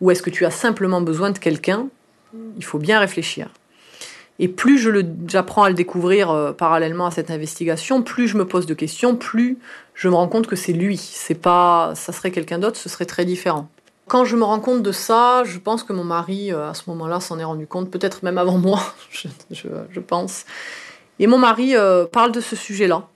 ou 0.00 0.10
est-ce 0.10 0.22
que 0.22 0.30
tu 0.30 0.44
as 0.44 0.50
simplement 0.50 1.00
besoin 1.00 1.30
de 1.30 1.38
quelqu'un? 1.38 1.88
Il 2.56 2.64
faut 2.64 2.78
bien 2.78 3.00
réfléchir. 3.00 3.48
Et 4.38 4.48
plus 4.48 4.78
je 4.78 4.90
j'apprends 5.28 5.62
à 5.62 5.70
le 5.70 5.74
découvrir 5.74 6.30
euh, 6.30 6.52
parallèlement 6.52 7.06
à 7.06 7.10
cette 7.10 7.30
investigation, 7.30 8.02
plus 8.02 8.28
je 8.28 8.36
me 8.36 8.46
pose 8.46 8.66
de 8.66 8.74
questions, 8.74 9.16
plus 9.16 9.58
je 9.94 10.08
me 10.08 10.14
rends 10.14 10.28
compte 10.28 10.46
que 10.46 10.56
c'est 10.56 10.74
lui. 10.74 10.98
C'est 10.98 11.40
pas, 11.40 11.92
ça 11.94 12.12
serait 12.12 12.30
quelqu'un 12.30 12.58
d'autre, 12.58 12.76
ce 12.76 12.88
serait 12.88 13.06
très 13.06 13.24
différent. 13.24 13.68
Quand 14.08 14.24
je 14.24 14.36
me 14.36 14.44
rends 14.44 14.60
compte 14.60 14.82
de 14.82 14.92
ça, 14.92 15.42
je 15.44 15.58
pense 15.58 15.82
que 15.82 15.92
mon 15.92 16.04
mari, 16.04 16.52
euh, 16.52 16.70
à 16.70 16.74
ce 16.74 16.82
moment-là, 16.88 17.18
s'en 17.18 17.38
est 17.38 17.44
rendu 17.44 17.66
compte, 17.66 17.90
peut-être 17.90 18.22
même 18.22 18.38
avant 18.38 18.58
moi, 18.58 18.80
je, 19.50 20.00
pense. 20.00 20.44
Et 21.18 21.26
mon 21.26 21.38
mari 21.38 21.76
euh, 21.76 22.04
parle 22.06 22.32
de 22.32 22.40
ce 22.40 22.56
sujet-là. 22.56 23.06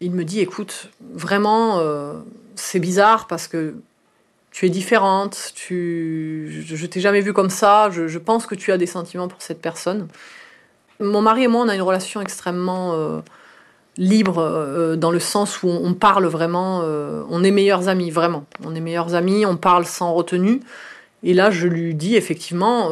Il 0.00 0.12
me 0.12 0.24
dit, 0.24 0.40
écoute, 0.40 0.90
vraiment, 1.14 1.78
euh, 1.78 2.14
c'est 2.54 2.80
bizarre 2.80 3.26
parce 3.26 3.48
que 3.48 3.74
tu 4.50 4.66
es 4.66 4.68
différente, 4.68 5.52
tu... 5.54 6.62
je, 6.66 6.76
je 6.76 6.86
t'ai 6.86 7.00
jamais 7.00 7.20
vue 7.20 7.32
comme 7.32 7.50
ça, 7.50 7.90
je, 7.90 8.18
pense 8.18 8.46
que 8.46 8.54
tu 8.54 8.72
as 8.72 8.78
des 8.78 8.86
sentiments 8.86 9.28
pour 9.28 9.42
cette 9.42 9.60
personne. 9.60 10.08
Mon 10.98 11.20
mari 11.20 11.44
et 11.44 11.48
moi, 11.48 11.62
on 11.62 11.68
a 11.68 11.74
une 11.74 11.82
relation 11.82 12.22
extrêmement 12.22 12.94
euh, 12.94 13.20
libre 13.98 14.96
dans 14.96 15.10
le 15.10 15.20
sens 15.20 15.62
où 15.62 15.68
on, 15.68 15.92
parle 15.94 16.26
vraiment, 16.26 16.80
on 17.30 17.44
est 17.44 17.50
meilleurs 17.50 17.88
amis, 17.88 18.10
vraiment. 18.10 18.44
On 18.64 18.74
est 18.74 18.80
meilleurs 18.80 19.14
amis, 19.14 19.44
on 19.46 19.56
parle 19.56 19.86
sans 19.86 20.12
retenue. 20.12 20.60
Et 21.22 21.34
là, 21.34 21.50
je 21.50 21.66
lui 21.66 21.94
dis 21.94 22.14
effectivement, 22.14 22.90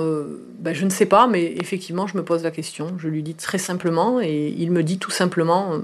ben, 0.58 0.74
je 0.74 0.84
ne 0.84 0.90
sais 0.90 1.06
pas, 1.06 1.26
mais 1.26 1.54
effectivement, 1.60 2.06
je 2.06 2.16
me 2.16 2.24
pose 2.24 2.42
la 2.42 2.50
question. 2.50 2.94
Je 2.98 3.08
lui 3.08 3.22
dis 3.22 3.34
très 3.34 3.58
simplement, 3.58 4.20
et 4.20 4.54
il 4.56 4.72
me 4.72 4.82
dit 4.82 4.98
tout 4.98 5.10
simplement, 5.10 5.80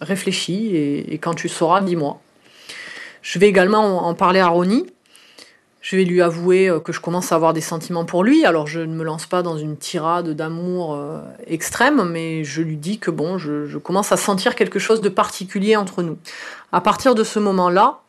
réfléchis, 0.00 0.76
et, 0.76 1.18
quand 1.18 1.34
tu 1.34 1.48
sauras, 1.48 1.80
dis-moi. 1.80 2.20
Je 3.22 3.38
vais 3.38 3.48
également 3.48 4.06
en 4.06 4.14
parler 4.14 4.40
à 4.40 4.48
Ronnie, 4.48 4.86
je 5.88 5.94
vais 5.94 6.02
lui 6.02 6.20
avouer 6.20 6.68
euh, 6.68 6.80
que 6.80 6.92
je 6.92 7.00
commence 7.00 7.30
à 7.30 7.36
avoir 7.36 7.52
des 7.52 7.60
sentiments 7.60 8.04
pour 8.04 8.24
lui. 8.24 8.44
Alors 8.44 8.66
je 8.66 8.80
ne 8.80 8.92
me 8.92 9.04
lance 9.04 9.26
pas 9.26 9.42
dans 9.42 9.56
une 9.56 9.76
tirade 9.76 10.30
d'amour 10.30 10.96
euh, 10.96 11.20
extrême, 11.46 12.02
mais 12.10 12.42
je 12.42 12.60
lui 12.60 12.76
dis 12.76 12.98
que 12.98 13.12
bon, 13.12 13.38
je, 13.38 13.78
commence 13.78 14.10
à 14.10 14.16
sentir 14.16 14.56
quelque 14.56 14.80
chose 14.80 15.00
de 15.00 15.08
particulier 15.08 15.76
entre 15.76 16.02
nous. 16.02 16.18
À 16.72 16.80
partir 16.80 17.14
de 17.14 17.22
ce 17.22 17.38
moment-là, 17.38 18.00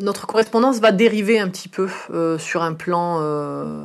notre 0.00 0.26
correspondance 0.26 0.80
va 0.80 0.92
dériver 0.92 1.38
un 1.38 1.48
petit 1.48 1.68
peu 1.68 1.88
euh, 2.10 2.38
sur 2.38 2.62
un 2.62 2.72
plan 2.72 3.18
euh, 3.20 3.84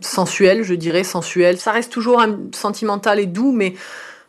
sensuel, 0.00 0.62
je 0.62 0.74
dirais 0.74 1.04
sensuel. 1.04 1.58
Ça 1.58 1.72
reste 1.72 1.92
toujours 1.92 2.22
sentimental 2.52 3.20
et 3.20 3.26
doux, 3.26 3.52
mais 3.52 3.74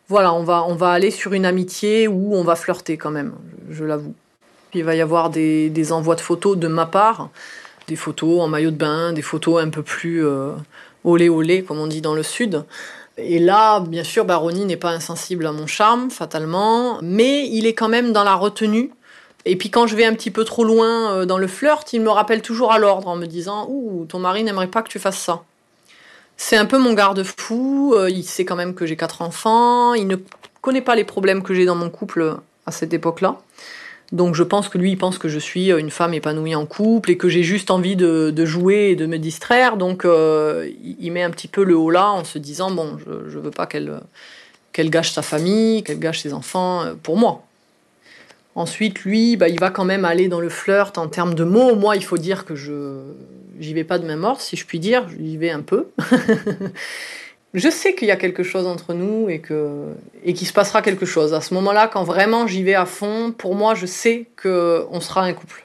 voilà, 0.08 0.32
on 0.34 0.44
va, 0.44 0.64
on 0.64 0.74
va 0.74 0.90
aller 0.90 1.10
sur 1.10 1.32
une 1.32 1.46
amitié 1.46 2.08
où 2.08 2.34
on 2.34 2.44
va 2.44 2.56
flirter 2.56 2.96
quand 2.96 3.10
même, 3.10 3.34
je, 3.70 3.76
je 3.76 3.84
l'avoue. 3.84 4.14
Il 4.74 4.84
va 4.84 4.94
y 4.94 5.00
avoir 5.00 5.28
des, 5.30 5.68
des 5.68 5.92
envois 5.92 6.14
de 6.14 6.20
photos 6.20 6.56
de 6.56 6.68
ma 6.68 6.86
part 6.86 7.28
des 7.88 7.96
photos 7.96 8.40
en 8.40 8.48
maillot 8.48 8.70
de 8.70 8.76
bain, 8.76 9.12
des 9.12 9.22
photos 9.22 9.62
un 9.62 9.70
peu 9.70 9.82
plus 9.82 10.24
euh, 10.24 10.52
olé 11.04 11.28
olé, 11.28 11.62
comme 11.62 11.78
on 11.78 11.86
dit 11.86 12.00
dans 12.00 12.14
le 12.14 12.22
sud. 12.22 12.64
Et 13.18 13.38
là, 13.38 13.80
bien 13.80 14.04
sûr, 14.04 14.24
Baroni 14.24 14.64
n'est 14.64 14.76
pas 14.76 14.90
insensible 14.90 15.46
à 15.46 15.52
mon 15.52 15.66
charme, 15.66 16.10
fatalement, 16.10 16.98
mais 17.02 17.46
il 17.48 17.66
est 17.66 17.74
quand 17.74 17.88
même 17.88 18.12
dans 18.12 18.24
la 18.24 18.34
retenue. 18.34 18.90
Et 19.44 19.56
puis 19.56 19.70
quand 19.70 19.86
je 19.86 19.96
vais 19.96 20.04
un 20.04 20.14
petit 20.14 20.30
peu 20.30 20.44
trop 20.44 20.64
loin 20.64 21.12
euh, 21.12 21.24
dans 21.24 21.38
le 21.38 21.46
flirt, 21.46 21.92
il 21.92 22.00
me 22.00 22.10
rappelle 22.10 22.42
toujours 22.42 22.72
à 22.72 22.78
l'ordre 22.78 23.08
en 23.08 23.16
me 23.16 23.26
disant 23.26 23.66
Ouh, 23.68 24.06
ton 24.08 24.18
mari 24.18 24.44
n'aimerait 24.44 24.68
pas 24.68 24.82
que 24.82 24.88
tu 24.88 24.98
fasses 24.98 25.18
ça. 25.18 25.42
C'est 26.36 26.56
un 26.56 26.66
peu 26.66 26.78
mon 26.78 26.94
garde-fou, 26.94 27.94
euh, 27.94 28.10
il 28.10 28.24
sait 28.24 28.44
quand 28.44 28.56
même 28.56 28.74
que 28.74 28.86
j'ai 28.86 28.96
quatre 28.96 29.22
enfants, 29.22 29.94
il 29.94 30.06
ne 30.06 30.16
connaît 30.60 30.80
pas 30.80 30.94
les 30.94 31.04
problèmes 31.04 31.42
que 31.42 31.54
j'ai 31.54 31.64
dans 31.64 31.74
mon 31.74 31.90
couple 31.90 32.36
à 32.66 32.72
cette 32.72 32.92
époque-là. 32.92 33.38
Donc 34.12 34.34
je 34.34 34.42
pense 34.42 34.68
que 34.68 34.76
lui, 34.76 34.92
il 34.92 34.98
pense 34.98 35.16
que 35.16 35.28
je 35.28 35.38
suis 35.38 35.72
une 35.72 35.90
femme 35.90 36.12
épanouie 36.12 36.54
en 36.54 36.66
couple 36.66 37.10
et 37.10 37.16
que 37.16 37.30
j'ai 37.30 37.42
juste 37.42 37.70
envie 37.70 37.96
de, 37.96 38.44
jouer 38.44 38.90
et 38.90 38.96
de 38.96 39.06
me 39.06 39.16
distraire. 39.16 39.78
Donc 39.78 40.04
euh, 40.04 40.68
il 41.00 41.10
met 41.12 41.22
un 41.22 41.30
petit 41.30 41.48
peu 41.48 41.64
le 41.64 41.76
haut 41.76 41.90
là 41.90 42.10
en 42.10 42.22
se 42.22 42.38
disant, 42.38 42.70
bon, 42.70 42.98
je, 42.98 43.30
je 43.30 43.38
veux 43.38 43.50
pas 43.50 43.66
qu'elle 43.66 44.00
gâche 44.90 45.12
sa 45.12 45.22
famille, 45.22 45.82
qu'elle 45.82 45.98
gâche 45.98 46.20
ses 46.20 46.34
enfants 46.34 46.82
euh, 46.82 46.94
pour 47.02 47.16
moi. 47.16 47.42
Ensuite, 48.54 49.00
lui, 49.00 49.36
bah, 49.36 49.48
il 49.48 49.58
va 49.58 49.70
quand 49.70 49.84
même 49.84 50.04
aller 50.04 50.28
dans 50.28 50.40
le 50.40 50.50
flirt 50.50 50.98
en 50.98 51.08
termes 51.08 51.34
de 51.34 51.44
mots. 51.44 51.74
Moi, 51.74 51.96
il 51.96 52.04
faut 52.04 52.18
dire 52.18 52.44
que 52.44 52.54
je 52.54 53.00
j'y 53.58 53.74
vais 53.74 53.84
pas 53.84 53.98
de 53.98 54.06
main 54.06 54.16
morte, 54.16 54.40
si 54.40 54.56
je 54.56 54.66
puis 54.66 54.78
dire. 54.78 55.06
J'y 55.08 55.36
vais 55.36 55.50
un 55.50 55.62
peu. 55.62 55.88
je 57.54 57.68
sais 57.70 57.94
qu'il 57.94 58.08
y 58.08 58.10
a 58.10 58.16
quelque 58.16 58.42
chose 58.42 58.66
entre 58.66 58.92
nous 58.92 59.30
et 59.30 59.38
que 59.38 59.94
et 60.24 60.34
qu'il 60.34 60.46
se 60.46 60.52
passera 60.52 60.82
quelque 60.82 61.06
chose. 61.06 61.32
À 61.32 61.40
ce 61.40 61.54
moment-là, 61.54 61.88
quand 61.88 62.04
vraiment 62.04 62.46
j'y 62.46 62.62
vais 62.62 62.74
à 62.74 62.84
fond, 62.84 63.32
pour 63.36 63.54
moi, 63.54 63.74
je 63.74 63.86
sais 63.86 64.26
que 64.36 64.84
on 64.90 65.00
sera 65.00 65.22
un 65.22 65.32
couple. 65.32 65.64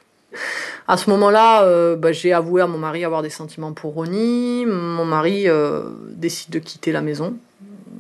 À 0.87 0.95
ce 0.95 1.09
moment-là, 1.09 1.63
euh, 1.63 1.97
bah, 1.97 2.13
j'ai 2.13 2.31
avoué 2.31 2.61
à 2.61 2.67
mon 2.67 2.77
mari 2.77 3.03
avoir 3.03 3.21
des 3.21 3.29
sentiments 3.29 3.73
pour 3.73 3.93
Ronnie. 3.95 4.65
Mon 4.65 5.03
mari 5.03 5.49
euh, 5.49 5.81
décide 6.11 6.51
de 6.51 6.59
quitter 6.59 6.93
la 6.93 7.01
maison. 7.01 7.35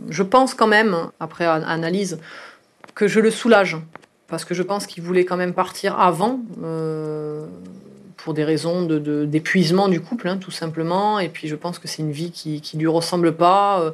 Je 0.09 0.23
pense 0.23 0.53
quand 0.53 0.67
même, 0.67 0.95
après 1.19 1.45
analyse, 1.45 2.19
que 2.95 3.09
je 3.09 3.19
le 3.19 3.31
soulage 3.31 3.77
parce 4.27 4.45
que 4.45 4.53
je 4.53 4.63
pense 4.63 4.85
qu'il 4.85 5.03
voulait 5.03 5.25
quand 5.25 5.37
même 5.37 5.53
partir 5.53 5.99
avant. 5.99 6.41
Euh, 6.63 7.45
pour 8.17 8.33
des 8.33 8.43
raisons 8.43 8.83
d'épuisement 8.83 9.87
de, 9.87 9.93
du 9.93 10.01
couple, 10.01 10.27
hein, 10.27 10.37
tout 10.37 10.51
simplement. 10.51 11.19
Et 11.19 11.29
puis 11.29 11.47
je 11.47 11.55
pense 11.55 11.77
que 11.79 11.87
c'est 11.87 12.01
une 12.01 12.11
vie 12.11 12.31
qui 12.31 12.61
ne 12.73 12.79
lui 12.79 12.87
ressemble 12.87 13.33
pas. 13.33 13.79
Euh, 13.81 13.91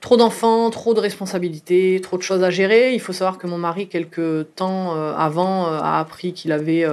trop 0.00 0.16
d'enfants, 0.16 0.68
trop 0.70 0.94
de 0.94 1.00
responsabilités, 1.00 2.00
trop 2.02 2.18
de 2.18 2.22
choses 2.22 2.42
à 2.42 2.50
gérer. 2.50 2.92
Il 2.92 3.00
faut 3.00 3.14
savoir 3.14 3.38
que 3.38 3.46
mon 3.46 3.56
mari, 3.56 3.88
quelques 3.88 4.54
temps 4.54 4.94
euh, 4.94 5.14
avant, 5.16 5.66
a 5.66 5.98
appris 5.98 6.34
qu'il 6.34 6.52
avait 6.52 6.84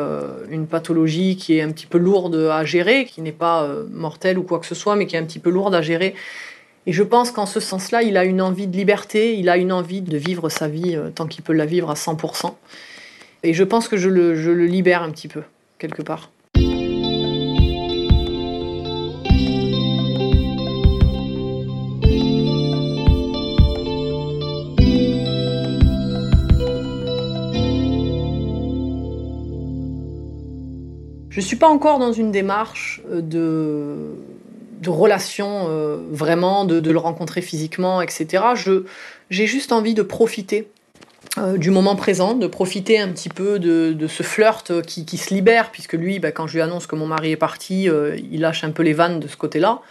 une 0.49 0.65
pathologie 0.65 1.35
qui 1.35 1.57
est 1.57 1.61
un 1.61 1.71
petit 1.71 1.87
peu 1.87 1.97
lourde 1.97 2.35
à 2.35 2.63
gérer, 2.63 3.05
qui 3.05 3.21
n'est 3.21 3.31
pas 3.33 3.67
mortelle 3.91 4.39
ou 4.39 4.43
quoi 4.43 4.59
que 4.59 4.65
ce 4.65 4.75
soit, 4.75 4.95
mais 4.95 5.07
qui 5.07 5.17
est 5.17 5.19
un 5.19 5.25
petit 5.25 5.39
peu 5.39 5.49
lourde 5.49 5.75
à 5.75 5.81
gérer. 5.81 6.15
Et 6.89 6.91
je 6.91 7.03
pense 7.03 7.29
qu'en 7.29 7.45
ce 7.45 7.59
sens-là, 7.59 8.01
il 8.01 8.17
a 8.17 8.25
une 8.25 8.41
envie 8.41 8.65
de 8.65 8.75
liberté, 8.75 9.37
il 9.37 9.47
a 9.47 9.57
une 9.57 9.71
envie 9.71 10.01
de 10.01 10.17
vivre 10.17 10.49
sa 10.49 10.67
vie 10.67 10.95
euh, 10.95 11.11
tant 11.11 11.27
qu'il 11.27 11.43
peut 11.43 11.53
la 11.53 11.67
vivre 11.67 11.91
à 11.91 11.93
100%. 11.93 12.51
Et 13.43 13.53
je 13.53 13.63
pense 13.63 13.87
que 13.87 13.95
je 13.95 14.09
le, 14.09 14.33
je 14.33 14.49
le 14.49 14.65
libère 14.65 15.03
un 15.03 15.11
petit 15.11 15.27
peu 15.27 15.43
quelque 15.77 16.01
part. 16.01 16.31
Je 31.29 31.39
ne 31.39 31.45
suis 31.45 31.55
pas 31.55 31.69
encore 31.69 31.99
dans 31.99 32.13
une 32.13 32.31
démarche 32.31 33.03
de, 33.07 34.15
de 34.79 34.89
relation 34.89 35.67
euh, 35.69 35.97
vraiment, 36.09 36.65
de, 36.65 36.91
le 36.91 36.97
rencontrer 36.97 37.41
physiquement, 37.41 38.01
etc. 38.01 38.43
J'ai 39.29 39.45
juste 39.45 39.71
envie 39.71 39.93
de 39.93 40.01
profiter 40.01 40.69
euh, 41.37 41.57
du 41.57 41.69
moment 41.69 41.95
présent, 41.95 42.33
de 42.33 42.47
profiter 42.47 42.99
un 42.99 43.09
petit 43.09 43.29
peu 43.29 43.59
de, 43.59 43.93
de 43.93 44.07
ce 44.07 44.23
flirt 44.23 44.81
qui, 44.81 45.05
qui, 45.05 45.17
se 45.17 45.33
libère, 45.33 45.71
puisque 45.71 45.93
lui, 45.93 46.19
bah, 46.19 46.31
quand 46.31 46.47
je 46.47 46.53
lui 46.53 46.61
annonce 46.61 46.87
que 46.87 46.95
mon 46.95 47.07
mari 47.07 47.31
est 47.31 47.37
parti, 47.37 47.89
euh, 47.89 48.17
il 48.31 48.41
lâche 48.41 48.63
un 48.63 48.71
peu 48.71 48.83
les 48.83 48.93
vannes 48.93 49.19
de 49.19 49.27
ce 49.27 49.35
côté-là. 49.35 49.81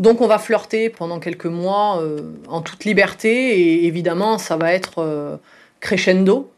Donc 0.00 0.20
on 0.20 0.26
va 0.26 0.38
flirter 0.38 0.90
pendant 0.90 1.20
quelques 1.20 1.46
mois 1.46 2.02
en 2.48 2.60
toute 2.60 2.84
liberté, 2.84 3.58
et 3.58 3.86
évidemment, 3.86 4.36
ça 4.36 4.58
va 4.58 4.74
être 4.74 5.40
crescendo. 5.80 6.52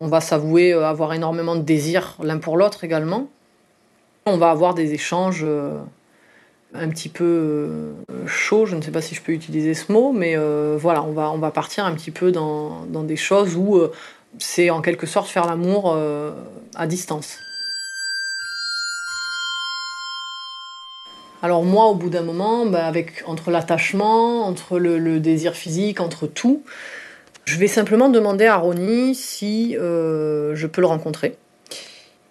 On 0.00 0.08
va 0.08 0.22
s'avouer 0.22 0.72
avoir 0.72 1.12
énormément 1.12 1.56
de 1.56 1.60
désir 1.60 2.16
l'un 2.22 2.38
pour 2.38 2.56
l'autre 2.56 2.82
également. 2.82 3.28
On 4.24 4.38
va 4.38 4.48
avoir 4.48 4.72
des 4.72 4.94
échanges 4.94 5.44
un 6.74 6.88
petit 6.88 7.08
peu 7.08 7.24
euh, 7.24 7.92
chaud, 8.26 8.66
je 8.66 8.76
ne 8.76 8.82
sais 8.82 8.90
pas 8.90 9.02
si 9.02 9.14
je 9.14 9.22
peux 9.22 9.32
utiliser 9.32 9.74
ce 9.74 9.90
mot, 9.92 10.12
mais 10.12 10.36
euh, 10.36 10.76
voilà, 10.78 11.02
on 11.02 11.12
va, 11.12 11.50
partir 11.50 11.84
un 11.84 11.94
petit 11.94 12.10
peu 12.10 12.30
dans, 12.32 12.84
des 12.86 13.16
choses 13.16 13.56
où 13.56 13.76
euh, 13.76 13.92
c'est 14.38 14.70
en 14.70 14.80
quelque 14.80 15.06
sorte 15.06 15.28
faire 15.28 15.46
l'amour 15.46 15.96
à 16.76 16.86
distance. 16.86 17.38
Alors 21.42 21.64
moi, 21.64 21.86
au 21.86 21.94
bout 21.94 22.10
d'un 22.10 22.22
moment, 22.22 22.66
bah, 22.66 22.86
avec, 22.86 23.24
entre 23.26 23.50
l'attachement, 23.50 24.46
entre 24.46 24.78
le, 24.78 25.18
désir 25.18 25.54
physique, 25.54 26.00
entre 26.00 26.26
tout, 26.26 26.62
je 27.46 27.58
vais 27.58 27.66
simplement 27.66 28.08
demander 28.08 28.46
à 28.46 28.56
Ronnie 28.56 29.14
si 29.16 29.72
je 29.74 30.66
peux 30.66 30.80
le 30.80 30.86
rencontrer. 30.86 31.36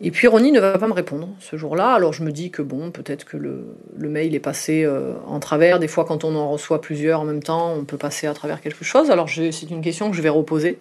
Et 0.02 0.12
puis 0.12 0.28
Ronnie 0.28 0.54
ne 0.54 0.62
va 0.62 0.78
pas 0.78 0.88
me 0.88 0.94
répondre 0.94 1.28
ce 1.42 1.58
jour-là, 1.58 1.92
alors 1.92 2.14
je 2.14 2.24
me 2.24 2.32
dis 2.32 2.52
que 2.52 2.62
bon, 2.62 2.90
peut-être 2.90 3.26
que 3.26 3.36
le, 3.36 3.76
mail 3.98 4.34
est 4.34 4.40
passé 4.40 4.84
euh, 4.86 5.16
en 5.28 5.40
travers. 5.40 5.78
Des 5.80 5.90
fois, 5.90 6.06
quand 6.06 6.24
on 6.24 6.36
en 6.36 6.50
reçoit 6.50 6.80
plusieurs 6.80 7.20
en 7.20 7.26
même 7.26 7.44
temps, 7.44 7.74
on 7.74 7.84
peut 7.84 7.98
passer 7.98 8.26
à 8.26 8.34
travers 8.34 8.62
quelque 8.62 8.86
chose. 8.86 9.12
Alors 9.12 9.30
c'est 9.30 9.70
une 9.70 9.82
question 9.82 10.10
que 10.10 10.16
je 10.16 10.22
vais 10.22 10.30
reposer. 10.30 10.80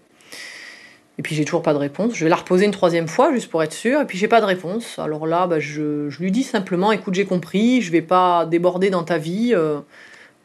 Et 1.18 1.22
puis 1.22 1.34
j'ai 1.34 1.44
toujours 1.44 1.62
pas 1.62 1.72
de 1.72 1.78
réponse. 1.78 2.14
Je 2.14 2.22
vais 2.22 2.30
la 2.30 2.36
reposer 2.36 2.64
une 2.64 2.70
troisième 2.70 3.08
fois 3.08 3.32
juste 3.32 3.50
pour 3.50 3.60
être 3.64 3.72
sûr. 3.72 4.00
Et 4.00 4.04
puis 4.04 4.16
j'ai 4.16 4.28
pas 4.28 4.40
de 4.40 4.46
réponse. 4.46 5.00
Alors 5.00 5.26
là, 5.26 5.48
bah, 5.48 5.58
je, 5.58 6.08
lui 6.20 6.30
dis 6.30 6.44
simplement, 6.44 6.92
écoute, 6.92 7.14
j'ai 7.14 7.24
compris, 7.24 7.82
je 7.82 7.90
vais 7.90 8.02
pas 8.02 8.46
déborder 8.46 8.88
dans 8.88 9.02
ta 9.02 9.18
vie. 9.18 9.52
Euh, 9.52 9.80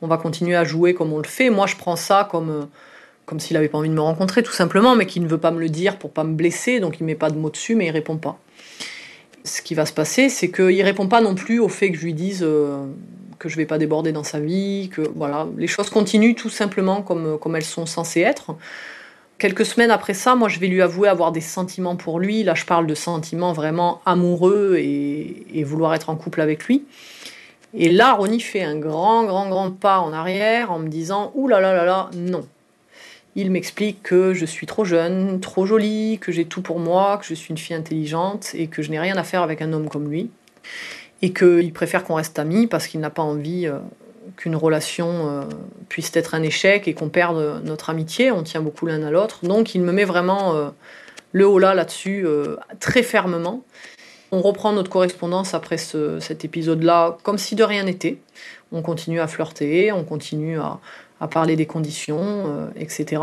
on 0.01 0.07
va 0.07 0.17
continuer 0.17 0.55
à 0.55 0.63
jouer 0.63 0.95
comme 0.95 1.13
on 1.13 1.19
le 1.19 1.27
fait. 1.27 1.51
Moi, 1.51 1.67
je 1.67 1.75
prends 1.75 1.95
ça 1.95 2.27
comme, 2.29 2.49
euh, 2.49 2.65
comme 3.27 3.39
s'il 3.39 3.55
avait 3.55 3.69
pas 3.69 3.77
envie 3.77 3.89
de 3.89 3.93
me 3.93 4.01
rencontrer, 4.01 4.41
tout 4.41 4.51
simplement, 4.51 4.95
mais 4.95 5.05
qu'il 5.05 5.21
ne 5.21 5.27
veut 5.27 5.38
pas 5.38 5.51
me 5.51 5.59
le 5.59 5.69
dire 5.69 5.99
pour 5.99 6.12
pas 6.12 6.23
me 6.23 6.33
blesser. 6.33 6.79
Donc 6.79 6.99
il 6.99 7.03
met 7.03 7.13
pas 7.13 7.29
de 7.29 7.38
mots 7.38 7.51
dessus, 7.51 7.75
mais 7.75 7.86
il 7.86 7.91
répond 7.91 8.17
pas. 8.17 8.39
Ce 9.43 9.62
qui 9.62 9.75
va 9.75 9.86
se 9.86 9.93
passer, 9.93 10.29
c'est 10.29 10.49
qu'il 10.49 10.82
répond 10.82 11.08
pas 11.08 11.21
non 11.21 11.36
plus 11.36 11.60
au 11.60 11.67
fait 11.67 11.91
que 11.91 11.97
je 11.97 12.06
lui 12.06 12.13
dise 12.13 12.43
euh, 12.43 12.86
que 13.39 13.49
je 13.49 13.58
vais 13.58 13.65
pas 13.65 13.77
déborder 13.77 14.12
dans 14.12 14.23
sa 14.23 14.39
vie, 14.39 14.89
que 14.91 15.01
voilà, 15.15 15.47
les 15.58 15.67
choses 15.67 15.89
continuent 15.89 16.36
tout 16.36 16.49
simplement 16.49 17.01
comme, 17.01 17.38
comme 17.39 17.56
elles 17.56 17.63
sont 17.63 17.86
censées 17.86 18.21
être. 18.21 18.56
Quelques 19.38 19.65
semaines 19.65 19.91
après 19.91 20.13
ça, 20.13 20.36
moi, 20.36 20.47
je 20.47 20.60
vais 20.60 20.67
lui 20.67 20.82
avouer 20.82 21.10
avoir 21.10 21.34
des 21.34 21.41
sentiments 21.41 21.97
pour 21.97 22.19
lui. 22.19 22.43
Là, 22.43 22.56
je 22.56 22.63
parle 22.63 22.88
de 22.88 22.95
sentiments 22.95 23.51
vraiment 23.51 24.01
amoureux 24.06 24.77
et, 24.77 25.63
vouloir 25.65 25.93
être 25.93 26.10
en 26.10 26.15
couple 26.15 26.39
avec 26.39 26.63
lui. 26.65 26.86
Et 27.73 27.89
là, 27.89 28.13
Ronnie 28.13 28.39
fait 28.39 28.63
un 28.63 28.77
grand, 28.77 29.25
grand, 29.25 29.49
grand 29.49 29.71
pas 29.71 29.99
en 29.99 30.13
arrière 30.13 30.71
en 30.71 30.79
me 30.79 30.88
disant 30.88 31.34
Ouh 31.36 31.49
là 31.49 31.60
là 31.60 31.73
là 31.73 31.84
là, 31.84 32.10
non. 32.15 32.45
Il 33.36 33.50
m'explique 33.50 34.04
que 34.04 34.34
je 34.34 34.46
suis 34.46 34.67
trop 34.67 34.86
jeune, 34.86 35.39
trop 35.39 35.65
jolie, 35.65 36.19
que 36.19 36.32
j'ai 36.32 36.46
tout 36.46 36.62
pour 36.62 36.80
moi, 36.80 37.17
que 37.17 37.26
je 37.26 37.34
suis 37.34 37.50
une 37.50 37.58
fille 37.58 37.76
intelligente 37.76 38.52
et 38.54 38.67
que 38.67 38.84
je 38.84 38.91
n'ai 38.91 39.00
rien 39.00 39.17
à 39.17 39.24
faire 39.24 39.41
avec 39.41 39.62
un 39.62 39.74
homme 39.74 39.89
comme 39.89 40.10
lui. 40.10 40.30
Et 41.24 41.34
qu'il 41.34 41.74
préfère 41.74 42.04
qu'on 42.04 42.15
reste 42.15 42.38
amis 42.38 42.67
parce 42.67 42.86
qu'il 42.86 43.00
n'a 43.00 43.10
pas 43.10 43.24
envie 43.24 43.65
euh, 43.65 43.80
qu'une 44.38 44.56
relation 44.56 45.30
euh, 45.30 45.41
puisse 45.89 46.15
être 46.15 46.36
un 46.36 46.43
échec 46.43 46.88
et 46.88 46.93
qu'on 46.93 47.10
perde 47.10 47.62
notre 47.63 47.89
amitié. 47.89 48.30
On 48.30 48.43
tient 48.43 48.62
beaucoup 48.62 48.86
l'un 48.86 49.02
à 49.04 49.10
l'autre. 49.10 49.46
Donc 49.46 49.74
il 49.74 49.82
me 49.82 49.91
met 49.91 50.06
vraiment 50.06 50.54
euh, 50.54 50.69
le 51.32 51.48
haut 51.48 51.60
là 51.60 51.74
là-dessus 51.74 52.28
très 52.80 53.02
fermement. 53.02 53.63
On 54.32 54.41
reprend 54.41 54.74
notre 54.74 54.89
correspondance 54.89 55.54
après 55.54 55.78
cet 55.78 56.46
épisode-là 56.46 57.17
comme 57.24 57.38
si 57.39 57.56
de 57.56 57.63
rien 57.63 57.84
n'était. 57.84 58.17
On 58.72 58.82
continue 58.82 59.19
à 59.19 59.28
flirter, 59.28 59.91
on 59.91 60.04
continue 60.04 60.60
à, 60.60 60.80
à 61.23 61.27
parler 61.27 61.55
des 61.55 61.65
conditions, 61.65 62.69
etc. 62.75 63.21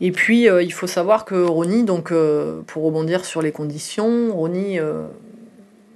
Et 0.00 0.12
puis, 0.12 0.46
il 0.46 0.72
faut 0.72 0.86
savoir 0.86 1.24
que 1.24 1.34
Ronnie, 1.34 1.84
donc, 1.84 2.12
pour 2.66 2.84
rebondir 2.84 3.24
sur 3.24 3.42
les 3.42 3.52
conditions, 3.52 4.32
Ronnie 4.32 4.78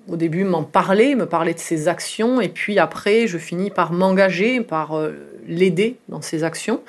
au 0.09 0.17
début 0.17 0.45
m'en 0.45 0.63
parler, 0.63 1.15
me 1.15 1.27
parler 1.27 1.55
de 1.55 1.59
ses 1.59 1.89
actions, 1.89 2.41
et 2.41 2.49
puis 2.49 2.79
après, 2.79 3.27
je 3.27 3.39
finis 3.39 3.71
par 3.71 3.93
m'engager, 3.93 4.61
par 4.61 4.97
euh, 4.97 5.13
l'aider 5.47 5.97
dans 6.09 6.23
ses 6.23 6.45
actions. 6.45 6.81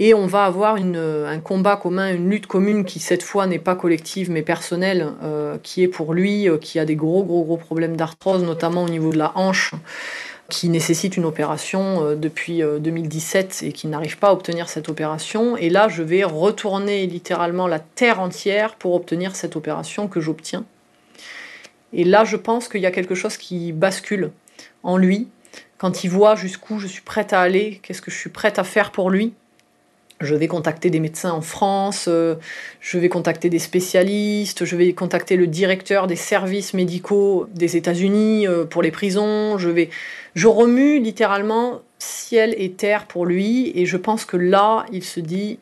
Et 0.00 0.14
on 0.14 0.26
va 0.26 0.44
avoir 0.44 0.76
un 0.76 1.40
combat 1.40 1.74
commun, 1.74 2.14
une 2.14 2.30
lutte 2.30 2.46
commune 2.46 2.84
qui 2.84 3.00
cette 3.00 3.24
fois 3.24 3.48
n'est 3.48 3.58
pas 3.58 3.74
collective 3.74 4.30
mais 4.30 4.42
personnelle, 4.42 5.08
euh, 5.24 5.56
qui 5.60 5.82
est 5.82 5.88
pour 5.88 6.14
lui, 6.14 6.48
euh, 6.48 6.56
qui 6.56 6.78
a 6.78 6.84
des 6.84 6.94
gros 6.94 7.24
gros 7.24 7.42
gros 7.42 7.56
problèmes 7.56 7.96
d'arthrose, 7.96 8.44
notamment 8.44 8.84
au 8.84 8.88
niveau 8.88 9.10
de 9.10 9.18
la 9.18 9.32
hanche, 9.34 9.72
qui 10.50 10.68
nécessite 10.68 11.16
une 11.16 11.24
opération 11.24 12.14
depuis 12.14 12.62
2017 12.62 13.64
et 13.64 13.72
qui 13.72 13.86
n'arrive 13.86 14.18
pas 14.18 14.28
à 14.28 14.32
obtenir 14.32 14.68
cette 14.68 14.88
opération. 14.88 15.56
Et 15.56 15.68
là, 15.68 15.88
je 15.88 16.02
vais 16.02 16.24
retourner 16.24 17.06
littéralement 17.06 17.66
la 17.66 17.78
terre 17.78 18.20
entière 18.20 18.76
pour 18.76 18.94
obtenir 18.94 19.36
cette 19.36 19.56
opération 19.56 20.08
que 20.08 20.20
j'obtiens 20.20 20.64
et 21.92 22.04
là, 22.04 22.24
je 22.24 22.36
pense 22.36 22.68
qu'il 22.68 22.80
y 22.80 22.86
a 22.86 22.90
quelque 22.90 23.14
chose 23.14 23.36
qui 23.36 23.72
bascule 23.72 24.30
en 24.82 24.96
lui. 24.96 25.28
Quand 25.78 26.04
il 26.04 26.10
voit 26.10 26.34
jusqu'où 26.34 26.78
je 26.78 26.86
suis 26.86 27.02
prête 27.02 27.32
à 27.32 27.40
aller, 27.40 27.80
qu'est-ce 27.82 28.02
que 28.02 28.10
je 28.10 28.16
suis 28.16 28.30
prête 28.30 28.58
à 28.58 28.64
faire 28.64 28.90
pour 28.90 29.10
lui, 29.10 29.32
je 30.20 30.34
vais 30.34 30.48
contacter 30.48 30.90
des 30.90 31.00
médecins 31.00 31.32
en 31.32 31.40
France, 31.40 32.06
euh, 32.08 32.34
je 32.80 32.98
vais 32.98 33.08
contacter 33.08 33.48
des 33.50 33.58
spécialistes, 33.58 34.64
je 34.64 34.76
vais 34.76 34.92
contacter 34.92 35.36
le 35.36 35.46
directeur 35.46 36.06
des 36.06 36.16
services 36.16 36.74
médicaux 36.74 37.46
des 37.54 37.76
États-Unis 37.76 38.46
euh, 38.46 38.64
pour 38.64 38.82
les 38.82 38.90
prisons. 38.90 39.58
Je 39.58 39.68
vais, 39.68 39.90
je 40.34 40.48
remue 40.48 40.98
littéralement 41.00 41.82
ciel 41.98 42.54
et 42.58 42.72
terre 42.72 43.06
pour 43.06 43.26
lui, 43.26 43.72
et 43.74 43.86
je 43.86 43.96
pense 43.96 44.24
que 44.24 44.36
là, 44.36 44.86
il 44.92 45.04
se 45.04 45.20
dit, 45.20 45.58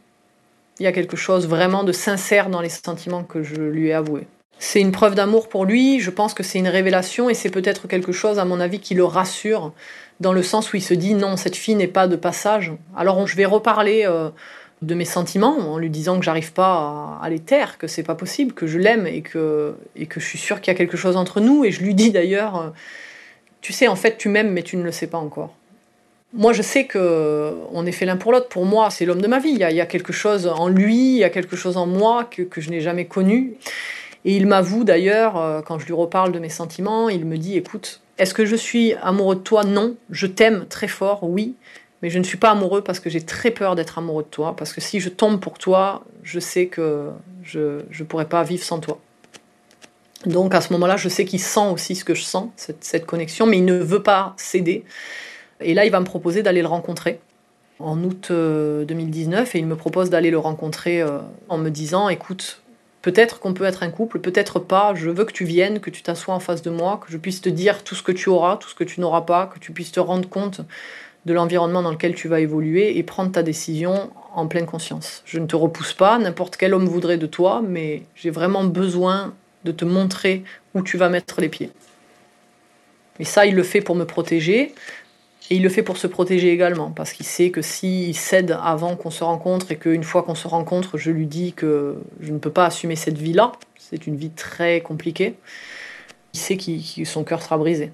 il 0.78 0.84
y 0.84 0.86
a 0.86 0.92
quelque 0.92 1.16
chose 1.16 1.46
vraiment 1.46 1.84
de 1.84 1.92
sincère 1.92 2.50
dans 2.50 2.60
les 2.60 2.68
sentiments 2.68 3.24
que 3.24 3.42
je 3.42 3.56
lui 3.56 3.88
ai 3.88 3.92
avoués. 3.92 4.26
C'est 4.58 4.80
une 4.80 4.92
preuve 4.92 5.14
d'amour 5.14 5.48
pour 5.48 5.66
lui, 5.66 6.00
je 6.00 6.10
pense 6.10 6.32
que 6.32 6.42
c'est 6.42 6.58
une 6.58 6.68
révélation 6.68 7.28
et 7.28 7.34
c'est 7.34 7.50
peut-être 7.50 7.88
quelque 7.88 8.12
chose, 8.12 8.38
à 8.38 8.46
mon 8.46 8.58
avis, 8.58 8.80
qui 8.80 8.94
le 8.94 9.04
rassure, 9.04 9.72
dans 10.20 10.32
le 10.32 10.42
sens 10.42 10.72
où 10.72 10.76
il 10.76 10.82
se 10.82 10.94
dit 10.94 11.14
non, 11.14 11.36
cette 11.36 11.56
fille 11.56 11.74
n'est 11.74 11.86
pas 11.86 12.08
de 12.08 12.16
passage. 12.16 12.72
Alors 12.96 13.26
je 13.26 13.36
vais 13.36 13.44
reparler 13.44 14.04
euh, 14.06 14.30
de 14.82 14.94
mes 14.94 15.04
sentiments 15.04 15.56
en 15.56 15.78
lui 15.78 15.90
disant 15.90 16.18
que 16.18 16.24
j'arrive 16.24 16.52
pas 16.52 17.18
à, 17.22 17.28
les 17.28 17.40
taire, 17.40 17.78
que 17.78 17.86
c'est 17.86 18.02
pas 18.02 18.14
possible, 18.14 18.52
que 18.52 18.66
je 18.66 18.78
l'aime 18.78 19.06
et 19.06 19.22
que, 19.22 19.74
et 19.94 20.06
que 20.06 20.20
je 20.20 20.26
suis 20.26 20.38
sûre 20.38 20.60
qu'il 20.60 20.72
y 20.72 20.74
a 20.74 20.78
quelque 20.78 20.96
chose 20.96 21.16
entre 21.16 21.40
nous. 21.40 21.64
Et 21.64 21.70
je 21.70 21.82
lui 21.82 21.94
dis 21.94 22.10
d'ailleurs, 22.10 22.56
euh, 22.56 22.68
tu 23.60 23.72
sais, 23.72 23.88
en 23.88 23.96
fait, 23.96 24.16
tu 24.18 24.28
m'aimes, 24.28 24.52
mais 24.52 24.62
tu 24.62 24.76
ne 24.76 24.82
le 24.82 24.92
sais 24.92 25.06
pas 25.06 25.18
encore. 25.18 25.54
Moi, 26.32 26.52
je 26.52 26.60
sais 26.60 26.84
que 26.84 27.54
on 27.72 27.86
est 27.86 27.92
fait 27.92 28.04
l'un 28.04 28.16
pour 28.16 28.32
l'autre. 28.32 28.48
Pour 28.48 28.66
moi, 28.66 28.90
c'est 28.90 29.06
l'homme 29.06 29.22
de 29.22 29.26
ma 29.26 29.38
vie. 29.38 29.50
Il 29.50 29.58
y, 29.58 29.80
a, 29.80 29.86
quelque 29.86 30.12
chose 30.12 30.46
en 30.46 30.68
lui, 30.68 31.14
il 31.14 31.18
y 31.18 31.24
a 31.24 31.30
quelque 31.30 31.56
chose 31.56 31.76
en 31.76 31.86
moi 31.86 32.24
que, 32.24 32.42
que 32.42 32.60
je 32.60 32.68
n'ai 32.70 32.80
jamais 32.80 33.06
connu. 33.06 33.54
Et 34.26 34.36
il 34.36 34.46
m'avoue 34.46 34.84
d'ailleurs, 34.84 35.36
euh, 35.38 35.62
quand 35.62 35.78
je 35.78 35.86
lui 35.86 35.94
reparle 35.94 36.32
de 36.32 36.38
mes 36.38 36.48
sentiments, 36.48 37.08
il 37.08 37.24
me 37.24 37.38
dit, 37.38 37.56
écoute, 37.56 38.00
est-ce 38.18 38.34
que 38.34 38.46
je 38.46 38.56
suis 38.56 38.94
amoureux 38.94 39.36
de 39.36 39.40
toi? 39.40 39.64
Non. 39.64 39.96
Je 40.10 40.26
t'aime 40.26 40.66
très 40.68 40.88
fort, 40.88 41.22
oui. 41.22 41.54
Mais 42.02 42.10
je 42.10 42.18
ne 42.18 42.24
suis 42.24 42.36
pas 42.36 42.50
amoureux 42.50 42.82
parce 42.82 43.00
que 43.00 43.10
j'ai 43.10 43.22
très 43.22 43.50
peur 43.50 43.74
d'être 43.74 43.98
amoureux 43.98 44.22
de 44.22 44.28
toi. 44.28 44.54
Parce 44.56 44.72
que 44.72 44.80
si 44.80 45.00
je 45.00 45.08
tombe 45.08 45.40
pour 45.40 45.58
toi, 45.58 46.04
je 46.22 46.40
sais 46.40 46.66
que 46.66 47.10
je 47.42 47.80
ne 47.98 48.04
pourrais 48.04 48.28
pas 48.28 48.42
vivre 48.42 48.62
sans 48.62 48.80
toi. 48.80 49.00
Donc 50.24 50.54
à 50.54 50.60
ce 50.60 50.72
moment-là, 50.72 50.96
je 50.96 51.08
sais 51.08 51.24
qu'il 51.24 51.40
sent 51.40 51.68
aussi 51.72 51.94
ce 51.94 52.04
que 52.04 52.14
je 52.14 52.22
sens, 52.22 52.50
cette, 52.56 53.06
connexion, 53.06 53.46
mais 53.46 53.58
il 53.58 53.64
ne 53.64 53.76
veut 53.76 54.02
pas 54.02 54.34
céder. 54.36 54.84
Et 55.60 55.74
là, 55.74 55.84
il 55.84 55.92
va 55.92 56.00
me 56.00 56.04
proposer 56.04 56.42
d'aller 56.42 56.62
le 56.62 56.68
rencontrer 56.68 57.20
en 57.78 58.02
août 58.02 58.32
2019 58.32 59.40
euh, 59.48 59.50
et 59.54 59.60
il 59.60 59.66
me 59.66 59.76
propose 59.76 60.08
d'aller 60.08 60.30
le 60.30 60.38
rencontrer 60.38 61.02
euh, 61.02 61.18
en 61.48 61.58
me 61.58 61.68
disant 61.68 62.08
écoute, 62.08 62.62
Peut-être 63.06 63.38
qu'on 63.38 63.54
peut 63.54 63.62
être 63.62 63.84
un 63.84 63.90
couple, 63.90 64.18
peut-être 64.18 64.58
pas. 64.58 64.92
Je 64.96 65.10
veux 65.10 65.24
que 65.24 65.32
tu 65.32 65.44
viennes, 65.44 65.78
que 65.78 65.90
tu 65.90 66.02
t'assoies 66.02 66.34
en 66.34 66.40
face 66.40 66.60
de 66.60 66.70
moi, 66.70 67.00
que 67.06 67.12
je 67.12 67.18
puisse 67.18 67.40
te 67.40 67.48
dire 67.48 67.84
tout 67.84 67.94
ce 67.94 68.02
que 68.02 68.10
tu 68.10 68.28
auras, 68.28 68.56
tout 68.56 68.68
ce 68.68 68.74
que 68.74 68.82
tu 68.82 69.00
n'auras 69.00 69.20
pas, 69.20 69.46
que 69.46 69.60
tu 69.60 69.70
puisses 69.70 69.92
te 69.92 70.00
rendre 70.00 70.28
compte 70.28 70.62
de 71.24 71.32
l'environnement 71.32 71.82
dans 71.82 71.92
lequel 71.92 72.16
tu 72.16 72.26
vas 72.26 72.40
évoluer 72.40 72.98
et 72.98 73.04
prendre 73.04 73.30
ta 73.30 73.44
décision 73.44 74.10
en 74.34 74.48
pleine 74.48 74.66
conscience. 74.66 75.22
Je 75.24 75.38
ne 75.38 75.46
te 75.46 75.54
repousse 75.54 75.92
pas, 75.92 76.18
n'importe 76.18 76.56
quel 76.56 76.74
homme 76.74 76.86
voudrait 76.86 77.16
de 77.16 77.26
toi, 77.26 77.62
mais 77.64 78.02
j'ai 78.16 78.30
vraiment 78.30 78.64
besoin 78.64 79.34
de 79.62 79.70
te 79.70 79.84
montrer 79.84 80.42
où 80.74 80.82
tu 80.82 80.96
vas 80.96 81.08
mettre 81.08 81.40
les 81.40 81.48
pieds. 81.48 81.70
Et 83.20 83.24
ça, 83.24 83.46
il 83.46 83.54
le 83.54 83.62
fait 83.62 83.82
pour 83.82 83.94
me 83.94 84.04
protéger, 84.04 84.74
et 85.50 85.56
il 85.56 85.62
le 85.62 85.68
fait 85.68 85.82
pour 85.82 85.96
se 85.96 86.06
protéger 86.06 86.52
également, 86.52 86.90
parce 86.90 87.12
qu'il 87.12 87.26
sait 87.26 87.50
que 87.50 87.62
s'il 87.62 88.16
cède 88.16 88.58
avant 88.62 88.96
qu'on 88.96 89.10
se 89.10 89.22
rencontre 89.22 89.70
et 89.70 89.76
qu'une 89.76 90.02
fois 90.02 90.22
qu'on 90.22 90.34
se 90.34 90.48
rencontre, 90.48 90.98
je 90.98 91.10
lui 91.10 91.26
dis 91.26 91.52
que 91.52 91.96
je 92.20 92.32
ne 92.32 92.38
peux 92.38 92.50
pas 92.50 92.66
assumer 92.66 92.96
cette 92.96 93.18
vie-là, 93.18 93.52
c'est 93.78 94.06
une 94.06 94.16
vie 94.16 94.30
très 94.30 94.80
compliquée, 94.80 95.34
il 96.34 96.40
sait 96.40 96.56
que 96.56 97.04
son 97.04 97.24
cœur 97.24 97.42
sera 97.42 97.58
brisé. 97.58 97.92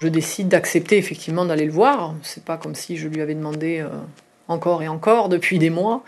Je 0.00 0.06
décide 0.06 0.48
d'accepter 0.48 0.96
effectivement 0.96 1.44
d'aller 1.44 1.64
le 1.64 1.72
voir. 1.72 2.14
C'est 2.22 2.44
pas 2.44 2.56
comme 2.56 2.76
si 2.76 2.96
je 2.96 3.08
lui 3.08 3.20
avais 3.20 3.34
demandé 3.34 3.80
euh, 3.80 3.88
encore 4.46 4.80
et 4.82 4.86
encore 4.86 5.28
depuis 5.28 5.58
des 5.58 5.70
mois. 5.70 6.04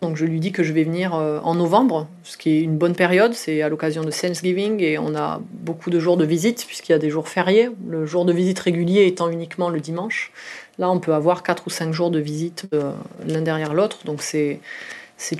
Donc 0.00 0.16
je 0.16 0.24
lui 0.24 0.40
dis 0.40 0.50
que 0.50 0.62
je 0.62 0.72
vais 0.72 0.84
venir 0.84 1.14
euh, 1.14 1.40
en 1.42 1.54
novembre, 1.54 2.08
ce 2.22 2.38
qui 2.38 2.50
est 2.50 2.60
une 2.62 2.78
bonne 2.78 2.94
période, 2.94 3.34
c'est 3.34 3.60
à 3.60 3.68
l'occasion 3.68 4.02
de 4.02 4.10
Thanksgiving 4.10 4.80
et 4.80 4.98
on 4.98 5.14
a 5.14 5.42
beaucoup 5.52 5.90
de 5.90 6.00
jours 6.00 6.16
de 6.16 6.24
visite 6.24 6.64
puisqu'il 6.66 6.92
y 6.92 6.94
a 6.94 6.98
des 6.98 7.10
jours 7.10 7.28
fériés, 7.28 7.68
le 7.86 8.06
jour 8.06 8.24
de 8.24 8.32
visite 8.32 8.58
régulier 8.58 9.06
étant 9.06 9.28
uniquement 9.28 9.68
le 9.68 9.78
dimanche. 9.78 10.32
Là, 10.78 10.90
on 10.90 11.00
peut 11.00 11.12
avoir 11.12 11.42
4 11.42 11.66
ou 11.66 11.70
5 11.70 11.92
jours 11.92 12.10
de 12.10 12.18
visite 12.18 12.64
euh, 12.72 12.92
l'un 13.26 13.42
derrière 13.42 13.74
l'autre, 13.74 13.98
donc 14.06 14.22
c'est 14.22 14.60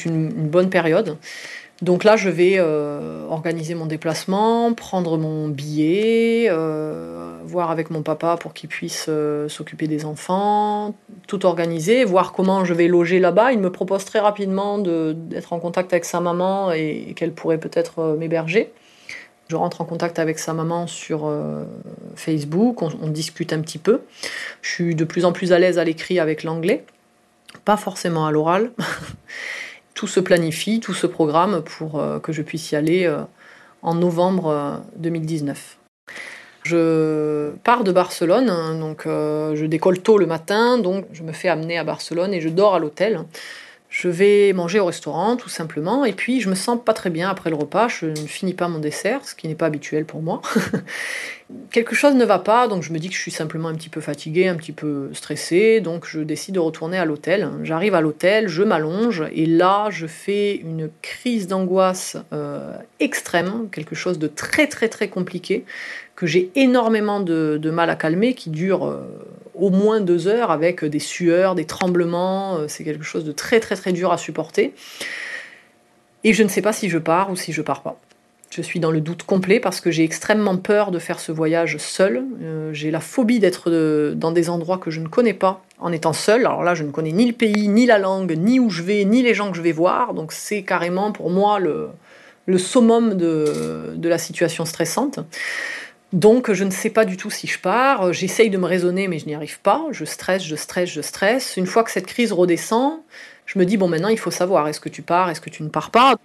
une, 0.04 0.26
une 0.26 0.48
bonne 0.48 0.68
période. 0.68 1.16
Donc 1.82 2.04
là, 2.04 2.16
je 2.16 2.28
vais 2.28 2.56
euh, 2.58 3.26
organiser 3.28 3.74
mon 3.74 3.86
déplacement, 3.86 4.74
prendre 4.74 5.16
mon 5.16 5.48
billet, 5.48 6.48
euh, 6.50 7.38
voir 7.44 7.70
avec 7.70 7.88
mon 7.88 8.02
papa 8.02 8.36
pour 8.38 8.52
qu'il 8.52 8.68
puisse 8.68 9.06
euh, 9.08 9.48
s'occuper 9.48 9.86
des 9.86 10.04
enfants, 10.04 10.94
tout 11.26 11.46
organiser, 11.46 12.04
voir 12.04 12.32
comment 12.32 12.66
je 12.66 12.74
vais 12.74 12.86
loger 12.86 13.18
là-bas. 13.18 13.52
Il 13.52 13.60
me 13.60 13.72
propose 13.72 14.04
très 14.04 14.20
rapidement 14.20 14.76
d'être 14.76 15.54
en 15.54 15.58
contact 15.58 15.94
avec 15.94 16.04
sa 16.04 16.20
maman 16.20 16.70
et, 16.72 17.14
qu'elle 17.16 17.32
pourrait 17.32 17.58
peut-être 17.58 18.14
m'héberger. 18.18 18.72
Je 19.48 19.56
rentre 19.56 19.80
en 19.80 19.84
contact 19.84 20.18
avec 20.18 20.38
sa 20.38 20.52
maman 20.52 20.86
sur 20.86 21.28
Facebook, 22.14 22.82
on, 22.82 22.90
on 23.02 23.08
discute 23.08 23.52
un 23.52 23.60
petit 23.60 23.78
peu. 23.78 24.02
Je 24.62 24.70
suis 24.70 24.94
de 24.94 25.04
plus 25.04 25.24
en 25.24 25.32
plus 25.32 25.52
à 25.52 25.58
l'aise 25.58 25.78
à 25.78 25.84
l'écrit 25.84 26.20
avec 26.20 26.44
l'anglais, 26.44 26.84
pas 27.64 27.76
forcément 27.76 28.26
à 28.26 28.30
l'oral. 28.30 28.70
tout 30.00 30.06
se 30.06 30.18
planifie, 30.20 30.80
tout 30.80 30.94
se 30.94 31.06
programme 31.06 31.60
pour 31.60 32.00
euh, 32.00 32.20
que 32.20 32.32
je 32.32 32.40
puisse 32.40 32.72
y 32.72 32.76
aller 32.76 33.04
euh, 33.04 33.20
en 33.82 33.94
novembre 33.94 34.80
2019. 34.96 35.76
Euh, 36.72 37.50
Je 37.52 37.56
pars 37.64 37.84
de 37.84 37.92
Barcelone, 37.92 38.48
hein, 38.48 38.78
donc 38.78 39.02
je 39.04 39.66
décolle 39.66 40.00
tôt 40.00 40.16
le 40.16 40.24
matin, 40.24 40.78
donc 40.78 41.04
je 41.12 41.22
me 41.22 41.32
fais 41.32 41.48
amener 41.48 41.76
à 41.76 41.84
Barcelone 41.84 42.32
et 42.32 42.40
je 42.40 42.48
dors 42.48 42.74
à 42.74 42.78
l'hôtel. 42.78 43.24
Je 43.90 44.08
vais 44.08 44.52
manger 44.52 44.78
au 44.78 44.86
restaurant 44.86 45.36
tout 45.36 45.48
simplement 45.48 46.04
et 46.04 46.12
puis 46.12 46.40
je 46.40 46.48
me 46.48 46.54
sens 46.54 46.78
pas 46.82 46.94
très 46.94 47.10
bien 47.10 47.28
après 47.28 47.50
le 47.50 47.56
repas, 47.56 47.88
je 47.88 48.06
ne 48.06 48.14
finis 48.14 48.54
pas 48.54 48.68
mon 48.68 48.78
dessert, 48.78 49.24
ce 49.24 49.34
qui 49.34 49.48
n'est 49.48 49.56
pas 49.56 49.66
habituel 49.66 50.04
pour 50.04 50.22
moi. 50.22 50.40
Quelque 51.72 51.96
chose 51.96 52.14
ne 52.14 52.24
va 52.24 52.38
pas, 52.38 52.68
donc 52.68 52.84
je 52.84 52.92
me 52.92 53.00
dis 53.00 53.08
que 53.08 53.16
je 53.16 53.20
suis 53.20 53.32
simplement 53.32 53.68
un 53.68 53.74
petit 53.74 53.88
peu 53.88 54.00
fatiguée, 54.00 54.46
un 54.46 54.54
petit 54.54 54.70
peu 54.70 55.10
stressée, 55.12 55.80
donc 55.80 56.06
je 56.06 56.20
décide 56.20 56.54
de 56.54 56.60
retourner 56.60 56.98
à 56.98 57.04
l'hôtel. 57.04 57.50
J'arrive 57.64 57.96
à 57.96 58.00
l'hôtel, 58.00 58.46
je 58.46 58.62
m'allonge 58.62 59.24
et 59.32 59.46
là 59.46 59.88
je 59.90 60.06
fais 60.06 60.54
une 60.54 60.88
crise 61.02 61.48
d'angoisse 61.48 62.16
euh, 62.32 62.76
extrême, 63.00 63.68
quelque 63.72 63.96
chose 63.96 64.20
de 64.20 64.28
très 64.28 64.68
très 64.68 64.88
très 64.88 65.08
compliqué 65.08 65.64
que 66.20 66.26
j'ai 66.26 66.50
énormément 66.54 67.18
de, 67.18 67.70
mal 67.72 67.88
à 67.88 67.96
calmer, 67.96 68.34
qui 68.34 68.50
dure 68.50 68.86
euh, 68.86 69.00
au 69.60 69.70
moins 69.70 70.00
deux 70.00 70.26
heures 70.26 70.50
avec 70.50 70.84
des 70.84 70.98
sueurs, 70.98 71.54
des 71.54 71.66
tremblements. 71.66 72.56
Euh, 72.56 72.64
c'est 72.68 72.84
quelque 72.84 73.04
chose 73.04 73.24
de 73.24 73.32
très 73.32 73.60
très 73.60 73.76
très 73.76 73.92
dur 73.92 74.12
à 74.12 74.18
supporter. 74.18 74.74
Et 76.24 76.32
je 76.32 76.42
ne 76.42 76.48
sais 76.48 76.62
pas 76.62 76.72
si 76.72 76.88
je 76.88 76.98
pars 76.98 77.30
ou 77.30 77.36
si 77.36 77.52
je 77.52 77.62
pars 77.62 77.82
pas. 77.82 77.98
Je 78.50 78.62
suis 78.62 78.80
dans 78.80 78.90
le 78.90 79.00
doute 79.00 79.22
complet 79.22 79.60
parce 79.60 79.80
que 79.80 79.90
j'ai 79.92 80.02
extrêmement 80.02 80.56
peur 80.56 80.90
de 80.90 80.98
faire 80.98 81.20
ce 81.20 81.30
voyage 81.30 81.76
seul. 81.76 82.24
Euh, 82.42 82.72
j'ai 82.72 82.90
la 82.90 83.00
phobie 83.00 83.38
d'être 83.38 83.70
dans 84.14 84.32
des 84.32 84.50
endroits 84.50 84.78
que 84.78 84.90
je 84.90 85.00
ne 85.00 85.06
connais 85.06 85.34
pas 85.34 85.62
en 85.78 85.92
étant 85.92 86.12
seul. 86.12 86.40
Alors 86.40 86.64
là, 86.64 86.74
je 86.74 86.82
ne 86.82 86.90
connais 86.90 87.12
ni 87.12 87.26
le 87.26 87.32
pays, 87.32 87.68
ni 87.68 87.86
la 87.86 87.98
langue, 87.98 88.32
ni 88.36 88.58
où 88.58 88.68
je 88.68 88.82
vais, 88.82 89.04
ni 89.04 89.22
les 89.22 89.34
gens 89.34 89.50
que 89.50 89.56
je 89.56 89.62
vais 89.62 89.72
voir. 89.72 90.14
Donc 90.14 90.32
c'est 90.32 90.62
carrément 90.62 91.12
pour 91.12 91.30
moi 91.30 91.60
le, 91.60 91.90
le 92.46 92.58
summum 92.58 93.14
de 93.14 94.08
la 94.08 94.18
situation 94.18 94.64
stressante. 94.64 95.20
Donc 96.12 96.52
je 96.52 96.64
ne 96.64 96.70
sais 96.70 96.90
pas 96.90 97.04
du 97.04 97.16
tout 97.16 97.30
si 97.30 97.46
je 97.46 97.58
pars, 97.58 98.12
j'essaye 98.12 98.50
de 98.50 98.58
me 98.58 98.66
raisonner 98.66 99.06
mais 99.06 99.20
je 99.20 99.26
n'y 99.26 99.34
arrive 99.34 99.60
pas, 99.60 99.86
je 99.92 100.04
stresse, 100.04 100.42
je 100.42 100.56
stresse, 100.56 100.90
je 100.90 101.00
stresse. 101.00 101.56
Une 101.56 101.66
fois 101.66 101.84
que 101.84 101.90
cette 101.90 102.06
crise 102.06 102.32
redescend, 102.32 103.00
je 103.46 103.58
me 103.58 103.64
dis 103.64 103.76
bon 103.76 103.86
maintenant 103.86 104.08
il 104.08 104.18
faut 104.18 104.32
savoir, 104.32 104.66
est-ce 104.66 104.80
que 104.80 104.88
tu 104.88 105.02
pars, 105.02 105.30
est-ce 105.30 105.40
que 105.40 105.50
tu 105.50 105.62
ne 105.62 105.68
pars 105.68 105.90
pas? 105.90 106.16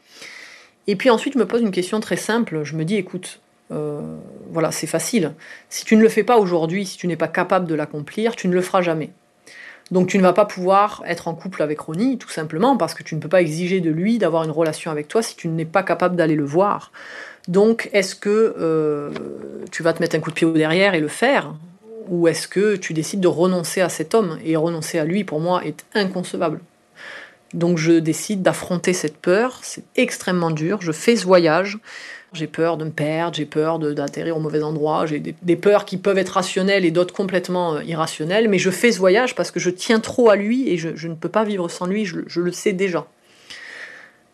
Et 0.88 0.96
puis 0.96 1.12
ensuite 1.12 1.36
je 1.36 1.40
me 1.40 1.46
pose 1.46 1.62
une 1.62 1.72
question 1.72 2.00
très 2.00 2.18
simple, 2.18 2.64
je 2.64 2.76
me 2.76 2.84
dis 2.84 2.96
écoute, 2.96 3.42
euh, 3.72 4.02
voilà 4.50 4.72
c'est 4.72 4.88
facile, 4.88 5.34
si 5.70 5.86
tu 5.86 5.96
ne 5.96 6.02
le 6.02 6.10
fais 6.10 6.24
pas 6.24 6.38
aujourd'hui, 6.38 6.88
si 6.88 6.98
tu 6.98 7.06
n'es 7.06 7.16
pas 7.16 7.28
capable 7.28 7.68
de 7.68 7.76
l'accomplir, 7.76 8.36
tu 8.36 8.48
ne 8.48 8.54
le 8.54 8.62
feras 8.62 8.82
jamais. 8.82 9.12
Donc 9.92 10.08
tu 10.08 10.18
ne 10.18 10.24
vas 10.24 10.34
pas 10.34 10.46
pouvoir 10.46 11.04
être 11.06 11.28
en 11.28 11.36
couple 11.36 11.62
avec 11.62 11.80
Ronnie, 11.80 12.18
tout 12.18 12.30
simplement 12.30 12.76
parce 12.76 12.94
que 12.94 13.04
tu 13.04 13.16
ne 13.16 13.20
peux 13.20 13.30
pas 13.30 13.42
exiger 13.42 13.82
de 13.82 13.92
lui 13.92 14.18
d'avoir 14.18 14.44
une 14.44 14.52
relation 14.52 14.92
avec 14.92 15.08
toi 15.08 15.22
si 15.22 15.36
tu 15.36 15.48
n'es 15.48 15.66
pas 15.66 15.84
capable 15.84 16.16
d'aller 16.16 16.36
le 16.36 16.46
voir. 16.46 16.92
Donc, 17.48 17.90
est-ce 17.94 18.16
que 18.16 18.56
euh, 18.60 19.12
tu 19.72 19.84
vas 19.84 19.94
te 19.94 20.02
mettre 20.02 20.16
un 20.16 20.20
coup 20.20 20.32
de 20.32 20.36
pied 20.36 20.48
au 20.48 20.54
derrière 20.54 20.96
et 20.96 21.00
le 21.00 21.08
faire? 21.08 21.54
Ou 22.08 22.28
est-ce 22.28 22.48
que 22.48 22.76
tu 22.76 22.94
décides 22.94 23.20
de 23.20 23.28
renoncer 23.28 23.82
à 23.82 23.90
cet 23.90 24.16
homme 24.16 24.40
Et 24.44 24.56
renoncer 24.56 25.00
à 25.00 25.06
lui, 25.06 25.24
pour 25.24 25.40
moi, 25.40 25.64
est 25.66 25.86
inconcevable. 25.94 26.60
Donc, 27.54 27.78
je 27.78 27.94
décide 27.94 28.42
d'affronter 28.42 28.94
cette 28.94 29.18
peur. 29.18 29.60
C'est 29.62 29.84
extrêmement 29.96 30.52
dur. 30.52 30.82
Je 30.82 30.92
fais 30.92 31.16
ce 31.16 31.26
voyage. 31.26 31.78
J'ai 32.36 32.48
peur 32.48 32.78
de 32.78 32.86
me 32.86 32.92
perdre, 32.92 33.36
j'ai 33.36 33.46
peur 33.46 33.80
d'atterrir 33.80 34.38
au 34.38 34.40
mauvais 34.40 34.62
endroit, 34.62 35.06
j'ai 35.06 35.20
des, 35.20 35.56
peurs 35.56 35.86
qui 35.86 35.98
peuvent 35.98 36.18
être 36.18 36.30
rationnelles 36.30 36.86
et 36.86 36.92
d'autres 36.92 37.14
complètement 37.14 37.76
euh, 37.76 37.84
irrationnelles, 37.84 38.50
mais 38.50 38.60
je 38.60 38.70
fais 38.70 38.92
ce 38.92 39.00
voyage 39.00 39.36
parce 39.36 39.52
que 39.52 39.60
je 39.60 39.70
tiens 39.70 40.00
trop 40.00 40.30
à 40.30 40.36
lui 40.36 40.70
et 40.70 40.78
je, 40.78 41.08
ne 41.08 41.16
peux 41.16 41.30
pas 41.30 41.44
vivre 41.44 41.70
sans 41.70 41.88
lui, 41.88 42.06
je 42.06 42.42
le 42.42 42.52
sais 42.52 42.74
déjà. 42.74 43.08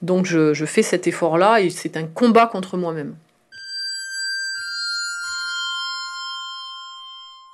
Donc 0.02 0.26
je, 0.26 0.66
fais 0.66 0.82
cet 0.82 1.08
effort-là 1.08 1.62
et 1.62 1.70
c'est 1.70 1.98
un 1.98 2.06
combat 2.06 2.48
contre 2.48 2.78
moi-même. 2.78 3.16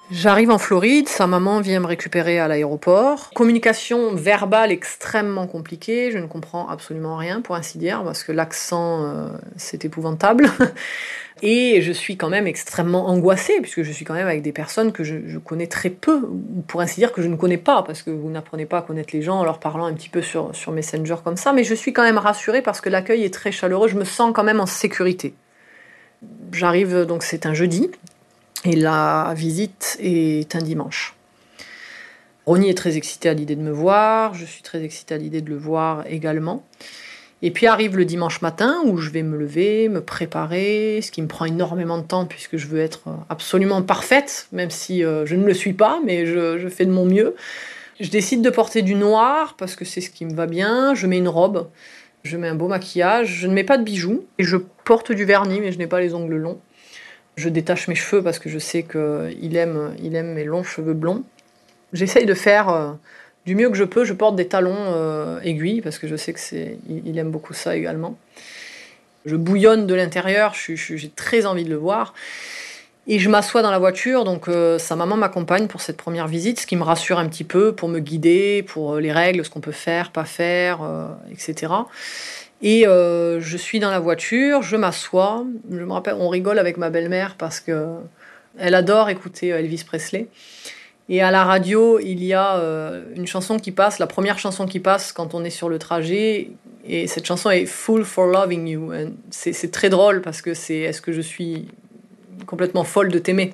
J'arrive 0.09 0.51
en 0.51 0.57
Floride, 0.57 1.09
sa 1.09 1.27
maman 1.27 1.59
vient 1.59 1.81
me 1.81 1.85
récupérer 1.85 2.39
à 2.39 2.47
l'aéroport. 2.47 3.29
Communication 3.35 4.15
verbale 4.15 4.71
extrêmement 4.71 5.47
compliquée, 5.47 6.11
je 6.11 6.17
ne 6.17 6.27
comprends 6.27 6.69
absolument 6.69 7.17
rien 7.17 7.41
pour 7.41 7.55
ainsi 7.55 7.77
dire, 7.77 8.05
parce 8.05 8.23
que 8.23 8.31
l'accent, 8.31 9.03
euh, 9.03 9.27
c'est 9.57 9.83
épouvantable. 9.83 10.49
Et 11.41 11.81
je 11.81 11.91
suis 11.91 12.15
quand 12.15 12.29
même 12.29 12.47
extrêmement 12.47 13.09
angoissée, 13.09 13.59
puisque 13.61 13.83
je 13.83 13.91
suis 13.91 14.05
quand 14.05 14.13
même 14.13 14.27
avec 14.27 14.41
des 14.41 14.53
personnes 14.53 14.93
que 14.93 15.03
je, 15.03 15.37
connais 15.39 15.67
très 15.67 15.89
peu, 15.89 16.21
ou 16.21 16.61
pour 16.65 16.79
ainsi 16.79 17.01
dire 17.01 17.11
que 17.11 17.21
je 17.21 17.27
ne 17.27 17.35
connais 17.35 17.57
pas, 17.57 17.83
parce 17.83 18.01
que 18.01 18.09
vous 18.09 18.29
n'apprenez 18.29 18.65
pas 18.65 18.77
à 18.77 18.81
connaître 18.83 19.09
les 19.13 19.21
gens 19.21 19.41
en 19.41 19.43
leur 19.43 19.59
parlant 19.59 19.85
un 19.85 19.93
petit 19.93 20.09
peu 20.09 20.21
sur, 20.21 20.55
sur 20.55 20.71
Messenger 20.71 21.17
comme 21.21 21.37
ça, 21.37 21.51
mais 21.51 21.65
je 21.65 21.75
suis 21.75 21.91
quand 21.91 22.03
même 22.03 22.17
rassurée 22.17 22.61
parce 22.61 22.79
que 22.79 22.89
l'accueil 22.89 23.25
est 23.25 23.33
très 23.33 23.51
chaleureux, 23.51 23.89
je 23.89 23.97
me 23.97 24.05
sens 24.05 24.31
quand 24.33 24.45
même 24.45 24.61
en 24.61 24.65
sécurité. 24.65 25.33
J'arrive, 26.53 27.03
donc 27.05 27.23
c'est 27.23 27.45
un 27.45 27.53
jeudi, 27.53 27.91
et 28.67 28.75
la 28.75 29.33
visite 29.33 29.97
est 30.01 30.53
un 30.55 30.61
dimanche. 30.61 31.15
Ronnie 32.45 32.69
est 32.69 32.77
très 32.77 32.97
excité 32.97 33.29
à 33.29 33.33
l'idée 33.33 33.55
de 33.55 33.61
me 33.61 33.71
voir, 33.71 34.33
je 34.33 34.43
suis 34.43 34.61
très 34.61 34.83
excitée 34.83 35.15
à 35.15 35.17
l'idée 35.17 35.39
de 35.39 35.49
le 35.49 35.57
voir 35.57 36.03
également. 36.07 36.65
Et 37.41 37.51
puis 37.51 37.65
arrive 37.67 37.95
le 37.95 38.03
dimanche 38.03 38.41
matin 38.41 38.77
où 38.83 38.97
je 38.97 39.09
vais 39.09 39.23
me 39.23 39.37
lever, 39.37 39.87
me 39.87 40.01
préparer, 40.01 40.99
ce 41.01 41.11
qui 41.11 41.21
me 41.21 41.27
prend 41.27 41.45
énormément 41.45 41.97
de 41.97 42.03
temps 42.03 42.25
puisque 42.25 42.57
je 42.57 42.67
veux 42.67 42.79
être 42.79 43.03
absolument 43.29 43.81
parfaite, 43.83 44.47
même 44.51 44.71
si 44.71 45.03
euh, 45.03 45.25
je 45.25 45.35
ne 45.35 45.45
le 45.45 45.53
suis 45.53 45.73
pas, 45.73 46.01
mais 46.03 46.25
je, 46.25 46.67
fais 46.67 46.85
de 46.85 46.91
mon 46.91 47.05
mieux. 47.05 47.35
Je 48.01 48.09
décide 48.09 48.41
de 48.41 48.49
porter 48.49 48.81
du 48.81 48.95
noir 48.95 49.55
parce 49.57 49.75
que 49.75 49.85
c'est 49.85 50.01
ce 50.01 50.09
qui 50.09 50.25
me 50.25 50.33
va 50.33 50.45
bien. 50.45 50.93
Je 50.93 51.07
mets 51.07 51.19
une 51.19 51.29
robe, 51.29 51.69
je 52.23 52.35
mets 52.35 52.49
un 52.49 52.55
beau 52.55 52.67
maquillage, 52.67 53.29
je 53.29 53.47
ne 53.47 53.53
mets 53.53 53.63
pas 53.63 53.77
de 53.77 53.83
bijoux 53.83 54.25
et 54.39 54.43
je 54.43 54.57
porte 54.57 55.13
du 55.13 55.23
vernis, 55.23 55.61
mais 55.61 55.71
je 55.71 55.77
n'ai 55.77 55.87
pas 55.87 56.01
les 56.01 56.13
ongles 56.13 56.35
longs. 56.35 56.59
Je 57.37 57.49
détache 57.49 57.87
mes 57.87 57.93
cheveux 57.93 58.23
parce 58.23 58.39
que 58.39 58.49
je 58.49 58.57
sais 58.57 58.83
qu'il 58.83 59.55
aime, 59.55 59.95
il 60.01 60.15
aime 60.15 60.33
mes 60.33 60.43
longs 60.43 60.63
cheveux 60.63 60.95
blonds. 60.95 61.23
J'essaye 61.93 62.25
de 62.25 62.33
faire 62.33 62.69
euh, 62.69 62.91
du 63.45 63.53
mieux 63.53 63.69
que 63.69 63.77
je 63.77 63.83
peux, 63.83 64.05
je 64.05 64.13
porte 64.13 64.35
des 64.35 64.47
talons 64.47 64.75
euh, 64.75 65.39
aiguilles 65.41 65.81
parce 65.81 65.99
que 65.99 66.07
je 66.07 66.15
sais 66.15 66.33
que 66.33 66.39
c'est, 66.39 66.79
il, 66.89 67.17
aime 67.19 67.29
beaucoup 67.29 67.53
ça 67.53 67.75
également. 67.75 68.17
Je 69.25 69.35
bouillonne 69.35 69.85
de 69.85 69.93
l'intérieur, 69.93 70.55
j'ai 70.55 71.09
très 71.15 71.45
envie 71.45 71.63
de 71.63 71.69
le 71.69 71.75
voir. 71.75 72.15
Et 73.09 73.19
je 73.19 73.29
m'assois 73.29 73.61
dans 73.61 73.71
la 73.71 73.79
voiture, 73.79 74.25
donc 74.25 74.49
euh, 74.49 74.79
sa 74.79 74.95
maman 74.95 75.15
m'accompagne 75.15 75.67
pour 75.67 75.79
cette 75.79 75.95
première 75.95 76.27
visite, 76.27 76.59
ce 76.59 76.67
qui 76.67 76.75
me 76.75 76.83
rassure 76.83 77.19
un 77.19 77.29
petit 77.29 77.45
peu 77.45 77.73
pour 77.73 77.87
me 77.87 77.99
guider, 77.99 78.63
pour 78.63 78.97
les 78.97 79.13
règles, 79.13 79.45
ce 79.45 79.49
qu'on 79.49 79.61
peut 79.61 79.71
faire, 79.71 80.11
pas 80.11 80.25
faire, 80.25 80.79
etc. 81.31 81.67
Et 82.61 82.85
je 82.85 83.57
suis 83.57 83.79
dans 83.79 83.91
la 83.91 83.99
voiture, 83.99 84.61
je 84.63 84.75
m'assois. 84.75 85.45
Je 85.69 85.77
me 85.77 85.93
rappelle, 85.93 86.15
on 86.19 86.29
rigole 86.29 86.59
avec 86.59 86.77
ma 86.77 86.89
belle-mère 86.89 87.35
parce 87.37 87.59
que 87.59 87.97
elle 88.57 88.75
adore 88.75 89.09
écouter 89.09 89.49
Elvis 89.49 89.83
Presley. 89.85 90.27
Et 91.09 91.21
à 91.21 91.31
la 91.31 91.45
radio, 91.45 91.99
il 91.99 92.23
y 92.23 92.33
a 92.33 92.57
euh, 92.57 93.03
une 93.15 93.27
chanson 93.27 93.57
qui 93.57 93.71
passe, 93.71 93.97
la 93.97 94.07
première 94.07 94.39
chanson 94.39 94.65
qui 94.65 94.79
passe 94.79 95.13
quand 95.13 95.33
on 95.33 95.43
est 95.45 95.49
sur 95.49 95.69
le 95.69 95.79
trajet. 95.79 96.51
Et 96.85 97.07
cette 97.07 97.25
chanson 97.25 97.49
est 97.49 97.65
Full 97.65 98.03
for 98.03 98.25
Loving 98.25 98.67
You. 98.67 98.91
C'est 99.29 99.71
très 99.71 99.89
drôle 99.89 100.21
parce 100.21 100.41
que 100.41 100.53
c'est 100.53 100.79
Est-ce 100.79 101.01
que 101.01 101.13
je 101.13 101.21
suis 101.21 101.67
complètement 102.45 102.83
folle 102.83 103.09
de 103.09 103.19
t'aimer? 103.19 103.53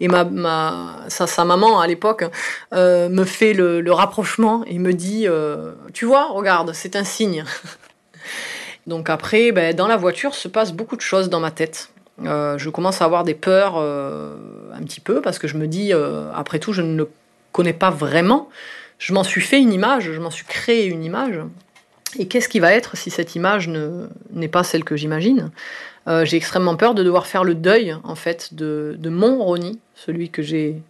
Et 0.00 0.08
ma, 0.08 1.04
sa, 1.08 1.44
maman, 1.44 1.80
à 1.80 1.86
l'époque, 1.86 2.24
euh, 2.72 3.08
me 3.08 3.24
fait 3.24 3.52
le, 3.52 3.92
rapprochement 3.92 4.64
et 4.66 4.78
me 4.78 4.92
dit 4.92 5.26
euh, 5.26 5.72
Tu 5.92 6.04
vois, 6.04 6.26
regarde, 6.32 6.72
c'est 6.72 6.96
un 6.96 7.04
signe. 7.04 7.44
Donc 8.88 9.10
après, 9.10 9.52
ben, 9.52 9.76
dans 9.76 9.86
la 9.86 9.98
voiture 9.98 10.34
se 10.34 10.48
passe 10.48 10.72
beaucoup 10.72 10.96
de 10.96 11.02
choses 11.02 11.28
dans 11.28 11.40
ma 11.40 11.50
tête. 11.50 11.90
Euh, 12.24 12.56
je 12.56 12.70
commence 12.70 13.02
à 13.02 13.04
avoir 13.04 13.22
des 13.22 13.34
peurs 13.34 13.74
euh, 13.76 14.34
un 14.74 14.82
petit 14.82 15.00
peu 15.00 15.20
parce 15.20 15.38
que 15.38 15.46
je 15.46 15.58
me 15.58 15.68
dis, 15.68 15.92
euh, 15.92 16.32
après 16.34 16.58
tout, 16.58 16.72
je 16.72 16.80
ne 16.80 16.96
le 16.96 17.08
connais 17.52 17.74
pas 17.74 17.90
vraiment. 17.90 18.48
Je 18.98 19.12
m'en 19.12 19.24
suis 19.24 19.42
fait 19.42 19.60
une 19.60 19.74
image, 19.74 20.10
je 20.10 20.18
m'en 20.18 20.30
suis 20.30 20.46
créé 20.46 20.86
une 20.86 21.04
image. 21.04 21.38
Et 22.18 22.26
qu'est-ce 22.26 22.48
qui 22.48 22.60
va 22.60 22.72
être 22.72 22.96
si 22.96 23.10
cette 23.10 23.34
image 23.34 23.70
n'est 24.32 24.48
pas 24.48 24.64
celle 24.64 24.82
que 24.82 24.96
j'imagine? 24.96 25.50
J'ai 26.22 26.38
extrêmement 26.38 26.74
peur 26.74 26.94
de 26.94 27.02
devoir 27.02 27.26
faire 27.26 27.44
le 27.44 27.54
deuil, 27.54 27.94
en 28.02 28.14
fait, 28.14 28.54
de, 28.54 28.96
de 28.98 29.10
mon 29.10 29.44
Ronnie, 29.44 29.78
celui 29.94 30.30
que 30.30 30.40
j'ai 30.40 30.80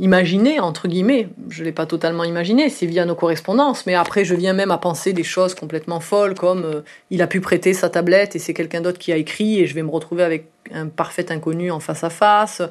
imaginé, 0.00 0.58
entre 0.58 0.88
guillemets. 0.88 1.28
Je 1.50 1.60
ne 1.60 1.66
l'ai 1.66 1.72
pas 1.72 1.86
totalement 1.86 2.24
imaginé, 2.24 2.70
c'est 2.70 2.86
via 2.86 3.04
nos 3.04 3.14
correspondances. 3.14 3.86
Mais 3.86 3.94
après, 3.94 4.24
je 4.24 4.34
viens 4.34 4.54
même 4.54 4.70
à 4.70 4.78
penser 4.78 5.12
des 5.12 5.22
choses 5.22 5.54
complètement 5.54 6.00
folles, 6.00 6.34
comme 6.34 6.64
euh, 6.64 6.80
il 7.10 7.22
a 7.22 7.26
pu 7.26 7.40
prêter 7.40 7.74
sa 7.74 7.90
tablette 7.90 8.34
et 8.34 8.38
c'est 8.38 8.54
quelqu'un 8.54 8.80
d'autre 8.80 8.98
qui 8.98 9.12
a 9.12 9.16
écrit 9.16 9.60
et 9.60 9.66
je 9.66 9.74
vais 9.74 9.82
me 9.82 9.90
retrouver 9.90 10.24
avec 10.24 10.46
un 10.72 10.88
parfait 10.88 11.30
inconnu 11.30 11.70
en 11.70 11.80
face 11.80 12.02
à 12.02 12.10
face. 12.10 12.62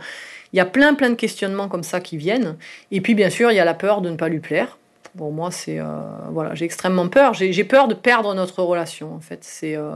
Il 0.51 0.57
y 0.57 0.59
a 0.59 0.65
plein, 0.65 0.95
plein 0.95 1.11
de 1.11 1.15
questionnements 1.15 1.69
comme 1.69 1.83
ça 1.83 2.01
qui 2.01 2.17
viennent. 2.17 2.57
Et 2.91 2.99
puis, 2.99 3.13
bien 3.13 3.29
sûr, 3.29 3.51
il 3.51 3.55
y 3.55 3.59
a 3.59 3.65
la 3.65 3.75
peur 3.75 4.01
de 4.01 4.09
ne 4.09 4.15
pas 4.15 4.27
lui 4.27 4.39
plaire. 4.39 4.79
Bon, 5.13 5.31
moi, 5.31 5.51
c'est. 5.51 5.79
Euh, 5.79 5.85
voilà, 6.31 6.55
j'ai 6.55 6.65
extrêmement 6.65 7.07
peur. 7.07 7.35
J'ai 7.35 7.63
peur 7.63 7.87
de 7.87 7.93
perdre 7.93 8.33
notre 8.33 8.63
relation, 8.63 9.13
en 9.13 9.19
fait. 9.19 9.39
C'est 9.43 9.75
euh, 9.75 9.91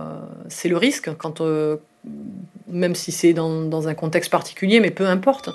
le 0.66 0.78
risque, 0.78 1.10
quand, 1.18 1.42
même 2.68 2.94
si 2.94 3.12
c'est 3.12 3.34
dans, 3.34 3.62
dans 3.62 3.88
un 3.88 3.96
contexte 3.96 4.32
particulier, 4.32 4.80
mais 4.80 4.92
peu 4.92 5.08
importe. 5.08 5.50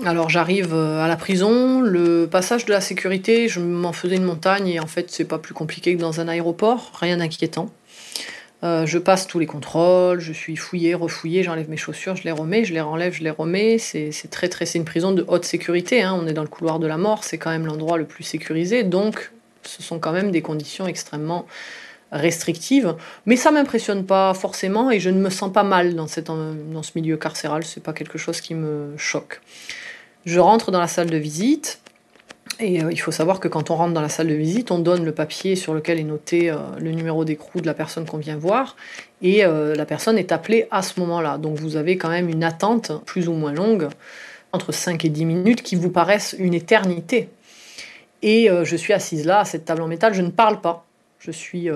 Alors 0.00 0.30
j'arrive 0.30 0.74
euh, 0.74 1.04
à 1.04 1.06
la 1.06 1.16
prison, 1.16 1.80
le 1.80 2.26
passage 2.26 2.64
de 2.64 2.72
la 2.72 2.80
sécurité, 2.80 3.48
je 3.48 3.60
m'en 3.60 3.92
faisais 3.92 4.16
une 4.16 4.24
montagne 4.24 4.66
et 4.68 4.80
en 4.80 4.86
fait 4.86 5.10
c'est 5.10 5.26
pas 5.26 5.38
plus 5.38 5.54
compliqué 5.54 5.94
que 5.94 6.00
dans 6.00 6.18
un 6.18 6.28
aéroport, 6.28 6.90
rien 6.98 7.18
d'inquiétant. 7.18 7.70
Euh, 8.64 8.86
je 8.86 8.98
passe 8.98 9.26
tous 9.26 9.38
les 9.38 9.46
contrôles, 9.46 10.20
je 10.20 10.32
suis 10.32 10.56
fouillée, 10.56 10.94
refouillée, 10.94 11.42
j'enlève 11.42 11.68
mes 11.68 11.76
chaussures, 11.76 12.16
je 12.16 12.24
les 12.24 12.30
remets, 12.30 12.64
je 12.64 12.72
les 12.72 12.80
renlève, 12.80 13.12
je 13.12 13.22
les 13.22 13.30
remets. 13.30 13.78
C'est 13.78 14.12
très 14.30 14.48
très, 14.48 14.66
c'est 14.66 14.78
une 14.78 14.84
prison 14.84 15.12
de 15.12 15.24
haute 15.26 15.44
sécurité. 15.44 16.02
Hein. 16.02 16.16
On 16.20 16.26
est 16.26 16.32
dans 16.32 16.42
le 16.42 16.48
couloir 16.48 16.78
de 16.78 16.86
la 16.86 16.96
mort, 16.96 17.24
c'est 17.24 17.38
quand 17.38 17.50
même 17.50 17.66
l'endroit 17.66 17.98
le 17.98 18.04
plus 18.04 18.24
sécurisé, 18.24 18.84
donc 18.84 19.32
ce 19.62 19.82
sont 19.82 19.98
quand 19.98 20.12
même 20.12 20.30
des 20.30 20.42
conditions 20.42 20.86
extrêmement 20.86 21.46
restrictives. 22.12 22.94
Mais 23.26 23.36
ça 23.36 23.50
m'impressionne 23.50 24.04
pas 24.04 24.34
forcément 24.34 24.90
et 24.90 25.00
je 25.00 25.10
ne 25.10 25.18
me 25.18 25.30
sens 25.30 25.52
pas 25.52 25.64
mal 25.64 25.94
dans, 25.96 26.06
cette, 26.06 26.28
ce 26.28 26.90
milieu 26.94 27.16
carcéral. 27.16 27.64
C'est 27.64 27.82
pas 27.82 27.92
quelque 27.92 28.18
chose 28.18 28.40
qui 28.40 28.54
me 28.54 28.94
choque. 28.96 29.40
Je 30.24 30.38
rentre 30.38 30.70
dans 30.70 30.80
la 30.80 30.88
salle 30.88 31.10
de 31.10 31.16
visite. 31.16 31.80
Et 32.60 32.82
euh, 32.82 32.92
il 32.92 33.00
faut 33.00 33.12
savoir 33.12 33.40
que 33.40 33.48
quand 33.48 33.70
on 33.70 33.76
rentre 33.76 33.94
dans 33.94 34.00
la 34.00 34.08
salle 34.08 34.28
de 34.28 34.34
visite, 34.34 34.70
on 34.70 34.78
donne 34.78 35.04
le 35.04 35.12
papier 35.12 35.56
sur 35.56 35.74
lequel 35.74 35.98
est 35.98 36.04
noté 36.04 36.50
euh, 36.50 36.56
le 36.78 36.92
numéro 36.92 37.24
d'écrou 37.24 37.60
de 37.60 37.66
la 37.66 37.74
personne 37.74 38.04
qu'on 38.04 38.18
vient 38.18 38.36
voir, 38.36 38.76
et 39.22 39.44
euh, 39.44 39.74
la 39.74 39.86
personne 39.86 40.18
est 40.18 40.32
appelée 40.32 40.66
à 40.70 40.82
ce 40.82 41.00
moment-là. 41.00 41.38
Donc 41.38 41.58
vous 41.58 41.76
avez 41.76 41.96
quand 41.96 42.10
même 42.10 42.28
une 42.28 42.44
attente 42.44 42.92
plus 43.06 43.28
ou 43.28 43.32
moins 43.32 43.52
longue, 43.52 43.88
entre 44.52 44.70
5 44.70 45.04
et 45.04 45.08
10 45.08 45.24
minutes, 45.24 45.62
qui 45.62 45.76
vous 45.76 45.90
paraissent 45.90 46.36
une 46.38 46.52
éternité. 46.52 47.30
Et 48.22 48.48
je 48.62 48.76
suis 48.76 48.92
assise 48.92 49.24
là, 49.24 49.40
à 49.40 49.44
cette 49.44 49.64
table 49.64 49.82
en 49.82 49.88
métal, 49.88 50.14
je 50.14 50.22
ne 50.22 50.30
parle 50.30 50.60
pas. 50.60 50.86
Je 51.24 51.30
suis 51.30 51.68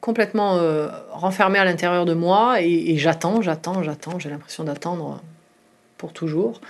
complètement 0.00 0.60
renfermée 1.12 1.60
à 1.60 1.64
l'intérieur 1.64 2.04
de 2.04 2.14
moi, 2.14 2.60
et, 2.60 2.96
j'attends, 2.98 3.40
j'attends, 3.40 3.82
j'attends, 3.82 4.18
j'ai 4.18 4.30
l'impression 4.30 4.64
d'attendre 4.64 5.22
pour 5.96 6.12
toujours 6.12 6.60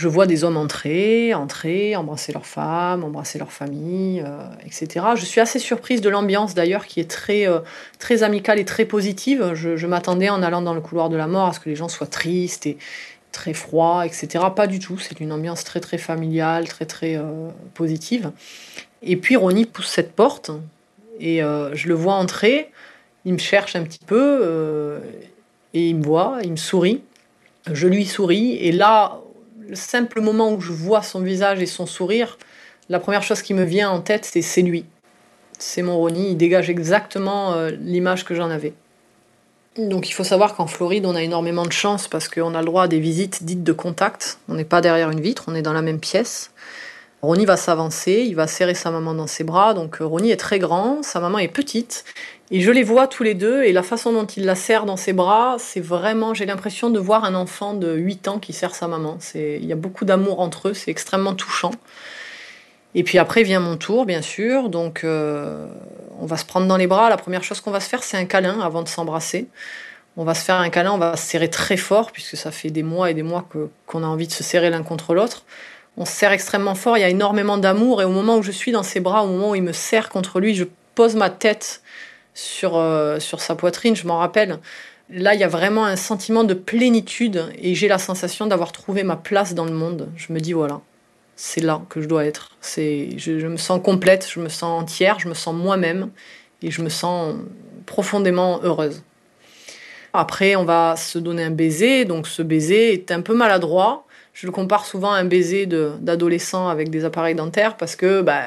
je 0.00 0.08
vois 0.08 0.26
des 0.26 0.44
hommes 0.44 0.56
entrer, 0.56 1.34
entrer, 1.34 1.94
embrasser 1.94 2.32
leurs 2.32 2.46
femmes, 2.46 3.04
embrasser 3.04 3.38
leur 3.38 3.52
famille, 3.52 4.22
euh, 4.24 4.46
etc. 4.64 5.08
Je 5.14 5.26
suis 5.26 5.42
assez 5.42 5.58
surprise 5.58 6.00
de 6.00 6.08
l'ambiance 6.08 6.54
d'ailleurs 6.54 6.86
qui 6.86 7.00
est 7.00 7.10
très, 7.10 7.46
euh, 7.46 7.58
très 7.98 8.22
amicale 8.22 8.58
et 8.58 8.64
très 8.64 8.86
positive. 8.86 9.52
Je, 9.52 9.86
m'attendais 9.86 10.30
en 10.30 10.42
allant 10.42 10.62
dans 10.62 10.72
le 10.72 10.80
couloir 10.80 11.10
de 11.10 11.16
la 11.16 11.26
mort 11.26 11.48
à 11.48 11.52
ce 11.52 11.60
que 11.60 11.68
les 11.68 11.76
gens 11.76 11.90
soient 11.90 12.06
tristes 12.06 12.64
et 12.64 12.78
très 13.30 13.52
froids, 13.52 14.06
etc. 14.06 14.42
Pas 14.56 14.66
du 14.66 14.78
tout. 14.78 14.98
C'est 14.98 15.20
une 15.20 15.32
ambiance 15.32 15.64
très 15.64 15.80
très 15.80 15.98
familiale, 15.98 16.66
très 16.66 16.86
très 16.86 17.18
euh, 17.18 17.50
positive. 17.74 18.32
Et 19.02 19.18
puis 19.18 19.36
Ronnie 19.36 19.66
pousse 19.66 19.88
cette 19.88 20.12
porte 20.12 20.50
et 21.20 21.40
je 21.40 21.88
le 21.88 21.94
vois 21.94 22.14
entrer. 22.14 22.70
Il 23.24 23.34
me 23.34 23.38
cherche 23.38 23.76
un 23.76 23.84
petit 23.84 24.04
peu 24.04 25.00
et 25.74 25.88
il 25.88 25.96
me 25.96 26.02
voit, 26.02 26.38
il 26.42 26.52
me 26.52 26.56
sourit. 26.56 27.02
Je 27.70 27.86
lui 27.86 28.06
souris 28.06 28.56
et 28.56 28.72
là, 28.72 29.20
le 29.68 29.76
simple 29.76 30.20
moment 30.20 30.52
où 30.52 30.60
je 30.60 30.72
vois 30.72 31.02
son 31.02 31.20
visage 31.20 31.60
et 31.60 31.66
son 31.66 31.86
sourire, 31.86 32.38
la 32.88 32.98
première 32.98 33.22
chose 33.22 33.42
qui 33.42 33.54
me 33.54 33.62
vient 33.62 33.90
en 33.90 34.00
tête, 34.00 34.24
c'est 34.24 34.42
c'est 34.42 34.62
lui. 34.62 34.84
C'est 35.58 35.82
mon 35.82 35.96
Ronnie, 35.98 36.30
il 36.30 36.36
dégage 36.36 36.70
exactement 36.70 37.52
euh, 37.52 37.70
l'image 37.70 38.24
que 38.24 38.34
j'en 38.34 38.50
avais. 38.50 38.72
Donc 39.76 40.08
il 40.08 40.12
faut 40.12 40.24
savoir 40.24 40.56
qu'en 40.56 40.66
Floride, 40.66 41.06
on 41.06 41.14
a 41.14 41.22
énormément 41.22 41.64
de 41.64 41.72
chance 41.72 42.08
parce 42.08 42.28
qu'on 42.28 42.54
a 42.54 42.58
le 42.58 42.64
droit 42.64 42.84
à 42.84 42.88
des 42.88 42.98
visites 42.98 43.44
dites 43.44 43.62
de 43.62 43.72
contact. 43.72 44.38
On 44.48 44.54
n'est 44.54 44.64
pas 44.64 44.80
derrière 44.80 45.10
une 45.10 45.20
vitre, 45.20 45.44
on 45.46 45.54
est 45.54 45.62
dans 45.62 45.72
la 45.72 45.82
même 45.82 46.00
pièce. 46.00 46.50
Ronnie 47.22 47.44
va 47.44 47.56
s'avancer, 47.56 48.24
il 48.26 48.34
va 48.34 48.46
serrer 48.46 48.74
sa 48.74 48.90
maman 48.90 49.14
dans 49.14 49.26
ses 49.26 49.44
bras. 49.44 49.74
Donc 49.74 50.00
euh, 50.00 50.06
Ronnie 50.06 50.30
est 50.30 50.38
très 50.38 50.58
grand, 50.58 51.02
sa 51.02 51.20
maman 51.20 51.38
est 51.38 51.48
petite. 51.48 52.04
Et 52.50 52.60
je 52.60 52.70
les 52.70 52.82
vois 52.82 53.06
tous 53.06 53.22
les 53.22 53.34
deux, 53.34 53.62
et 53.62 53.72
la 53.72 53.84
façon 53.84 54.12
dont 54.12 54.26
il 54.26 54.44
la 54.44 54.56
serre 54.56 54.84
dans 54.84 54.96
ses 54.96 55.12
bras, 55.12 55.56
c'est 55.60 55.80
vraiment, 55.80 56.34
j'ai 56.34 56.46
l'impression 56.46 56.90
de 56.90 56.98
voir 56.98 57.24
un 57.24 57.36
enfant 57.36 57.74
de 57.74 57.92
8 57.92 58.26
ans 58.26 58.38
qui 58.40 58.52
serre 58.52 58.74
sa 58.74 58.88
maman. 58.88 59.18
Il 59.34 59.64
y 59.64 59.72
a 59.72 59.76
beaucoup 59.76 60.04
d'amour 60.04 60.40
entre 60.40 60.68
eux, 60.68 60.74
c'est 60.74 60.90
extrêmement 60.90 61.34
touchant. 61.34 61.70
Et 62.94 63.04
puis 63.04 63.18
après 63.18 63.42
vient 63.42 63.60
mon 63.60 63.76
tour, 63.76 64.04
bien 64.04 64.22
sûr. 64.22 64.68
Donc 64.68 65.04
euh, 65.04 65.66
on 66.20 66.26
va 66.26 66.36
se 66.36 66.44
prendre 66.44 66.66
dans 66.66 66.76
les 66.76 66.86
bras. 66.86 67.08
La 67.08 67.16
première 67.16 67.44
chose 67.44 67.60
qu'on 67.60 67.70
va 67.70 67.80
se 67.80 67.88
faire, 67.88 68.02
c'est 68.02 68.16
un 68.16 68.24
câlin 68.24 68.60
avant 68.60 68.82
de 68.82 68.88
s'embrasser. 68.88 69.46
On 70.16 70.24
va 70.24 70.34
se 70.34 70.44
faire 70.44 70.56
un 70.56 70.70
câlin, 70.70 70.92
on 70.92 70.98
va 70.98 71.16
se 71.16 71.24
serrer 71.24 71.48
très 71.48 71.76
fort, 71.76 72.10
puisque 72.10 72.36
ça 72.36 72.50
fait 72.50 72.70
des 72.70 72.82
mois 72.82 73.10
et 73.10 73.14
des 73.14 73.22
mois 73.22 73.46
qu'on 73.86 74.02
a 74.02 74.06
envie 74.06 74.26
de 74.26 74.32
se 74.32 74.42
serrer 74.42 74.68
l'un 74.70 74.82
contre 74.82 75.14
l'autre. 75.14 75.44
On 75.96 76.04
se 76.04 76.12
serre 76.12 76.32
extrêmement 76.32 76.74
fort, 76.74 76.96
il 76.96 77.00
y 77.00 77.04
a 77.04 77.08
énormément 77.08 77.58
d'amour, 77.58 78.00
et 78.00 78.04
au 78.04 78.10
moment 78.10 78.38
où 78.38 78.42
je 78.42 78.52
suis 78.52 78.72
dans 78.72 78.82
ses 78.82 79.00
bras, 79.00 79.22
au 79.24 79.26
moment 79.26 79.50
où 79.50 79.54
il 79.54 79.62
me 79.62 79.72
serre 79.72 80.08
contre 80.08 80.40
lui, 80.40 80.54
je 80.54 80.64
pose 80.94 81.16
ma 81.16 81.30
tête 81.30 81.82
sur, 82.34 82.76
euh, 82.76 83.18
sur 83.20 83.40
sa 83.40 83.54
poitrine, 83.54 83.96
je 83.96 84.06
m'en 84.06 84.18
rappelle. 84.18 84.58
Là, 85.12 85.34
il 85.34 85.40
y 85.40 85.44
a 85.44 85.48
vraiment 85.48 85.84
un 85.84 85.96
sentiment 85.96 86.44
de 86.44 86.54
plénitude 86.54 87.52
et 87.58 87.74
j'ai 87.74 87.88
la 87.88 87.98
sensation 87.98 88.46
d'avoir 88.46 88.70
trouvé 88.70 89.02
ma 89.02 89.16
place 89.16 89.54
dans 89.54 89.64
le 89.64 89.72
monde. 89.72 90.08
Je 90.16 90.32
me 90.32 90.38
dis, 90.38 90.52
voilà, 90.52 90.80
c'est 91.34 91.60
là 91.60 91.82
que 91.88 92.00
je 92.00 92.06
dois 92.06 92.24
être. 92.26 92.50
C'est, 92.60 93.18
je, 93.18 93.46
me 93.46 93.56
sens 93.56 93.80
complète, 93.82 94.28
je 94.32 94.40
me 94.40 94.48
sens 94.48 94.82
entière, 94.82 95.18
je 95.18 95.28
me 95.28 95.34
sens 95.34 95.54
moi-même 95.54 96.10
et 96.62 96.70
je 96.70 96.82
me 96.82 96.88
sens 96.88 97.34
profondément 97.86 98.60
heureuse. 98.62 99.02
Après, 100.12 100.54
on 100.54 100.64
va 100.64 100.94
se 100.96 101.18
donner 101.18 101.44
un 101.44 101.50
baiser. 101.50 102.04
Donc, 102.04 102.28
ce 102.28 102.42
baiser 102.42 102.92
est 102.92 103.10
un 103.10 103.20
peu 103.20 103.34
maladroit. 103.34 104.06
Je 104.40 104.46
le 104.46 104.52
compare 104.52 104.86
souvent 104.86 105.12
à 105.12 105.18
un 105.18 105.26
baiser 105.26 105.66
d'adolescent 105.66 106.68
avec 106.68 106.88
des 106.88 107.04
appareils 107.04 107.34
dentaires 107.34 107.76
parce 107.76 107.94
que 107.94 108.22
bah, 108.22 108.40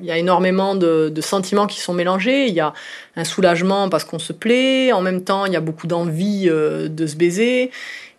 il 0.00 0.06
y 0.06 0.10
a 0.10 0.16
énormément 0.16 0.74
de, 0.74 1.12
sentiments 1.20 1.66
qui 1.66 1.80
sont 1.80 1.92
mélangés. 1.92 2.46
Il 2.46 2.54
y 2.54 2.60
a 2.60 2.72
un 3.14 3.24
soulagement 3.24 3.90
parce 3.90 4.04
qu'on 4.04 4.18
se 4.18 4.32
plaît. 4.32 4.90
En 4.92 5.02
même 5.02 5.22
temps, 5.22 5.44
il 5.44 5.52
y 5.52 5.56
a 5.56 5.60
beaucoup 5.60 5.86
d'envie 5.86 6.48
euh, 6.48 6.88
de 6.88 7.06
se 7.06 7.16
baiser. 7.16 7.70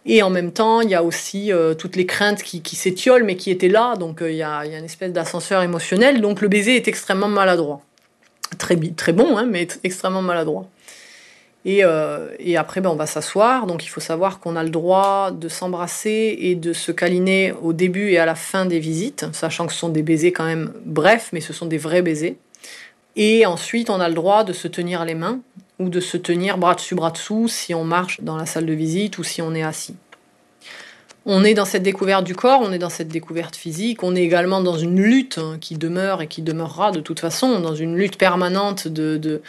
Et 0.05 0.21
en 0.21 0.29
même 0.29 0.51
temps, 0.51 0.81
il 0.81 0.91
y 0.91 0.93
a 0.93 1.01
aussi 1.01 1.51
euh, 1.51 1.73
toutes 1.73 1.95
les 1.95 2.05
craintes 2.05 2.43
qui, 2.43 2.75
s'étiolent, 2.75 3.23
mais 3.23 3.37
qui 3.37 3.49
étaient 3.49 3.69
là. 3.69 3.95
Donc, 3.95 4.21
euh, 4.21 4.29
il, 4.29 4.37
y 4.37 4.43
a, 4.43 4.63
une 4.63 4.85
espèce 4.85 5.11
d'ascenseur 5.11 5.63
émotionnel. 5.63 6.21
Donc, 6.21 6.41
le 6.41 6.47
baiser 6.47 6.75
est 6.75 6.87
extrêmement 6.87 7.27
maladroit. 7.27 7.81
Très, 8.59 8.77
très 8.95 9.13
bon, 9.13 9.35
hein, 9.35 9.47
mais 9.49 9.67
extrêmement 9.83 10.21
maladroit. 10.21 10.67
Euh, 11.67 12.29
et, 12.39 12.57
après, 12.57 12.81
ben, 12.81 12.89
on 12.89 12.95
va 12.95 13.05
s'asseoir. 13.05 13.65
Donc 13.65 13.85
il 13.85 13.89
faut 13.89 14.01
savoir 14.01 14.39
qu'on 14.39 14.55
a 14.55 14.63
le 14.63 14.69
droit 14.69 15.31
de 15.31 15.49
s'embrasser 15.49 16.37
et 16.39 16.55
de 16.55 16.73
se 16.73 16.91
câliner 16.91 17.53
au 17.61 17.73
début 17.73 18.11
et 18.11 18.19
à 18.19 18.25
la 18.25 18.35
fin 18.35 18.65
des 18.65 18.79
visites, 18.79 19.25
sachant 19.33 19.65
que 19.65 19.73
ce 19.73 19.79
sont 19.79 19.89
des 19.89 20.03
baisers 20.03 20.31
quand 20.31 20.45
même 20.45 20.71
brefs, 20.85 21.29
mais 21.33 21.41
ce 21.41 21.53
sont 21.53 21.65
des 21.65 21.77
vrais 21.77 22.01
baisers. 22.01 22.37
Et 23.15 23.45
ensuite, 23.45 23.89
on 23.89 23.99
a 23.99 24.09
le 24.09 24.13
droit 24.13 24.43
de 24.43 24.53
se 24.53 24.67
tenir 24.67 25.05
les 25.05 25.15
mains 25.15 25.39
ou 25.79 25.89
de 25.89 25.99
se 25.99 26.17
tenir 26.17 26.57
bras 26.57 26.75
dessus, 26.75 26.95
bras 26.95 27.11
dessous 27.11 27.47
si 27.47 27.73
on 27.73 27.83
marche 27.83 28.21
dans 28.21 28.35
la 28.35 28.45
salle 28.45 28.65
de 28.65 28.73
visite 28.73 29.17
ou 29.17 29.23
si 29.23 29.41
on 29.41 29.55
est 29.55 29.63
assis. 29.63 29.95
On 31.27 31.43
est 31.43 31.55
dans 31.55 31.65
cette 31.65 31.81
découverte 31.81 32.23
du 32.23 32.35
corps, 32.35 32.61
on 32.61 32.71
est 32.71 32.77
dans 32.77 32.89
cette 32.89 33.07
découverte 33.07 33.55
physique, 33.55 34.03
on 34.03 34.15
est 34.15 34.21
également 34.21 34.61
dans 34.61 34.77
une 34.77 35.01
lutte 35.01 35.39
hein, 35.39 35.57
qui 35.59 35.75
demeure 35.75 36.21
et 36.21 36.27
qui 36.27 36.43
demeurera 36.43 36.91
de 36.91 36.99
toute 36.99 37.19
façon, 37.19 37.59
dans 37.61 37.73
une 37.73 37.95
lutte 37.95 38.17
permanente 38.17 38.87
de 38.87 39.41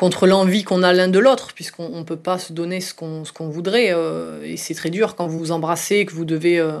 contre 0.00 0.26
l'envie 0.26 0.64
qu'on 0.64 0.82
a 0.82 0.94
l'un 0.94 1.08
de 1.08 1.18
l'autre, 1.18 1.52
puisqu'on 1.52 1.90
ne 1.90 2.04
peut 2.04 2.16
pas 2.16 2.38
se 2.38 2.54
donner 2.54 2.80
ce 2.80 2.94
qu'on 2.94 3.48
voudrait. 3.50 3.88
Euh, 3.90 4.42
et 4.42 4.56
c'est 4.56 4.72
très 4.72 4.88
dur 4.88 5.14
quand 5.14 5.26
vous 5.26 5.38
vous 5.38 5.52
embrassez, 5.52 6.06
que 6.06 6.14
vous 6.14 6.24
devez 6.24 6.58
euh, 6.58 6.78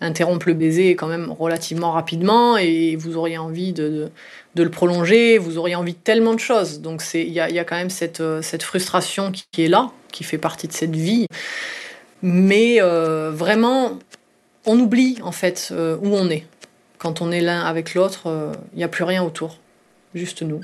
interrompre 0.00 0.48
le 0.48 0.54
baiser 0.54 0.96
quand 0.96 1.06
même 1.06 1.30
relativement 1.30 1.92
rapidement, 1.92 2.56
et 2.56 2.96
vous 2.96 3.18
auriez 3.18 3.36
envie 3.36 3.74
de, 3.74 4.10
le 4.56 4.70
prolonger, 4.70 5.36
vous 5.36 5.58
auriez 5.58 5.74
envie 5.74 5.92
de 5.92 5.98
tellement 5.98 6.32
de 6.32 6.40
choses. 6.40 6.80
Donc 6.80 7.02
il 7.12 7.28
y 7.28 7.40
a, 7.40 7.64
quand 7.64 7.76
même 7.76 7.90
cette, 7.90 8.22
euh, 8.22 8.40
frustration 8.40 9.32
qui, 9.32 9.44
qui, 9.52 9.64
est 9.64 9.68
là, 9.68 9.90
qui 10.10 10.24
fait 10.24 10.38
partie 10.38 10.66
de 10.66 10.72
cette 10.72 10.96
vie. 10.96 11.26
Mais 12.22 12.80
vraiment, 12.80 13.98
on 14.64 14.78
oublie 14.78 15.18
en 15.22 15.32
fait 15.32 15.74
où 15.76 16.16
on 16.16 16.30
est. 16.30 16.46
Quand 16.96 17.20
on 17.20 17.32
est 17.32 17.42
l'un 17.42 17.60
avec 17.60 17.92
l'autre, 17.92 18.54
il 18.72 18.78
n'y 18.78 18.84
a 18.84 18.88
plus 18.88 19.04
rien 19.04 19.22
autour, 19.22 19.58
juste 20.14 20.40
nous. 20.40 20.62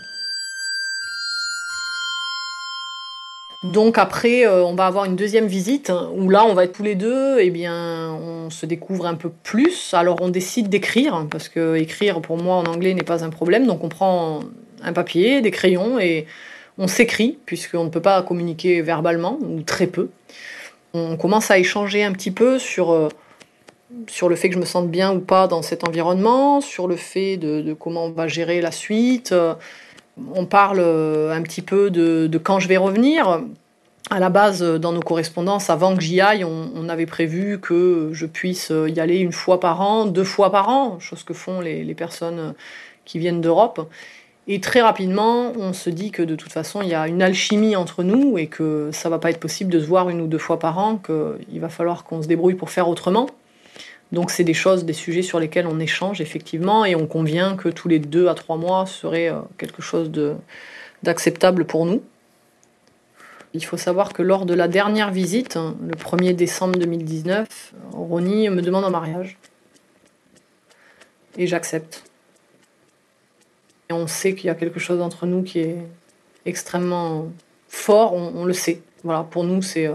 Donc 3.65 3.99
après, 3.99 4.47
euh, 4.47 4.65
on 4.65 4.75
va 4.75 4.87
avoir 4.87 5.05
une 5.05 5.17
deuxième 5.17 5.47
visite 5.47 5.93
où 6.15 6.31
là, 6.31 6.45
on 6.45 6.55
va 6.55 6.65
être 6.65 6.73
tous 6.73 6.85
les 6.85 6.95
deux, 6.95 7.41
et 7.41 7.47
eh 7.47 7.51
bien, 7.51 8.13
on 8.13 8.51
se 8.51 8.67
découvre 8.67 9.07
un 9.07 9.15
peu 9.15 9.31
plus. 9.31 9.93
Alors 9.95 10.19
on 10.21 10.29
décide 10.29 10.69
d'écrire 10.69 11.27
parce 11.29 11.49
que 11.49 11.75
écrire 11.75 12.21
pour 12.21 12.37
moi 12.37 12.57
en 12.57 12.65
anglais 12.67 12.95
n'est 12.95 13.03
pas 13.03 13.25
un 13.25 13.31
problème. 13.31 13.67
Donc 13.67 13.83
on 13.83 13.89
prend 13.89 14.41
un 14.83 14.93
papier, 14.93 15.41
des 15.41 15.51
crayons 15.51 15.99
et 15.99 16.27
on 16.79 16.87
s'écrit 16.87 17.37
puisqu'on 17.47 17.85
ne 17.85 17.91
peut 17.91 18.01
pas 18.01 18.23
communiquer 18.23 18.81
verbalement 18.81 19.39
ou 19.43 19.63
très 19.63 19.89
peu. 19.89 20.11
On 20.95 21.17
commence 21.17 21.51
à 21.51 21.59
échanger 21.59 22.05
un 22.05 22.13
petit 22.13 22.31
peu 22.31 22.61
sur 22.61 22.93
euh, 22.93 23.09
sur 24.07 24.29
le 24.29 24.37
fait 24.37 24.51
que 24.51 24.55
je 24.55 24.61
me 24.61 24.67
sente 24.67 24.89
bien 24.89 25.13
ou 25.13 25.19
pas 25.19 25.49
dans 25.49 25.63
cet 25.63 25.83
environnement, 25.83 26.61
sur 26.61 26.87
le 26.87 26.97
fait 26.97 27.39
de 27.39 27.73
comment 27.73 28.05
on 28.05 28.11
va 28.11 28.29
gérer 28.29 28.61
la 28.61 28.71
suite 28.71 29.35
on 30.35 30.47
parle 30.47 30.81
euh, 30.81 31.33
un 31.33 31.43
petit 31.43 31.63
peu 31.63 31.91
de, 31.91 32.29
quand 32.39 32.61
je 32.61 32.69
vais 32.69 32.77
revenir. 32.77 33.43
À 34.11 34.21
la 34.21 34.31
base, 34.31 34.63
dans 34.63 34.93
nos 34.93 35.03
correspondances, 35.03 35.69
avant 35.69 35.95
que 35.95 36.01
j'y 36.01 36.23
aille, 36.23 36.43
on, 36.43 36.89
avait 36.89 37.05
prévu 37.05 37.59
que 37.61 38.09
je 38.15 38.25
puisse 38.25 38.73
y 38.73 39.01
aller 39.01 39.19
une 39.19 39.33
fois 39.33 39.61
par 39.61 39.83
an, 39.83 40.07
deux 40.07 40.25
fois 40.25 40.51
par 40.51 40.71
an, 40.71 40.99
chose 40.99 41.25
que 41.25 41.35
font 41.35 41.61
les, 41.61 41.95
personnes 41.95 42.55
qui 43.05 43.19
viennent 43.19 43.43
d'Europe. 43.43 43.87
Et 44.47 44.61
très 44.61 44.81
rapidement, 44.81 45.53
on 45.59 45.75
se 45.75 45.91
dit 45.91 46.11
que 46.11 46.23
de 46.23 46.37
toute 46.37 46.53
façon, 46.53 46.81
il 46.81 46.89
y 46.89 46.95
a 46.95 47.07
une 47.07 47.21
alchimie 47.21 47.77
entre 47.77 48.03
nous 48.03 48.39
et 48.39 48.47
que 48.47 48.89
ça 48.95 49.11
va 49.11 49.19
pas 49.19 49.29
être 49.29 49.41
possible 49.41 49.71
de 49.71 49.79
se 49.79 49.85
voir 49.85 50.09
une 50.09 50.23
ou 50.23 50.27
deux 50.27 50.39
fois 50.39 50.59
par 50.59 50.79
an, 50.79 50.97
qu'il 50.97 51.61
va 51.61 51.69
falloir 51.69 52.05
qu'on 52.05 52.23
se 52.23 52.29
débrouille 52.29 52.55
pour 52.55 52.71
faire 52.71 52.89
autrement. 52.89 53.29
Donc 54.13 54.31
c'est 54.31 54.45
des 54.45 54.55
choses, 54.55 54.85
des 54.85 54.93
sujets 54.93 55.23
sur 55.23 55.39
lesquels 55.39 55.67
on 55.67 55.81
échange 55.81 56.21
effectivement 56.21 56.85
et 56.85 56.95
on 56.95 57.07
convient 57.07 57.57
que 57.57 57.69
tous 57.69 57.89
les 57.89 57.99
deux 57.99 58.29
à 58.29 58.35
trois 58.35 58.57
mois 58.57 58.87
serait 58.87 59.31
euh, 59.31 59.41
quelque 59.59 59.83
chose 59.83 60.11
d'acceptable 61.03 61.65
pour 61.65 61.85
nous. 61.85 62.03
Il 63.55 63.65
faut 63.65 63.77
savoir 63.77 64.13
que 64.13 64.23
lors 64.23 64.47
de 64.47 64.55
la 64.55 64.69
dernière 64.69 65.11
visite, 65.11 65.57
hein, 65.57 65.77
le 65.83 65.95
1er 65.95 66.35
décembre 66.35 66.79
2019, 66.79 67.73
Ronnie 67.93 68.49
me 68.51 68.61
demande 68.61 68.85
en 68.85 68.91
mariage. 68.91 69.39
Et 71.37 71.47
j'accepte. 71.47 72.05
Et 73.89 73.95
on 73.95 74.07
sait 74.07 74.35
qu'il 74.35 74.47
y 74.47 74.51
a 74.51 74.55
quelque 74.55 74.79
chose 74.79 75.01
entre 75.01 75.25
nous 75.25 75.43
qui 75.43 75.61
est 75.61 75.79
extrêmement 76.45 77.29
fort, 77.69 78.13
on, 78.13 78.45
le 78.45 78.53
sait. 78.53 78.83
Voilà, 79.03 79.23
pour 79.23 79.45
nous, 79.45 79.63
c'est, 79.63 79.87
euh, 79.87 79.95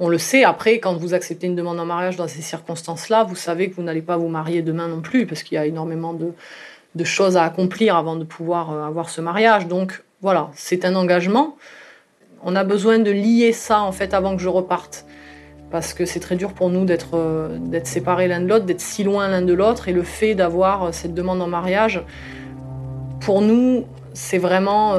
on 0.00 0.08
le 0.08 0.18
sait. 0.18 0.44
Après, 0.44 0.78
quand 0.78 0.96
vous 0.96 1.14
acceptez 1.14 1.46
une 1.46 1.56
demande 1.56 1.80
en 1.80 1.86
mariage 1.86 2.16
dans 2.16 2.28
ces 2.28 2.42
circonstances-là, 2.42 3.24
vous 3.24 3.36
savez 3.36 3.68
que 3.68 3.74
vous 3.74 3.82
n'allez 3.82 4.02
pas 4.02 4.16
vous 4.16 4.28
marier 4.28 4.62
demain 4.62 4.88
non 4.88 5.00
plus, 5.00 5.26
parce 5.26 5.42
qu'il 5.42 5.56
y 5.56 5.58
a 5.58 5.66
énormément 5.66 6.14
de, 6.14 6.32
choses 7.04 7.36
à 7.36 7.44
accomplir 7.44 7.96
avant 7.96 8.16
de 8.16 8.24
pouvoir 8.24 8.72
euh, 8.72 8.84
avoir 8.84 9.08
ce 9.08 9.20
mariage. 9.20 9.66
Donc 9.68 10.02
voilà, 10.20 10.50
c'est 10.54 10.84
un 10.84 10.96
engagement. 10.96 11.56
On 12.42 12.56
a 12.56 12.64
besoin 12.64 12.98
de 12.98 13.10
lier 13.10 13.52
ça 13.52 13.82
en 13.82 13.92
fait 13.92 14.14
avant 14.14 14.36
que 14.36 14.42
je 14.42 14.48
reparte. 14.48 15.04
Parce 15.70 15.92
que 15.92 16.06
c'est 16.06 16.20
très 16.20 16.34
dur 16.34 16.54
pour 16.54 16.70
nous 16.70 16.86
d'être 16.86 17.14
euh, 17.14 17.58
séparés 17.84 18.26
l'un 18.26 18.40
de 18.40 18.46
l'autre, 18.46 18.64
d'être 18.64 18.80
si 18.80 19.04
loin 19.04 19.28
l'un 19.28 19.42
de 19.42 19.52
l'autre. 19.52 19.88
Et 19.88 19.92
le 19.92 20.02
fait 20.02 20.34
d'avoir 20.34 20.84
euh, 20.84 20.92
cette 20.92 21.14
demande 21.14 21.42
en 21.42 21.46
mariage, 21.46 22.02
pour 23.20 23.42
nous, 23.42 23.84
c'est 24.14 24.38
vraiment. 24.38 24.94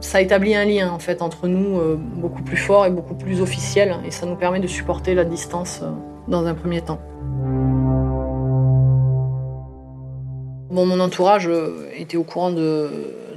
Ça 0.00 0.20
établit 0.20 0.54
un 0.54 0.64
lien 0.64 0.90
en 0.90 0.98
fait 0.98 1.22
entre 1.22 1.48
nous 1.48 1.80
beaucoup 2.16 2.42
plus 2.42 2.56
fort 2.56 2.86
et 2.86 2.90
beaucoup 2.90 3.14
plus 3.14 3.40
officiel. 3.40 3.96
Et 4.06 4.10
ça 4.10 4.26
nous 4.26 4.36
permet 4.36 4.60
de 4.60 4.66
supporter 4.66 5.14
la 5.14 5.24
distance 5.24 5.82
dans 6.28 6.46
un 6.46 6.54
premier 6.54 6.80
temps. 6.80 7.00
Bon, 10.74 10.86
mon 10.86 10.98
entourage 10.98 11.46
euh, 11.46 11.88
était 11.94 12.16
au 12.16 12.24
courant 12.24 12.50
de, 12.50 12.90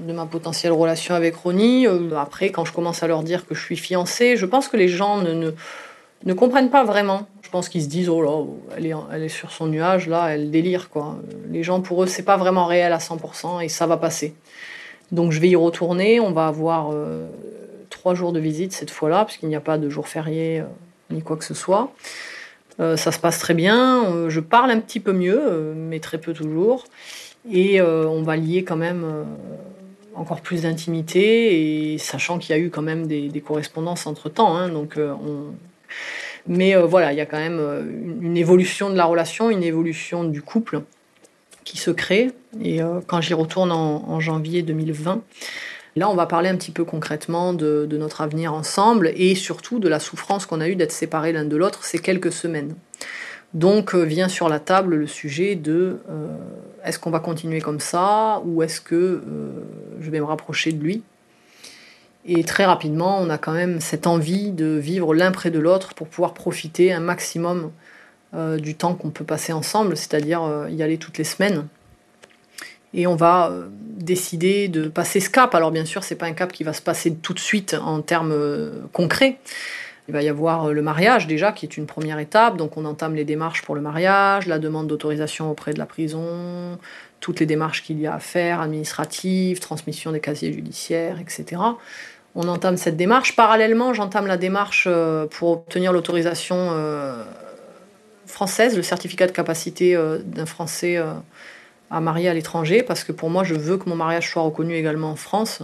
ma 0.07 0.25
potentielle 0.25 0.71
relation 0.71 1.13
avec 1.13 1.35
Ronnie. 1.35 1.85
Euh, 1.85 2.17
après, 2.17 2.49
quand 2.49 2.65
je 2.65 2.73
commence 2.73 3.03
à 3.03 3.07
leur 3.07 3.21
dire 3.21 3.45
que 3.45 3.53
je 3.53 3.61
suis 3.61 3.75
fiancée, 3.75 4.37
je 4.37 4.47
pense 4.47 4.67
que 4.69 4.75
les 4.75 4.87
gens 4.87 5.17
ne, 5.17 5.51
ne, 6.25 6.33
comprennent 6.33 6.71
pas 6.71 6.83
vraiment. 6.83 7.27
Je 7.43 7.51
pense 7.51 7.69
qu'ils 7.69 7.83
se 7.83 7.89
disent 7.89 8.09
oh 8.09 8.23
là, 8.23 8.43
elle 8.75 8.87
est, 8.87 8.93
elle 9.13 9.21
est 9.21 9.29
sur 9.29 9.51
son 9.51 9.67
nuage 9.67 10.07
là, 10.07 10.29
elle 10.29 10.49
délire 10.49 10.89
quoi. 10.89 11.17
Les 11.51 11.61
gens 11.61 11.79
pour 11.79 12.01
eux 12.01 12.07
c'est 12.07 12.23
pas 12.23 12.37
vraiment 12.37 12.65
réel 12.65 12.91
à 12.91 12.97
100% 12.97 13.63
et 13.63 13.69
ça 13.69 13.85
va 13.85 13.97
passer. 13.97 14.33
Donc 15.11 15.31
je 15.31 15.39
vais 15.39 15.49
y 15.49 15.55
retourner. 15.55 16.19
On 16.19 16.31
va 16.31 16.47
avoir 16.47 16.91
euh, 16.91 17.27
trois 17.89 18.13
jours 18.13 18.33
de 18.33 18.39
visite 18.39 18.73
cette 18.73 18.91
fois-là 18.91 19.25
puisqu'il 19.25 19.49
n'y 19.49 19.55
a 19.55 19.61
pas 19.61 19.77
de 19.77 19.89
jour 19.89 20.07
férié 20.07 20.63
ni 21.09 21.21
quoi 21.21 21.37
que 21.37 21.45
ce 21.45 21.53
soit. 21.53 21.93
ça 22.77 23.11
se 23.11 23.19
passe 23.19 23.39
très 23.39 23.53
bien. 23.53 24.27
je 24.27 24.39
parle 24.41 24.71
un 24.71 24.79
petit 24.79 24.99
peu 24.99 25.13
mieux, 25.13 25.73
mais 25.75 25.99
très 25.99 26.17
peu 26.17 26.33
toujours. 26.33 26.83
Et 27.51 27.79
euh, 27.79 28.07
on 28.07 28.23
va 28.23 28.35
lier 28.35 28.63
quand 28.63 28.75
même 28.75 29.03
euh, 29.05 29.23
encore 30.15 30.41
plus 30.41 30.63
d'intimité, 30.63 31.93
et 31.93 31.97
sachant 31.97 32.39
qu'il 32.39 32.55
y 32.55 32.59
a 32.59 32.61
eu 32.61 32.69
quand 32.69 32.81
même 32.81 33.07
des, 33.07 33.43
correspondances 33.45 34.07
entre 34.07 34.29
temps. 34.29 34.55
Hein, 34.55 34.69
donc 34.69 34.97
euh, 34.97 35.13
Mais 36.47 36.75
voilà, 36.75 37.13
il 37.13 37.17
y 37.17 37.21
a 37.21 37.25
quand 37.25 37.37
même 37.37 37.59
une, 38.21 38.35
évolution 38.35 38.89
de 38.89 38.95
la 38.95 39.05
relation, 39.05 39.49
une 39.49 39.63
évolution 39.63 40.23
du 40.23 40.41
couple 40.41 40.81
qui 41.67 41.77
se 41.77 41.91
crée. 41.91 42.31
Et 42.63 42.79
quand 43.07 43.19
j'y 43.19 43.33
retourne 43.33 43.71
en, 43.71 44.19
janvier 44.19 44.63
2020, 44.63 45.21
là, 45.97 46.09
on 46.09 46.15
va 46.15 46.25
parler 46.25 46.47
un 46.47 46.55
petit 46.55 46.71
peu 46.71 46.85
concrètement 46.85 47.53
de, 47.53 47.87
notre 47.91 48.21
avenir 48.21 48.53
ensemble 48.53 49.11
et 49.15 49.35
surtout 49.35 49.79
de 49.79 49.89
la 49.89 49.99
souffrance 49.99 50.45
qu'on 50.45 50.61
a 50.61 50.69
eue 50.69 50.77
d'être 50.77 50.93
séparés 50.93 51.33
l'un 51.33 51.43
de 51.43 51.57
l'autre 51.57 51.83
ces 51.83 51.99
quelques 51.99 52.31
semaines. 52.31 52.73
Donc 53.53 53.95
euh, 53.95 54.03
vient 54.03 54.27
sur 54.27 54.49
la 54.49 54.59
table 54.59 54.95
le 54.95 55.07
sujet 55.07 55.55
de 55.55 55.99
euh, 56.09 56.27
est-ce 56.83 56.99
qu'on 56.99 57.11
va 57.11 57.19
continuer 57.19 57.61
comme 57.61 57.79
ça 57.79 58.41
ou 58.45 58.61
est-ce 58.61 58.81
que 58.81 58.95
euh, 58.95 59.21
je 60.01 60.09
vais 60.09 60.19
me 60.19 60.25
rapprocher 60.25 60.73
de 60.73 60.83
lui? 60.83 61.01
Et 62.25 62.43
très 62.43 62.65
rapidement, 62.65 63.19
on 63.21 63.29
a 63.29 63.37
quand 63.37 63.53
même 63.53 63.79
cette 63.79 64.05
envie 64.05 64.51
de 64.51 64.65
vivre 64.65 65.15
l'un 65.15 65.31
près 65.31 65.49
de 65.49 65.59
l'autre 65.59 65.93
pour 65.93 66.07
pouvoir 66.07 66.33
profiter 66.33 66.91
un 66.91 66.99
maximum 66.99 67.71
du 68.33 68.75
temps 68.75 68.93
qu'on 68.93 69.09
peut 69.09 69.23
passer 69.23 69.53
ensemble, 69.53 69.95
c'est-à-dire 69.95 70.41
y 70.69 70.83
aller 70.83 70.97
toutes 70.97 71.17
les 71.17 71.23
semaines. 71.23 71.65
Et 72.93 73.07
on 73.07 73.15
va 73.15 73.51
décider 73.81 74.67
de 74.67 74.87
passer 74.87 75.19
ce 75.19 75.29
cap. 75.29 75.55
Alors 75.55 75.71
bien 75.71 75.85
sûr, 75.85 76.03
c'est 76.03 76.15
pas 76.15 76.25
un 76.25 76.33
cap 76.33 76.51
qui 76.51 76.63
va 76.63 76.73
se 76.73 76.81
passer 76.81 77.15
tout 77.15 77.33
de 77.33 77.39
suite 77.39 77.75
en 77.81 78.01
termes 78.01 78.35
concrets. 78.91 79.39
Il 80.07 80.13
va 80.13 80.23
y 80.23 80.29
avoir 80.29 80.65
euh, 80.65 80.73
le 80.73 80.81
mariage 80.81 81.27
déjà, 81.27 81.51
qui 81.51 81.65
est 81.65 81.77
une 81.77 81.85
première 81.85 82.19
étape. 82.19 82.57
Donc 82.57 82.77
on 82.77 82.85
entame 82.85 83.15
les 83.15 83.25
démarches 83.25 83.61
pour 83.63 83.75
le 83.75 83.81
mariage, 83.81 84.47
la 84.47 84.59
demande 84.59 84.87
d'autorisation 84.87 85.51
auprès 85.51 85.73
de 85.73 85.79
la 85.79 85.85
prison, 85.85 86.79
toutes 87.19 87.39
les 87.39 87.45
démarches 87.45 87.83
qu'il 87.83 87.99
y 87.99 88.07
a 88.07 88.13
à 88.13 88.19
faire, 88.19 88.61
administratives, 88.61 89.59
transmission 89.59 90.11
des 90.11 90.21
casiers 90.21 90.53
judiciaires, 90.53 91.19
etc. 91.19 91.61
On 92.35 92.47
entame 92.47 92.77
cette 92.77 92.95
démarche. 92.95 93.35
Parallèlement, 93.35 93.93
j'entame 93.93 94.27
la 94.27 94.37
démarche 94.37 94.85
euh, 94.87 95.25
pour 95.27 95.51
obtenir 95.51 95.91
l'autorisation 95.91 96.55
euh, 96.55 97.23
française, 98.27 98.75
le 98.75 98.83
certificat 98.83 99.25
de 99.25 99.31
capacité 99.31 99.97
d'un 100.23 100.45
Français 100.45 101.01
à 101.89 102.01
marier 102.01 102.29
à 102.29 102.33
l'étranger, 102.33 102.83
parce 102.83 103.03
que 103.03 103.11
pour 103.11 103.29
moi, 103.29 103.43
je 103.43 103.55
veux 103.55 103.77
que 103.77 103.89
mon 103.89 103.95
mariage 103.95 104.29
soit 104.29 104.41
reconnu 104.41 104.75
également 104.75 105.11
en 105.11 105.15
France, 105.15 105.61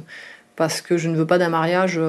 parce 0.56 0.82
que 0.82 0.98
je 0.98 1.10
ne 1.10 1.16
veux 1.16 1.28
pas 1.28 1.38
d'un 1.38 1.50
mariage 1.50 2.00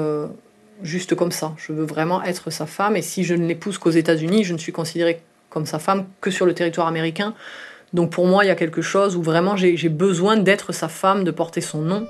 juste 0.83 1.15
comme 1.15 1.33
ça. 1.33 1.55
Je 1.57 1.73
veux 1.73 1.85
vraiment 1.85 2.23
être 2.23 2.51
sa 2.51 2.67
femme. 2.67 2.97
Et 2.97 3.03
si 3.03 3.25
je 3.25 3.35
ne 3.35 3.47
l'épouse 3.47 3.79
qu'aux 3.79 3.91
États-Unis, 3.91 4.45
je 4.45 4.53
ne 4.53 4.59
suis 4.59 4.73
considérée 4.73 5.21
comme 5.51 5.67
sa 5.67 5.79
femme 5.79 6.07
que 6.21 6.31
sur 6.31 6.47
le 6.47 6.55
territoire 6.55 6.87
américain. 6.87 7.35
Donc 7.93 8.11
pour 8.11 8.27
moi, 8.27 8.45
il 8.45 8.49
y 8.49 8.51
a 8.51 8.57
quelque 8.57 8.83
chose 8.83 9.17
où 9.17 9.23
vraiment 9.23 9.57
j'ai 9.57 9.89
besoin 9.89 10.37
d'être 10.37 10.73
sa 10.73 10.89
femme, 10.89 11.25
de 11.25 11.31
porter 11.31 11.61
son 11.61 11.81
nom. 11.81 12.07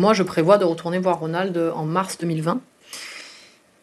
Moi, 0.00 0.14
je 0.14 0.22
prévois 0.22 0.56
de 0.56 0.64
retourner 0.64 0.98
voir 0.98 1.18
Ronald 1.18 1.58
en 1.74 1.84
mars 1.84 2.16
2020. 2.16 2.62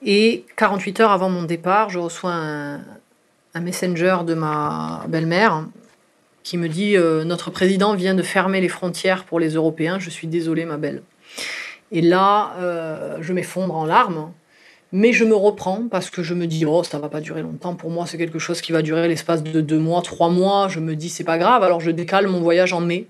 Et 0.03 0.45
48 0.55 1.01
heures 1.01 1.11
avant 1.11 1.29
mon 1.29 1.43
départ, 1.43 1.91
je 1.91 1.99
reçois 1.99 2.33
un, 2.33 3.59
messenger 3.61 4.17
de 4.25 4.33
ma 4.33 5.05
belle-mère 5.09 5.65
qui 6.41 6.57
me 6.57 6.69
dit 6.69 6.97
euh, 6.97 7.23
Notre 7.23 7.51
président 7.51 7.93
vient 7.93 8.15
de 8.15 8.23
fermer 8.23 8.61
les 8.61 8.67
frontières 8.67 9.25
pour 9.25 9.39
les 9.39 9.51
Européens, 9.51 9.99
je 9.99 10.09
suis 10.09 10.25
désolée, 10.25 10.65
ma 10.65 10.77
belle. 10.77 11.03
Et 11.91 12.01
là, 12.01 12.53
euh, 12.57 13.17
je 13.21 13.31
m'effondre 13.31 13.75
en 13.75 13.85
larmes. 13.85 14.31
Mais 14.91 15.13
je 15.13 15.23
me 15.23 15.35
reprends 15.35 15.83
parce 15.91 16.09
que 16.09 16.23
je 16.23 16.33
me 16.33 16.47
dis, 16.47 16.65
oh, 16.65 16.81
ça 16.81 16.97
va 16.97 17.09
pas 17.09 17.19
durer 17.19 17.43
longtemps. 17.43 17.75
Pour 17.75 17.91
moi, 17.91 18.07
c'est 18.07 18.17
quelque 18.17 18.39
chose 18.39 18.61
qui 18.61 18.71
va 18.71 18.81
durer 18.81 19.07
l'espace 19.07 19.43
de 19.43 19.61
deux 19.61 19.77
mois, 19.77 20.01
trois 20.01 20.29
mois. 20.29 20.67
Je 20.67 20.79
me 20.79 20.95
dis, 20.95 21.09
c'est 21.09 21.25
pas 21.25 21.37
grave. 21.37 21.61
Alors, 21.61 21.79
je 21.79 21.91
décale 21.91 22.25
mon 22.27 22.39
voyage 22.39 22.73
en 22.73 22.79
mai 22.79 23.07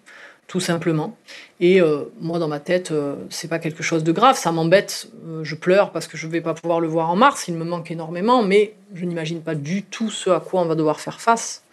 tout 0.48 0.62
simplement. 0.62 1.18
Et 1.60 1.82
euh, 1.82 2.06
moi, 2.22 2.40
dans 2.40 2.48
ma 2.48 2.62
tête, 2.62 2.92
euh, 2.92 3.16
c'est 3.30 3.50
pas 3.50 3.60
quelque 3.60 3.84
chose 3.84 4.04
de 4.04 4.14
grave. 4.14 4.38
Ça 4.38 4.52
m'embête. 4.52 5.10
Euh, 5.28 5.44
je 5.44 5.56
pleure 5.56 5.92
parce 5.92 6.08
que 6.08 6.18
je 6.18 6.26
vais 6.26 6.42
pas 6.42 6.54
pouvoir 6.54 6.80
le 6.80 6.88
voir 6.88 7.10
en 7.10 7.18
mars. 7.18 7.48
Il 7.50 7.56
me 7.56 7.66
manque 7.66 7.92
énormément, 7.92 8.44
mais 8.44 8.74
je 8.94 9.04
n'imagine 9.06 9.42
pas 9.42 9.56
du 9.56 9.84
tout 9.84 10.10
ce 10.10 10.30
à 10.30 10.40
quoi 10.40 10.62
on 10.62 10.66
va 10.66 10.76
devoir 10.76 11.02
faire 11.02 11.20
face 11.20 11.64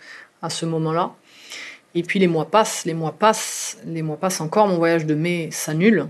à 0.43 0.51
ce 0.51 0.67
moment-là. 0.67 1.15
Et 1.95 2.03
puis 2.03 2.19
les 2.19 2.27
mois 2.27 2.47
passent, 2.47 2.85
les 2.85 2.95
mois 2.95 3.13
passent, 3.13 3.79
les 3.87 4.03
mois 4.03 4.17
passent 4.17 4.41
encore. 4.41 4.67
Mon 4.67 4.79
voyage 4.79 5.07
de 5.07 5.15
mai 5.15 5.49
s'annule. 5.53 6.09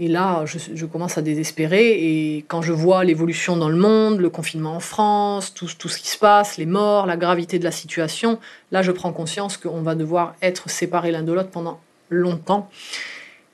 Et 0.00 0.06
là, 0.06 0.44
je, 0.46 0.86
commence 0.86 1.18
à 1.18 1.22
désespérer. 1.22 1.90
Et 1.90 2.44
quand 2.46 2.62
je 2.62 2.72
vois 2.72 3.02
l'évolution 3.02 3.56
dans 3.56 3.68
le 3.68 3.76
monde, 3.76 4.20
le 4.20 4.30
confinement 4.30 4.76
en 4.76 4.80
France, 4.80 5.52
tout, 5.52 5.66
ce 5.66 5.98
qui 5.98 6.08
se 6.08 6.18
passe, 6.18 6.56
les 6.56 6.66
morts, 6.66 7.04
la 7.06 7.16
gravité 7.16 7.58
de 7.58 7.64
la 7.64 7.72
situation, 7.72 8.38
là, 8.70 8.80
je 8.82 8.92
prends 8.92 9.12
conscience 9.12 9.56
qu'on 9.56 9.82
va 9.82 9.96
devoir 9.96 10.36
être 10.40 10.70
séparés 10.70 11.10
l'un 11.10 11.24
de 11.24 11.32
l'autre 11.32 11.50
pendant 11.50 11.80
longtemps. 12.10 12.70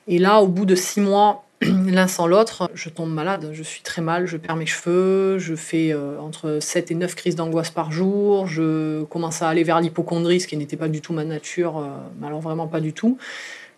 Et 0.06 0.18
là, 0.18 0.42
au 0.42 0.46
bout 0.46 0.66
de 0.66 0.74
six 0.74 1.00
mois, 1.00 1.44
l'un 1.62 2.08
sans 2.08 2.26
l'autre, 2.26 2.70
je 2.74 2.90
tombe 2.90 3.10
malade. 3.10 3.48
Je 3.52 3.62
suis 3.62 3.80
très 3.80 4.02
mal, 4.02 4.26
je 4.26 4.36
perds 4.36 4.56
mes 4.56 4.66
cheveux, 4.66 5.38
je 5.38 5.54
fais 5.54 5.94
euh, 5.94 6.20
entre 6.20 6.58
7 6.60 6.90
et 6.90 6.94
9 6.94 7.14
crises 7.14 7.36
d'angoisse 7.36 7.70
par 7.70 7.90
jour, 7.90 8.46
je 8.46 9.04
commence 9.04 9.40
à 9.40 9.48
aller 9.48 9.64
vers 9.64 9.80
l'hypochondrie, 9.80 10.40
ce 10.40 10.46
qui 10.46 10.58
n'était 10.58 10.76
pas 10.76 10.88
du 10.88 11.00
tout 11.00 11.14
ma 11.14 11.24
nature, 11.24 11.78
euh, 11.78 12.26
alors 12.26 12.40
vraiment 12.40 12.66
pas 12.66 12.80
du 12.80 12.92
tout. 12.92 13.16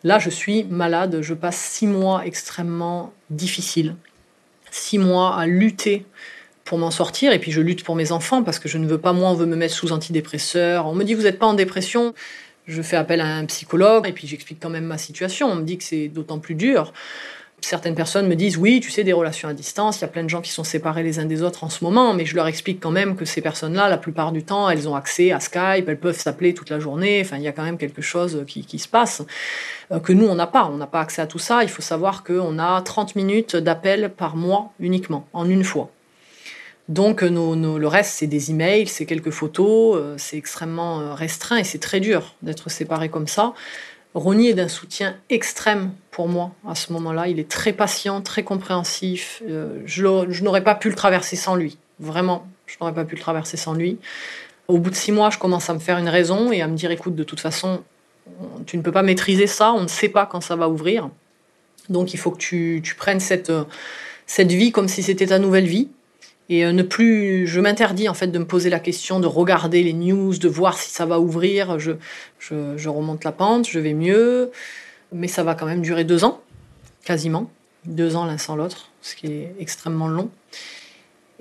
Là, 0.04 0.18
je 0.18 0.30
suis 0.30 0.64
malade, 0.64 1.18
je 1.22 1.34
passe 1.34 1.56
six 1.56 1.86
mois 1.86 2.24
extrêmement 2.26 3.12
difficiles, 3.30 3.96
six 4.70 4.98
mois 4.98 5.36
à 5.36 5.46
lutter 5.46 6.04
pour 6.64 6.78
m'en 6.78 6.90
sortir, 6.90 7.32
et 7.32 7.38
puis 7.38 7.52
je 7.52 7.60
lutte 7.60 7.84
pour 7.84 7.96
mes 7.96 8.12
enfants 8.12 8.42
parce 8.42 8.58
que 8.58 8.68
je 8.68 8.78
ne 8.78 8.86
veux 8.86 8.98
pas, 8.98 9.12
moi, 9.12 9.30
on 9.30 9.34
veut 9.34 9.46
me 9.46 9.56
mettre 9.56 9.74
sous 9.74 9.92
antidépresseur. 9.92 10.86
On 10.86 10.94
me 10.94 11.04
dit, 11.04 11.14
vous 11.14 11.22
n'êtes 11.22 11.38
pas 11.38 11.46
en 11.46 11.54
dépression. 11.54 12.12
Je 12.66 12.82
fais 12.82 12.96
appel 12.96 13.20
à 13.20 13.26
un 13.26 13.44
psychologue, 13.46 14.08
et 14.08 14.12
puis 14.12 14.26
j'explique 14.26 14.58
quand 14.60 14.70
même 14.70 14.86
ma 14.86 14.98
situation. 14.98 15.48
On 15.48 15.54
me 15.54 15.62
dit 15.62 15.78
que 15.78 15.84
c'est 15.84 16.08
d'autant 16.08 16.40
plus 16.40 16.56
dur. 16.56 16.92
Certaines 17.62 17.94
personnes 17.94 18.28
me 18.28 18.36
disent 18.36 18.58
oui, 18.58 18.80
tu 18.80 18.90
sais, 18.90 19.02
des 19.02 19.12
relations 19.12 19.48
à 19.48 19.54
distance, 19.54 19.98
il 19.98 20.02
y 20.02 20.04
a 20.04 20.08
plein 20.08 20.22
de 20.22 20.28
gens 20.28 20.40
qui 20.40 20.50
sont 20.50 20.62
séparés 20.62 21.02
les 21.02 21.18
uns 21.18 21.24
des 21.24 21.42
autres 21.42 21.64
en 21.64 21.70
ce 21.70 21.82
moment, 21.82 22.14
mais 22.14 22.24
je 22.24 22.36
leur 22.36 22.46
explique 22.46 22.80
quand 22.80 22.90
même 22.90 23.16
que 23.16 23.24
ces 23.24 23.40
personnes-là, 23.40 23.88
la 23.88 23.98
plupart 23.98 24.30
du 24.30 24.44
temps, 24.44 24.70
elles 24.70 24.88
ont 24.88 24.94
accès 24.94 25.32
à 25.32 25.40
Skype, 25.40 25.88
elles 25.88 25.98
peuvent 25.98 26.18
s'appeler 26.18 26.54
toute 26.54 26.70
la 26.70 26.78
journée, 26.78 27.20
enfin, 27.24 27.38
il 27.38 27.42
y 27.42 27.48
a 27.48 27.52
quand 27.52 27.64
même 27.64 27.78
quelque 27.78 28.02
chose 28.02 28.44
qui, 28.46 28.78
se 28.78 28.88
passe, 28.88 29.22
euh, 29.90 29.98
que 29.98 30.12
nous, 30.12 30.26
on 30.26 30.34
n'a 30.34 30.46
pas. 30.46 30.70
On 30.72 30.76
n'a 30.76 30.86
pas 30.86 31.00
accès 31.00 31.22
à 31.22 31.26
tout 31.26 31.38
ça. 31.38 31.62
Il 31.62 31.68
faut 31.68 31.82
savoir 31.82 32.22
qu'on 32.24 32.58
a 32.58 32.80
30 32.82 33.16
minutes 33.16 33.56
d'appel 33.56 34.12
par 34.16 34.36
mois 34.36 34.72
uniquement, 34.78 35.26
en 35.32 35.48
une 35.48 35.64
fois. 35.64 35.90
Donc 36.88 37.22
le 37.22 37.86
reste, 37.86 38.12
c'est 38.12 38.28
des 38.28 38.50
emails, 38.52 38.86
c'est 38.86 39.06
quelques 39.06 39.30
photos, 39.30 39.96
euh, 39.96 40.14
c'est 40.18 40.36
extrêmement 40.36 41.00
euh, 41.00 41.14
restreint 41.14 41.56
et 41.56 41.64
c'est 41.64 41.80
très 41.80 41.98
dur 41.98 42.34
d'être 42.42 42.70
séparé 42.70 43.08
comme 43.08 43.26
ça. 43.26 43.54
Ronnie 44.16 44.48
est 44.48 44.54
d'un 44.54 44.68
soutien 44.68 45.14
extrême 45.28 45.92
pour 46.10 46.26
moi 46.26 46.50
à 46.66 46.74
ce 46.74 46.90
moment-là. 46.94 47.28
Il 47.28 47.38
est 47.38 47.50
très 47.50 47.74
patient, 47.74 48.22
très 48.22 48.42
compréhensif. 48.42 49.42
Euh, 49.46 49.82
je, 49.84 50.42
n'aurais 50.42 50.64
pas 50.64 50.74
pu 50.74 50.88
le 50.88 50.94
traverser 50.94 51.36
sans 51.36 51.54
lui. 51.54 51.76
Vraiment, 52.00 52.46
je 52.64 52.76
n'aurais 52.80 52.94
pas 52.94 53.04
pu 53.04 53.14
le 53.14 53.20
traverser 53.20 53.58
sans 53.58 53.74
lui. 53.74 53.98
Au 54.68 54.78
bout 54.78 54.88
de 54.88 54.94
six 54.94 55.12
mois, 55.12 55.28
je 55.28 55.36
commence 55.36 55.68
à 55.68 55.74
me 55.74 55.80
faire 55.80 55.98
une 55.98 56.08
raison 56.08 56.50
et 56.50 56.62
à 56.62 56.66
me 56.66 56.74
dire, 56.74 56.90
écoute, 56.90 57.14
de 57.14 57.24
toute 57.24 57.40
façon, 57.40 57.82
tu 58.64 58.78
ne 58.78 58.82
peux 58.82 58.90
pas 58.90 59.02
maîtriser 59.02 59.46
ça, 59.46 59.72
on 59.72 59.82
ne 59.82 59.86
sait 59.86 60.08
pas 60.08 60.24
quand 60.24 60.40
ça 60.40 60.56
va 60.56 60.70
ouvrir. 60.70 61.10
Donc 61.90 62.14
il 62.14 62.16
faut 62.16 62.30
que 62.30 62.38
tu, 62.38 62.80
tu 62.82 62.94
prennes 62.94 63.20
cette, 63.20 63.52
cette 64.24 64.50
vie 64.50 64.72
comme 64.72 64.88
si 64.88 65.02
c'était 65.02 65.26
ta 65.26 65.38
nouvelle 65.38 65.66
vie 65.66 65.90
et 66.48 66.64
euh, 66.64 66.72
ne 66.72 66.82
plus, 66.82 67.46
je 67.46 67.60
m'interdis 67.60 68.08
en 68.08 68.14
fait 68.14 68.28
de 68.28 68.38
me 68.38 68.44
poser 68.44 68.70
la 68.70 68.78
question, 68.78 69.18
de 69.20 69.26
regarder 69.26 69.82
les 69.82 69.92
news, 69.92 70.36
de 70.36 70.48
voir 70.48 70.78
si 70.78 70.90
ça 70.90 71.06
va 71.06 71.18
ouvrir. 71.18 71.78
Je, 71.78 71.92
je, 72.38 72.88
remonte 72.88 73.24
la 73.24 73.32
pente, 73.32 73.68
je 73.68 73.80
vais 73.80 73.94
mieux, 73.94 74.52
mais 75.12 75.28
ça 75.28 75.42
va 75.42 75.54
quand 75.54 75.66
même 75.66 75.82
durer 75.82 76.04
deux 76.04 76.24
ans, 76.24 76.40
quasiment, 77.04 77.50
deux 77.84 78.14
ans 78.14 78.24
l'un 78.24 78.38
sans 78.38 78.54
l'autre, 78.54 78.90
ce 79.02 79.16
qui 79.16 79.26
est 79.26 79.54
extrêmement 79.58 80.08
long. 80.08 80.30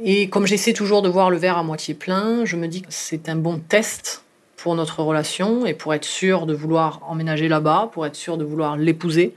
Et 0.03 0.28
comme 0.30 0.47
j'essaie 0.47 0.74
toujours 0.74 1.01
de 1.01 1.10
voir 1.10 1.30
le 1.30 1.38
verre 1.38 1.58
à 1.58 1.64
moitié 1.64 1.93
plein, 1.93 2.43
je 2.43 2.56
me 2.56 2.68
dis 2.68 2.82
que 2.82 2.88
c'est 2.89 3.30
un 3.30 3.36
bon 3.36 3.60
test 3.60 4.24
pour 4.58 4.76
notre 4.76 5.03
relation 5.03 5.66
et 5.66 5.74
pour 5.74 5.93
être 5.93 6.06
sûr 6.06 6.47
de 6.47 6.53
vouloir 6.53 7.01
emménager 7.08 7.47
là-bas, 7.47 7.91
pour 7.93 8.06
être 8.06 8.16
sûr 8.16 8.38
de 8.38 8.43
vouloir 8.43 8.76
l'épouser, 8.76 9.36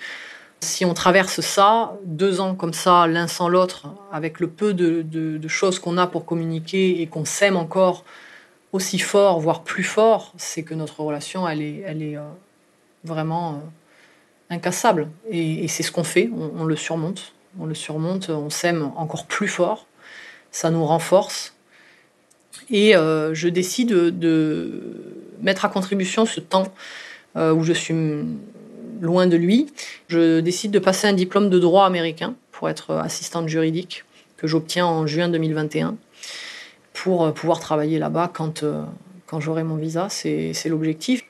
si 0.60 0.84
on 0.84 0.94
traverse 0.94 1.40
ça, 1.40 1.96
deux 2.04 2.40
ans 2.40 2.54
comme 2.54 2.72
ça, 2.72 3.06
l'un 3.06 3.28
sans 3.28 3.48
l'autre, 3.48 3.86
avec 4.12 4.40
le 4.40 4.48
peu 4.48 4.74
de, 4.74 5.48
choses 5.48 5.78
qu'on 5.78 5.96
a 5.98 6.06
pour 6.06 6.24
communiquer 6.24 7.00
et 7.00 7.06
qu'on 7.06 7.24
s'aime 7.24 7.56
encore 7.56 8.04
aussi 8.72 8.98
fort, 8.98 9.40
voire 9.40 9.62
plus 9.62 9.84
fort, 9.84 10.32
c'est 10.36 10.62
que 10.62 10.74
notre 10.74 11.00
relation, 11.00 11.48
elle 11.48 11.62
est, 11.62 12.16
euh, 12.16 12.28
vraiment 13.04 13.54
euh, 13.54 14.54
incassable. 14.54 15.08
Et, 15.30 15.68
c'est 15.68 15.82
ce 15.82 15.92
qu'on 15.92 16.04
fait, 16.04 16.28
on, 16.32 16.64
le 16.64 16.76
surmonte. 16.76 17.32
On 17.58 17.66
le 17.66 17.74
surmonte, 17.74 18.28
on 18.28 18.50
s'aime 18.50 18.90
encore 18.96 19.26
plus 19.26 19.48
fort, 19.48 19.86
ça 20.50 20.70
nous 20.70 20.84
renforce. 20.84 21.54
Et 22.70 22.94
euh, 22.94 23.32
je 23.32 23.48
décide 23.48 23.90
de 23.90 25.24
mettre 25.40 25.64
à 25.64 25.68
contribution 25.68 26.26
ce 26.26 26.40
temps 26.40 26.66
où 27.36 27.62
je 27.62 27.72
suis 27.72 27.94
loin 29.00 29.26
de 29.26 29.36
lui. 29.36 29.66
Je 30.08 30.40
décide 30.40 30.70
de 30.70 30.78
passer 30.78 31.06
un 31.06 31.12
diplôme 31.12 31.50
de 31.50 31.58
droit 31.58 31.86
américain 31.86 32.34
pour 32.52 32.68
être 32.68 32.94
assistante 32.94 33.48
juridique 33.48 34.04
que 34.36 34.46
j'obtiens 34.46 34.86
en 34.86 35.06
juin 35.06 35.28
2021 35.28 35.96
pour 36.94 37.24
euh, 37.24 37.32
pouvoir 37.32 37.60
travailler 37.60 37.98
là-bas 37.98 38.30
quand, 38.32 38.62
euh, 38.62 38.82
quand 39.26 39.40
j'aurai 39.40 39.62
mon 39.62 39.76
visa. 39.76 40.08
C'est 40.08 40.66
l'objectif. 40.66 41.22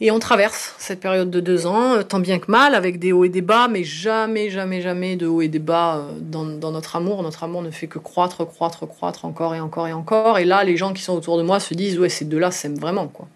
Et 0.00 0.12
on 0.12 0.20
traverse 0.20 0.76
cette 0.78 1.00
période 1.00 1.28
de 1.28 1.40
deux 1.40 1.66
ans, 1.66 1.96
euh, 1.96 2.02
tant 2.02 2.20
bien 2.20 2.38
que 2.38 2.50
mal, 2.50 2.74
avec 2.74 3.00
des 3.00 3.12
hauts 3.12 3.24
et 3.24 3.28
des 3.28 3.42
bas, 3.42 3.66
mais 3.68 3.82
jamais, 3.82 4.48
jamais, 4.48 4.80
jamais 4.80 5.16
de 5.16 5.26
hauts 5.26 5.42
et 5.42 5.48
des 5.48 5.58
bas 5.58 6.06
dans, 6.20 6.44
dans, 6.44 6.70
notre 6.70 6.94
amour. 6.96 7.22
Notre 7.22 7.42
amour 7.44 7.62
ne 7.62 7.70
fait 7.70 7.88
que 7.88 7.98
croître, 7.98 8.46
croître, 8.46 8.86
croître 8.86 9.24
encore 9.24 9.54
et 9.54 9.60
encore 9.60 9.88
et 9.88 9.92
encore. 9.92 10.38
Et 10.38 10.44
là, 10.44 10.62
les 10.62 10.76
gens 10.76 10.92
qui 10.92 11.02
sont 11.02 11.14
autour 11.14 11.36
de 11.36 11.42
moi 11.42 11.58
se 11.58 11.74
disent, 11.74 11.98
ouais, 11.98 12.08
ces 12.08 12.24
deux-là 12.24 12.52
s'aiment 12.52 12.78
vraiment, 12.78 13.08
quoi 13.08 13.28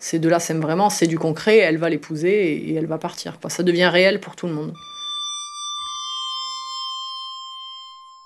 ces 0.00 0.18
deux-là 0.18 0.40
s'aiment 0.40 0.62
vraiment, 0.62 0.88
c'est 0.88 1.06
du 1.06 1.18
concret, 1.18 1.58
elle 1.58 1.76
va 1.76 1.90
l'épouser 1.90 2.54
et, 2.54 2.74
elle 2.74 2.86
va 2.86 2.98
partir. 2.98 3.38
Ça 3.48 3.62
devient 3.62 3.86
réel 3.86 4.18
pour 4.18 4.34
tout 4.34 4.46
le 4.46 4.54
monde. 4.54 4.72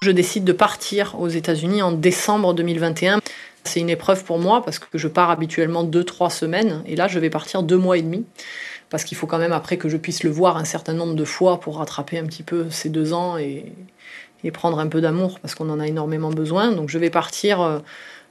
Je 0.02 0.12
décide 0.12 0.44
de 0.44 0.52
partir 0.52 1.18
aux 1.20 1.28
États-Unis 1.28 1.82
en 1.82 1.90
décembre 1.90 2.54
2021. 2.54 3.20
C'est 3.64 3.80
une 3.80 3.90
épreuve 3.90 4.22
pour 4.24 4.38
moi 4.38 4.62
parce 4.62 4.78
que 4.78 4.98
je 4.98 5.08
pars 5.08 5.30
habituellement 5.30 5.82
deux, 5.82 6.04
trois 6.04 6.30
semaines 6.30 6.82
et 6.86 6.94
là 6.94 7.08
je 7.08 7.18
vais 7.18 7.30
partir 7.30 7.62
deux 7.62 7.78
mois 7.78 7.96
et 7.96 8.02
demi 8.02 8.24
parce 8.90 9.02
qu'il 9.02 9.16
faut 9.16 9.26
quand 9.26 9.38
même 9.38 9.52
après 9.52 9.78
que 9.78 9.88
je 9.88 9.96
puisse 9.96 10.22
le 10.22 10.30
voir 10.30 10.58
un 10.58 10.64
certain 10.64 10.92
nombre 10.92 11.14
de 11.14 11.24
fois 11.24 11.58
pour 11.58 11.78
rattraper 11.78 12.18
un 12.18 12.26
petit 12.26 12.42
peu 12.42 12.66
ces 12.68 12.90
deux 12.90 13.14
ans 13.14 13.38
et, 13.38 13.72
et 14.44 14.50
prendre 14.50 14.78
un 14.78 14.86
peu 14.86 15.00
d'amour 15.00 15.40
parce 15.40 15.54
qu'on 15.54 15.70
en 15.70 15.80
a 15.80 15.86
énormément 15.88 16.30
besoin. 16.30 16.70
Donc 16.70 16.90
je 16.90 16.98
vais 16.98 17.10
partir 17.10 17.62
euh, 17.62 17.78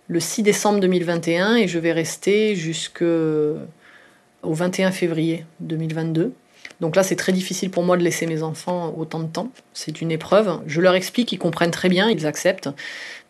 le 0.07 0.19
6 0.19 0.43
décembre 0.43 0.79
2021 0.79 1.55
et 1.55 1.67
je 1.67 1.79
vais 1.79 1.91
rester 1.91 2.55
jusqu'au 2.55 3.57
21 4.43 4.91
février 4.91 5.45
2022. 5.61 6.33
Donc 6.81 6.95
là, 6.95 7.03
c'est 7.03 7.15
très 7.15 7.31
difficile 7.31 7.69
pour 7.69 7.83
moi 7.83 7.97
de 7.97 8.03
laisser 8.03 8.25
mes 8.25 8.43
enfants 8.43 8.93
autant 8.97 9.19
de 9.19 9.27
temps. 9.27 9.49
C'est 9.73 10.01
une 10.01 10.11
épreuve. 10.11 10.59
Je 10.67 10.81
leur 10.81 10.95
explique, 10.95 11.31
ils 11.31 11.37
comprennent 11.37 11.71
très 11.71 11.89
bien, 11.89 12.09
ils 12.09 12.25
acceptent, 12.25 12.69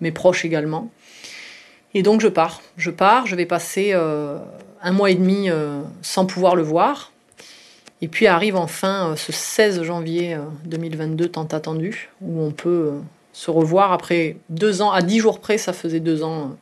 mes 0.01 0.11
proches 0.11 0.45
également. 0.45 0.89
Et 1.93 2.01
donc 2.01 2.21
je 2.21 2.27
pars. 2.27 2.61
Je 2.77 2.89
pars, 2.89 3.27
je 3.27 3.35
vais 3.35 3.45
passer 3.45 3.91
euh, 3.93 4.39
un 4.81 4.91
mois 4.91 5.11
et 5.11 5.15
demi 5.15 5.49
euh, 5.49 5.81
sans 6.01 6.25
pouvoir 6.25 6.55
le 6.55 6.63
voir. 6.63 7.11
Et 8.01 8.07
puis 8.07 8.27
arrive 8.27 8.55
enfin 8.55 9.11
euh, 9.11 9.15
ce 9.15 9.31
16 9.31 9.83
janvier 9.83 10.37
2022, 10.65 11.29
tant 11.29 11.45
attendu, 11.45 12.09
où 12.21 12.41
on 12.41 12.51
peut 12.51 12.93
se 13.33 13.49
revoir 13.49 13.91
après 13.91 14.37
deux 14.49 14.81
ans, 14.81 14.91
à 14.91 15.01
dix 15.01 15.19
jours 15.19 15.39
près, 15.39 15.57
ça 15.57 15.73
faisait 15.73 15.99
deux 15.99 16.23
ans 16.23 16.55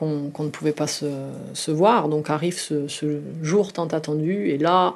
euh, 0.00 0.28
qu'on 0.32 0.44
ne 0.44 0.48
pouvait 0.48 0.72
pas 0.72 0.86
se, 0.86 1.70
voir. 1.70 2.08
Donc 2.08 2.30
arrive 2.30 2.58
ce, 2.58 3.20
jour 3.42 3.72
tant 3.72 3.86
attendu, 3.88 4.48
et 4.48 4.58
là, 4.58 4.94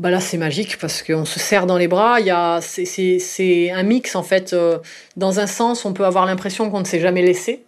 bah 0.00 0.10
là 0.10 0.20
c'est 0.20 0.36
magique 0.36 0.78
parce 0.78 1.02
qu'on 1.02 1.24
se 1.24 1.38
serre 1.38 1.66
dans 1.66 1.78
les 1.78 1.88
bras. 1.88 2.18
C'est 2.60 3.70
un 3.70 3.82
mix 3.84 4.16
en 4.16 4.22
fait. 4.22 4.52
Euh, 4.52 4.78
dans 5.16 5.40
un 5.40 5.46
sens, 5.46 5.84
on 5.84 5.92
peut 5.92 6.04
avoir 6.04 6.26
l'impression 6.26 6.70
qu'on 6.70 6.80
ne 6.80 6.84
s'est 6.84 7.00
jamais 7.00 7.22
laissé. 7.22 7.64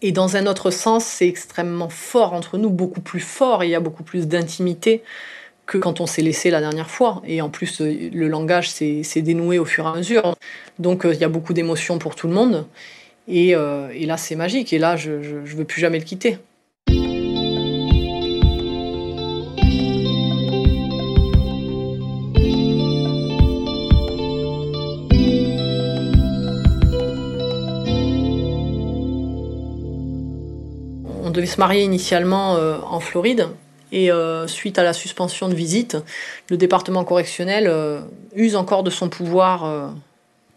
Et 0.00 0.12
dans 0.12 0.36
un 0.36 0.46
autre 0.46 0.70
sens, 0.70 1.04
c'est 1.04 1.26
extrêmement 1.26 1.88
fort 1.88 2.32
entre 2.32 2.56
nous, 2.56 2.70
beaucoup 2.70 3.00
plus 3.00 3.20
fort, 3.20 3.64
il 3.64 3.70
y 3.70 3.74
a 3.74 3.80
beaucoup 3.80 4.04
plus 4.04 4.28
d'intimité 4.28 5.02
que 5.68 5.76
quand 5.76 6.00
on 6.00 6.06
s'est 6.06 6.22
laissé 6.22 6.50
la 6.50 6.60
dernière 6.60 6.90
fois. 6.90 7.22
Et 7.26 7.40
en 7.42 7.50
plus, 7.50 7.82
euh, 7.82 8.10
le 8.12 8.26
langage 8.26 8.70
s'est 8.70 9.22
dénoué 9.22 9.58
au 9.60 9.66
fur 9.66 9.84
et 9.84 9.88
à 9.88 9.94
mesure. 9.94 10.34
Donc 10.78 11.04
euh, 11.04 11.14
il 11.14 11.20
y 11.20 11.24
a 11.24 11.28
beaucoup 11.28 11.52
d'émotions 11.52 11.98
pour 11.98 12.16
tout 12.16 12.26
le 12.26 12.34
monde. 12.34 12.66
Et, 13.28 13.54
euh, 13.54 13.88
là, 14.06 14.16
c'est 14.16 14.34
magique. 14.34 14.72
Et 14.72 14.78
là, 14.78 14.96
je 14.96 15.12
ne 15.12 15.46
veux 15.46 15.64
plus 15.64 15.80
jamais 15.80 15.98
le 15.98 16.04
quitter. 16.04 16.38
On 31.22 31.30
devait 31.30 31.46
se 31.46 31.60
marier 31.60 31.82
initialement 31.82 32.54
en 32.90 33.00
Floride. 33.00 33.48
Et 33.92 34.10
euh, 34.10 34.46
suite 34.46 34.78
à 34.78 34.82
la 34.82 34.92
suspension 34.92 35.48
de 35.48 35.54
visite, 35.54 35.96
le 36.50 36.56
département 36.56 37.04
correctionnel 37.04 37.66
euh, 37.68 38.00
use 38.34 38.56
encore 38.56 38.82
de 38.82 38.90
son 38.90 39.08
pouvoir 39.08 39.64
euh, 39.64 39.88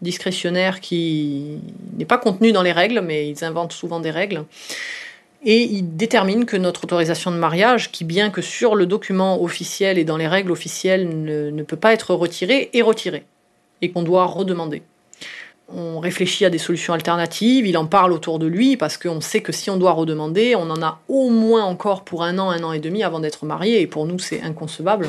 discrétionnaire 0.02 0.80
qui 0.80 1.58
n'est 1.96 2.04
pas 2.04 2.18
contenu 2.18 2.52
dans 2.52 2.62
les 2.62 2.72
règles, 2.72 3.00
mais 3.00 3.28
ils 3.28 3.44
inventent 3.44 3.72
souvent 3.72 4.00
des 4.00 4.10
règles. 4.10 4.44
Et 5.44 5.62
il 5.62 5.96
détermine 5.96 6.44
que 6.44 6.56
notre 6.56 6.84
autorisation 6.84 7.30
de 7.32 7.36
mariage, 7.36 7.90
qui 7.90 8.04
bien 8.04 8.30
que 8.30 8.42
sur 8.42 8.76
le 8.76 8.86
document 8.86 9.42
officiel 9.42 9.98
et 9.98 10.04
dans 10.04 10.16
les 10.16 10.28
règles 10.28 10.52
officielles 10.52 11.08
ne 11.08 11.62
peut 11.64 11.76
pas 11.76 11.92
être 11.92 12.14
retirée, 12.14 12.70
est 12.72 12.82
retirée. 12.82 13.24
Et 13.80 13.90
qu'on 13.90 14.04
doit 14.04 14.26
redemander 14.26 14.82
on 15.74 16.00
réfléchit 16.00 16.44
à 16.44 16.50
des 16.50 16.58
solutions 16.58 16.94
alternatives, 16.94 17.66
il 17.66 17.76
en 17.76 17.86
parle 17.86 18.12
autour 18.12 18.38
de 18.38 18.46
lui, 18.46 18.76
parce 18.76 18.96
qu'on 18.96 19.20
sait 19.20 19.40
que 19.40 19.52
si 19.52 19.70
on 19.70 19.76
doit 19.76 19.92
redemander, 19.92 20.54
on 20.56 20.70
en 20.70 20.82
a 20.82 21.00
au 21.08 21.30
moins 21.30 21.64
encore 21.64 22.04
pour 22.04 22.22
un 22.22 22.38
an, 22.38 22.50
un 22.50 22.62
an 22.62 22.72
et 22.72 22.80
demi 22.80 23.02
avant 23.02 23.20
d'être 23.20 23.44
marié, 23.46 23.80
et 23.80 23.86
pour 23.86 24.06
nous 24.06 24.18
c'est 24.18 24.42
inconcevable. 24.42 25.08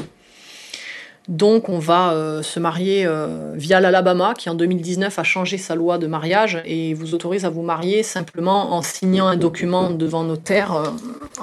Donc 1.29 1.69
on 1.69 1.79
va 1.79 2.11
euh, 2.11 2.41
se 2.41 2.59
marier 2.59 3.05
euh, 3.05 3.53
via 3.55 3.79
l'Alabama, 3.79 4.33
qui 4.33 4.49
en 4.49 4.55
2019 4.55 5.17
a 5.17 5.23
changé 5.23 5.57
sa 5.57 5.73
loi 5.73 5.97
de 5.97 6.05
mariage 6.05 6.61
et 6.65 6.93
vous 6.93 7.15
autorise 7.15 7.45
à 7.45 7.49
vous 7.49 7.61
marier 7.61 8.03
simplement 8.03 8.73
en 8.73 8.81
signant 8.81 9.27
un 9.27 9.37
document 9.37 9.89
devant 9.89 10.25
notaire 10.25 10.75
euh, 10.75 10.89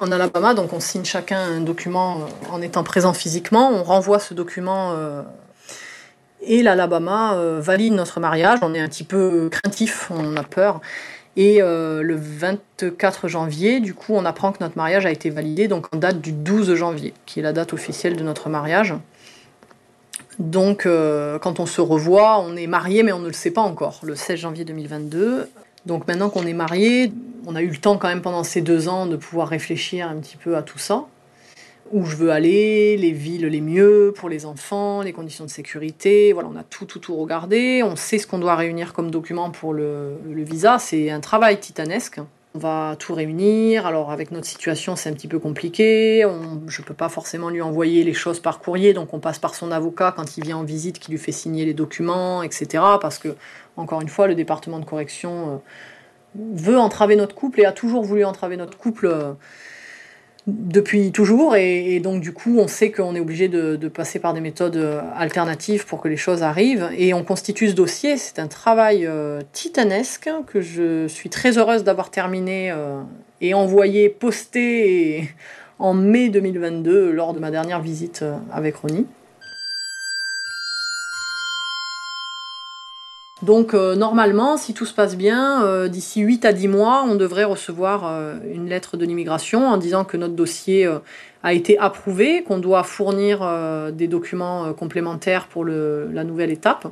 en 0.02 0.12
Alabama. 0.12 0.52
Donc 0.52 0.74
on 0.74 0.80
signe 0.80 1.04
chacun 1.04 1.40
un 1.40 1.60
document 1.62 2.26
en 2.52 2.60
étant 2.60 2.84
présent 2.84 3.14
physiquement, 3.14 3.70
on 3.72 3.82
renvoie 3.82 4.18
ce 4.18 4.34
document 4.34 4.94
et 6.42 6.62
l'Alabama 6.62 7.34
euh, 7.34 7.60
valide 7.60 7.94
notre 7.94 8.20
mariage. 8.20 8.58
On 8.62 8.74
est 8.74 8.80
un 8.80 8.88
petit 8.88 9.04
peu 9.04 9.48
craintif, 9.50 10.10
on 10.10 10.36
a 10.36 10.42
peur. 10.42 10.80
Et 11.36 11.62
euh, 11.62 12.02
le 12.02 12.16
24 12.16 13.28
janvier, 13.28 13.80
du 13.80 13.94
coup, 13.94 14.14
on 14.14 14.24
apprend 14.24 14.52
que 14.52 14.58
notre 14.60 14.76
mariage 14.76 15.06
a 15.06 15.10
été 15.10 15.30
validé, 15.30 15.68
donc 15.68 15.86
en 15.94 15.96
date 15.96 16.20
du 16.20 16.32
12 16.32 16.74
janvier, 16.74 17.14
qui 17.24 17.38
est 17.38 17.42
la 17.42 17.52
date 17.52 17.72
officielle 17.72 18.16
de 18.16 18.22
notre 18.22 18.48
mariage. 18.48 18.94
Donc, 20.38 20.86
euh, 20.86 21.38
quand 21.38 21.60
on 21.60 21.66
se 21.66 21.80
revoit, 21.80 22.40
on 22.40 22.56
est 22.56 22.66
marié, 22.66 23.02
mais 23.02 23.12
on 23.12 23.20
ne 23.20 23.28
le 23.28 23.32
sait 23.32 23.50
pas 23.50 23.60
encore, 23.60 24.00
le 24.02 24.16
16 24.16 24.40
janvier 24.40 24.64
2022. 24.64 25.48
Donc, 25.86 26.08
maintenant 26.08 26.30
qu'on 26.30 26.46
est 26.46 26.52
marié, 26.52 27.12
on 27.46 27.54
a 27.54 27.62
eu 27.62 27.68
le 27.68 27.76
temps 27.76 27.96
quand 27.96 28.08
même 28.08 28.22
pendant 28.22 28.42
ces 28.42 28.60
deux 28.60 28.88
ans 28.88 29.06
de 29.06 29.16
pouvoir 29.16 29.48
réfléchir 29.48 30.08
un 30.08 30.16
petit 30.16 30.36
peu 30.36 30.56
à 30.56 30.62
tout 30.62 30.78
ça. 30.78 31.04
Où 31.92 32.04
je 32.04 32.14
veux 32.14 32.30
aller, 32.30 32.96
les 32.96 33.10
villes 33.10 33.46
les 33.46 33.60
mieux 33.60 34.12
pour 34.14 34.28
les 34.28 34.46
enfants, 34.46 35.02
les 35.02 35.12
conditions 35.12 35.44
de 35.44 35.50
sécurité. 35.50 36.32
Voilà, 36.32 36.48
on 36.52 36.56
a 36.56 36.62
tout, 36.62 36.84
tout, 36.84 37.00
tout 37.00 37.16
regardé. 37.16 37.82
On 37.82 37.96
sait 37.96 38.18
ce 38.18 38.28
qu'on 38.28 38.38
doit 38.38 38.54
réunir 38.54 38.92
comme 38.92 39.10
document 39.10 39.50
pour 39.50 39.74
le, 39.74 40.16
visa. 40.28 40.78
C'est 40.78 41.10
un 41.10 41.18
travail 41.18 41.58
titanesque. 41.58 42.20
On 42.54 42.60
va 42.60 42.94
tout 42.96 43.12
réunir. 43.12 43.86
Alors 43.86 44.12
avec 44.12 44.30
notre 44.30 44.46
situation, 44.46 44.94
c'est 44.94 45.10
un 45.10 45.14
petit 45.14 45.26
peu 45.26 45.40
compliqué. 45.40 46.24
je 46.68 46.80
ne 46.80 46.86
peux 46.86 46.94
pas 46.94 47.08
forcément 47.08 47.48
lui 47.48 47.60
envoyer 47.60 48.04
les 48.04 48.14
choses 48.14 48.38
par 48.38 48.60
courrier, 48.60 48.92
donc 48.92 49.12
on 49.12 49.18
passe 49.18 49.40
par 49.40 49.56
son 49.56 49.72
avocat 49.72 50.12
quand 50.16 50.36
il 50.36 50.44
vient 50.44 50.58
en 50.58 50.64
visite, 50.64 51.00
qui 51.00 51.10
lui 51.10 51.18
fait 51.18 51.32
signer 51.32 51.64
les 51.64 51.74
documents, 51.74 52.44
etc. 52.44 52.84
Parce 53.00 53.18
que, 53.18 53.34
encore 53.76 54.00
une 54.00 54.08
fois, 54.08 54.28
le 54.28 54.36
département 54.36 54.78
de 54.78 54.84
correction 54.84 55.54
euh, 55.54 56.40
veut 56.54 56.78
entraver 56.78 57.16
notre 57.16 57.34
couple 57.34 57.62
et 57.62 57.64
a 57.64 57.72
toujours 57.72 58.04
voulu 58.04 58.24
entraver 58.24 58.56
notre 58.56 58.78
couple. 58.78 59.36
Depuis 60.46 61.12
toujours 61.12 61.54
et, 61.54 62.00
donc 62.00 62.22
du 62.22 62.32
coup 62.32 62.58
on 62.58 62.66
sait 62.66 62.90
qu'on 62.90 63.14
est 63.14 63.20
obligé 63.20 63.48
de, 63.48 63.76
passer 63.88 64.18
par 64.18 64.32
des 64.32 64.40
méthodes 64.40 64.76
euh, 64.76 65.02
alternatives 65.14 65.84
pour 65.84 66.00
que 66.00 66.08
les 66.08 66.16
choses 66.16 66.42
arrivent 66.42 66.88
et 66.96 67.12
on 67.12 67.22
constitue 67.22 67.68
ce 67.68 67.74
dossier. 67.74 68.16
C'est 68.16 68.38
un 68.38 68.46
travail 68.46 69.06
euh, 69.06 69.42
titanesque 69.52 70.30
que 70.46 70.62
je 70.62 71.06
suis 71.08 71.28
très 71.28 71.58
heureuse 71.58 71.84
d'avoir 71.84 72.10
terminé 72.10 72.70
euh, 72.70 73.02
et 73.42 73.52
envoyé, 73.52 74.08
posté 74.08 75.28
en 75.78 75.92
mai 75.92 76.30
2022 76.30 77.10
lors 77.10 77.34
de 77.34 77.38
ma 77.38 77.50
dernière 77.50 77.80
visite 77.80 78.24
avec 78.52 78.76
Ronnie. 78.76 79.06
Donc 83.42 83.72
euh, 83.72 83.96
normalement, 83.96 84.58
si 84.58 84.74
tout 84.74 84.84
se 84.84 84.92
passe 84.92 85.16
bien, 85.16 85.64
euh, 85.64 85.88
d'ici 85.88 86.20
8 86.20 86.44
à 86.44 86.52
10 86.52 86.68
mois, 86.68 87.04
on 87.08 87.14
devrait 87.14 87.44
recevoir 87.44 88.04
euh, 88.04 88.36
une 88.52 88.68
lettre 88.68 88.98
de 88.98 89.06
l'immigration 89.06 89.66
en 89.66 89.78
disant 89.78 90.04
que 90.04 90.18
notre 90.18 90.34
dossier 90.34 90.86
a 91.42 91.54
été 91.54 91.78
approuvé, 91.78 92.42
qu'on 92.42 92.58
doit 92.58 92.82
fournir 92.82 93.40
des 93.92 94.08
documents 94.08 94.72
complémentaires 94.74 95.46
pour 95.46 95.64
la 95.64 96.24
nouvelle 96.24 96.50
étape. 96.50 96.88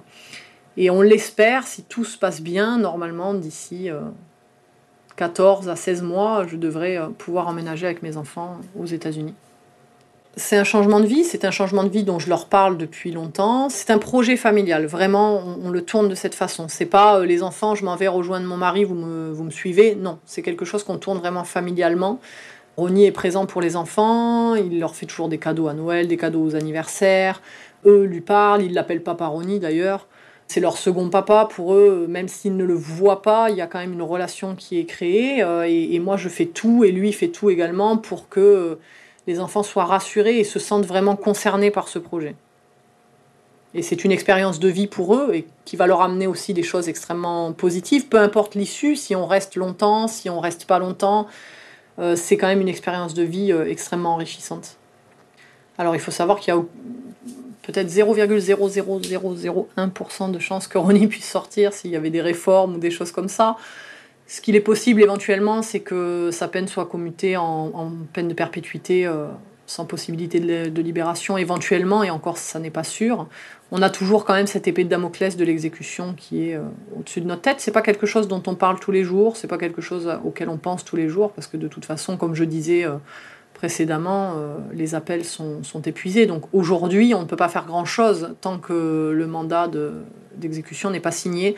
Et 0.76 0.90
on 0.90 1.02
l'espère, 1.02 1.66
si 1.66 1.82
tout 1.82 2.04
se 2.04 2.16
passe 2.16 2.40
bien, 2.40 2.78
normalement, 2.78 3.34
d'ici 3.34 3.90
14 5.16 5.68
à 5.68 5.76
16 5.76 6.02
mois, 6.02 6.46
je 6.46 6.56
devrais 6.56 6.98
pouvoir 7.18 7.48
emménager 7.48 7.84
avec 7.84 8.02
mes 8.02 8.16
enfants 8.16 8.58
aux 8.78 8.86
États-Unis. 8.86 9.34
C'est 10.38 10.56
un 10.56 10.62
changement 10.62 11.00
de 11.00 11.06
vie, 11.06 11.24
c'est 11.24 11.44
un 11.44 11.50
changement 11.50 11.82
de 11.82 11.88
vie 11.88 12.04
dont 12.04 12.20
je 12.20 12.28
leur 12.28 12.46
parle 12.46 12.76
depuis 12.76 13.10
longtemps. 13.10 13.68
C'est 13.70 13.90
un 13.90 13.98
projet 13.98 14.36
familial, 14.36 14.86
vraiment, 14.86 15.42
on, 15.64 15.68
le 15.68 15.82
tourne 15.82 16.08
de 16.08 16.14
cette 16.14 16.36
façon. 16.36 16.66
C'est 16.68 16.86
pas 16.86 17.18
euh, 17.18 17.26
les 17.26 17.42
enfants, 17.42 17.74
je 17.74 17.84
m'en 17.84 17.96
vais 17.96 18.06
rejoindre 18.06 18.46
mon 18.46 18.56
mari, 18.56 18.84
vous 18.84 18.94
me, 18.94 19.32
vous 19.32 19.42
me 19.42 19.50
suivez. 19.50 19.96
Non, 19.96 20.20
c'est 20.26 20.42
quelque 20.42 20.64
chose 20.64 20.84
qu'on 20.84 20.96
tourne 20.96 21.18
vraiment 21.18 21.42
familialement. 21.42 22.20
Ronnie 22.76 23.04
est 23.04 23.12
présent 23.12 23.46
pour 23.46 23.60
les 23.60 23.74
enfants, 23.74 24.54
il 24.54 24.78
leur 24.78 24.94
fait 24.94 25.06
toujours 25.06 25.28
des 25.28 25.38
cadeaux 25.38 25.66
à 25.66 25.74
Noël, 25.74 26.06
des 26.06 26.16
cadeaux 26.16 26.44
aux 26.44 26.54
anniversaires. 26.54 27.42
Eux 27.84 28.04
lui 28.04 28.20
parlent, 28.20 28.62
ils 28.62 28.74
l'appellent 28.74 29.02
papa 29.02 29.26
Ronnie 29.26 29.58
d'ailleurs. 29.58 30.06
C'est 30.46 30.60
leur 30.60 30.78
second 30.78 31.10
papa 31.10 31.48
pour 31.50 31.74
eux, 31.74 32.06
même 32.08 32.28
s'ils 32.28 32.56
ne 32.56 32.64
le 32.64 32.74
voient 32.74 33.22
pas, 33.22 33.50
il 33.50 33.56
y 33.56 33.60
a 33.60 33.66
quand 33.66 33.80
même 33.80 33.92
une 33.92 34.02
relation 34.02 34.54
qui 34.54 34.78
est 34.78 34.84
créée. 34.84 35.42
Euh, 35.42 35.66
et, 35.66 35.94
et 35.94 35.98
moi, 35.98 36.16
je 36.16 36.28
fais 36.28 36.46
tout, 36.46 36.84
et 36.84 36.92
lui 36.92 37.12
fait 37.12 37.28
tout 37.28 37.50
également 37.50 37.96
pour 37.96 38.28
que 38.28 38.78
les 39.28 39.38
enfants 39.40 39.62
soient 39.62 39.84
rassurés 39.84 40.38
et 40.38 40.44
se 40.44 40.58
sentent 40.58 40.86
vraiment 40.86 41.14
concernés 41.14 41.70
par 41.70 41.88
ce 41.88 42.00
projet. 42.00 42.34
Et 43.74 43.82
c'est 43.82 44.04
une 44.04 44.10
expérience 44.10 44.58
de 44.58 44.68
vie 44.68 44.86
pour 44.86 45.14
eux 45.14 45.34
et 45.34 45.46
qui 45.66 45.76
va 45.76 45.86
leur 45.86 46.00
amener 46.00 46.26
aussi 46.26 46.54
des 46.54 46.62
choses 46.62 46.88
extrêmement 46.88 47.52
positives, 47.52 48.08
peu 48.08 48.18
importe 48.18 48.54
l'issue, 48.54 48.96
si 48.96 49.14
on 49.14 49.26
reste 49.26 49.56
longtemps, 49.56 50.08
si 50.08 50.30
on 50.30 50.40
reste 50.40 50.64
pas 50.64 50.78
longtemps, 50.78 51.26
euh, 51.98 52.16
c'est 52.16 52.38
quand 52.38 52.46
même 52.46 52.62
une 52.62 52.70
expérience 52.70 53.12
de 53.12 53.22
vie 53.22 53.52
euh, 53.52 53.68
extrêmement 53.68 54.14
enrichissante. 54.14 54.78
Alors 55.76 55.94
il 55.94 56.00
faut 56.00 56.10
savoir 56.10 56.40
qu'il 56.40 56.54
y 56.54 56.56
a 56.56 56.62
peut-être 57.64 57.90
0,00001% 57.90 60.30
de 60.30 60.38
chances 60.38 60.66
que 60.66 60.78
Ronnie 60.78 61.06
puisse 61.06 61.28
sortir 61.28 61.74
s'il 61.74 61.90
y 61.90 61.96
avait 61.96 62.08
des 62.08 62.22
réformes 62.22 62.76
ou 62.76 62.78
des 62.78 62.90
choses 62.90 63.12
comme 63.12 63.28
ça. 63.28 63.58
Ce 64.30 64.42
qu'il 64.42 64.54
est 64.56 64.60
possible 64.60 65.02
éventuellement, 65.02 65.62
c'est 65.62 65.80
que 65.80 66.28
sa 66.30 66.48
peine 66.48 66.68
soit 66.68 66.84
commutée 66.84 67.38
en, 67.38 67.90
peine 68.12 68.28
de 68.28 68.34
perpétuité 68.34 69.06
euh, 69.06 69.26
sans 69.66 69.86
possibilité 69.86 70.38
de, 70.38 70.82
libération 70.82 71.38
éventuellement, 71.38 72.04
et 72.04 72.10
encore 72.10 72.36
ça 72.36 72.58
n'est 72.58 72.70
pas 72.70 72.84
sûr. 72.84 73.26
On 73.72 73.80
a 73.80 73.88
toujours 73.88 74.26
quand 74.26 74.34
même 74.34 74.46
cette 74.46 74.68
épée 74.68 74.84
de 74.84 74.90
Damoclès 74.90 75.34
de 75.38 75.44
l'exécution 75.46 76.12
qui 76.14 76.50
est 76.50 76.56
euh, 76.56 76.62
au-dessus 76.98 77.22
de 77.22 77.26
notre 77.26 77.40
tête. 77.40 77.60
C'est 77.60 77.72
pas 77.72 77.80
quelque 77.80 78.04
chose 78.04 78.28
dont 78.28 78.42
on 78.46 78.54
parle 78.54 78.78
tous 78.78 78.92
les 78.92 79.02
jours, 79.02 79.38
c'est 79.38 79.48
pas 79.48 79.56
quelque 79.56 79.80
chose 79.80 80.12
auquel 80.22 80.50
on 80.50 80.58
pense 80.58 80.84
tous 80.84 80.96
les 80.96 81.08
jours, 81.08 81.32
parce 81.32 81.46
que 81.46 81.56
de 81.56 81.66
toute 81.66 81.86
façon, 81.86 82.18
comme 82.18 82.34
je 82.34 82.44
disais 82.44 82.84
euh, 82.84 82.96
précédemment, 83.54 84.34
les 84.72 84.94
appels 84.94 85.24
sont 85.24 85.82
épuisés. 85.84 86.26
Donc 86.26 86.44
aujourd'hui, 86.52 87.12
on 87.14 87.22
ne 87.22 87.24
peut 87.24 87.34
pas 87.34 87.48
faire 87.48 87.66
grand-chose 87.66 88.36
tant 88.40 88.58
que 88.58 89.10
le 89.12 89.26
mandat 89.26 89.68
d'exécution 90.36 90.90
n'est 90.90 91.00
pas 91.00 91.10
signé. 91.10 91.56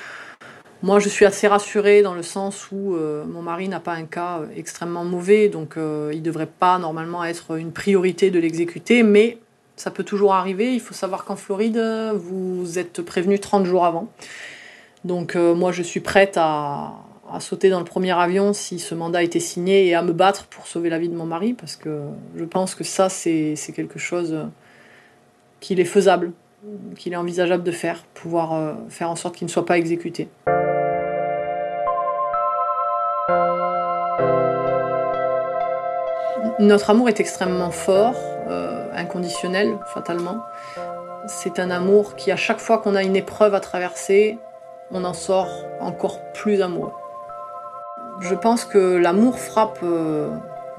Moi, 0.82 0.98
je 0.98 1.10
suis 1.10 1.26
assez 1.26 1.46
rassurée 1.46 2.00
dans 2.00 2.14
le 2.14 2.22
sens 2.22 2.68
où 2.72 2.94
euh, 2.94 3.22
mon 3.26 3.42
mari 3.42 3.68
n'a 3.68 3.80
pas 3.80 3.92
un 3.92 4.04
cas 4.04 4.38
euh, 4.38 4.46
extrêmement 4.56 5.04
mauvais, 5.04 5.50
donc 5.50 5.76
euh, 5.76 6.08
il 6.14 6.20
ne 6.20 6.24
devrait 6.24 6.46
pas 6.46 6.78
normalement 6.78 7.22
être 7.22 7.58
une 7.58 7.70
priorité 7.70 8.30
de 8.30 8.38
l'exécuter, 8.38 9.02
mais 9.02 9.36
ça 9.76 9.90
peut 9.90 10.04
toujours 10.04 10.32
arriver. 10.32 10.72
Il 10.72 10.80
faut 10.80 10.94
savoir 10.94 11.26
qu'en 11.26 11.36
Floride, 11.36 11.78
vous 12.14 12.78
êtes 12.78 13.02
prévenu 13.02 13.38
30 13.38 13.66
jours 13.66 13.84
avant. 13.84 14.08
Donc 15.04 15.34
moi, 15.36 15.72
je 15.72 15.82
suis 15.82 16.00
prête 16.00 16.36
à, 16.36 16.94
sauter 17.38 17.70
dans 17.70 17.78
le 17.78 17.86
premier 17.86 18.12
avion 18.12 18.52
si 18.52 18.78
ce 18.78 18.94
mandat 18.94 19.22
était 19.22 19.40
signé 19.40 19.86
et 19.86 19.94
à 19.94 20.02
me 20.02 20.12
battre 20.12 20.46
pour 20.46 20.66
sauver 20.66 20.90
la 20.90 20.98
vie 20.98 21.08
de 21.08 21.16
mon 21.16 21.24
mari, 21.24 21.54
parce 21.54 21.76
que 21.76 22.00
je 22.36 22.44
pense 22.44 22.74
que 22.74 22.84
ça, 22.84 23.08
c'est 23.08 23.56
quelque 23.74 23.98
chose 23.98 24.36
qu'il 25.60 25.80
est 25.80 25.86
faisable, 25.86 26.32
qu'il 26.96 27.14
est 27.14 27.16
envisageable 27.16 27.64
de 27.64 27.72
faire, 27.72 28.04
pouvoir 28.12 28.76
faire 28.90 29.08
en 29.08 29.16
sorte 29.16 29.36
qu'il 29.36 29.46
ne 29.46 29.50
soit 29.50 29.64
pas 29.64 29.78
exécuté. 29.78 30.28
Notre 36.60 36.90
amour 36.90 37.08
est 37.08 37.20
extrêmement 37.20 37.70
fort, 37.70 38.16
euh, 38.50 38.86
inconditionnel, 38.94 39.78
fatalement. 39.94 40.40
C'est 41.26 41.58
un 41.58 41.70
amour 41.70 42.16
qui, 42.16 42.30
à 42.30 42.36
chaque 42.36 42.60
fois 42.60 42.76
qu'on 42.76 42.94
a 42.94 43.02
une 43.02 43.16
épreuve 43.16 43.54
à 43.54 43.60
traverser, 43.60 44.38
on 44.92 45.04
en 45.04 45.14
sort 45.14 45.48
encore 45.80 46.20
plus 46.34 46.60
amoureux. 46.60 46.92
Je 48.20 48.34
pense 48.34 48.66
que 48.66 48.98
l'amour 48.98 49.38
frappe 49.38 49.78
euh, 49.82 50.28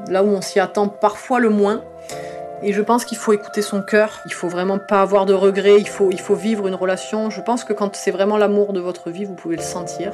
là 0.08 0.24
où 0.24 0.28
on 0.28 0.42
s'y 0.42 0.60
attend 0.60 0.88
parfois 0.88 1.40
le 1.40 1.50
moins. 1.50 1.82
Et 2.62 2.74
je 2.74 2.82
pense 2.84 3.04
qu'il 3.04 3.18
faut 3.18 3.34
écouter 3.34 3.64
son 3.64 3.82
cœur, 3.82 4.20
il 4.28 4.34
faut 4.34 4.50
vraiment 4.50 4.78
pas 4.78 5.02
avoir 5.02 5.26
de 5.26 5.34
regrets, 5.34 5.80
il 5.80 5.90
faut, 5.90 6.12
il 6.12 6.22
faut 6.22 6.36
vivre 6.36 6.68
une 6.68 6.76
relation. 6.76 7.32
Je 7.32 7.42
pense 7.42 7.64
que 7.64 7.74
quand 7.74 7.96
c'est 7.96 8.12
vraiment 8.12 8.38
l'amour 8.38 8.74
de 8.74 8.80
votre 8.80 9.10
vie, 9.10 9.26
vous 9.26 9.34
pouvez 9.34 9.56
le 9.56 9.64
sentir. 9.64 10.14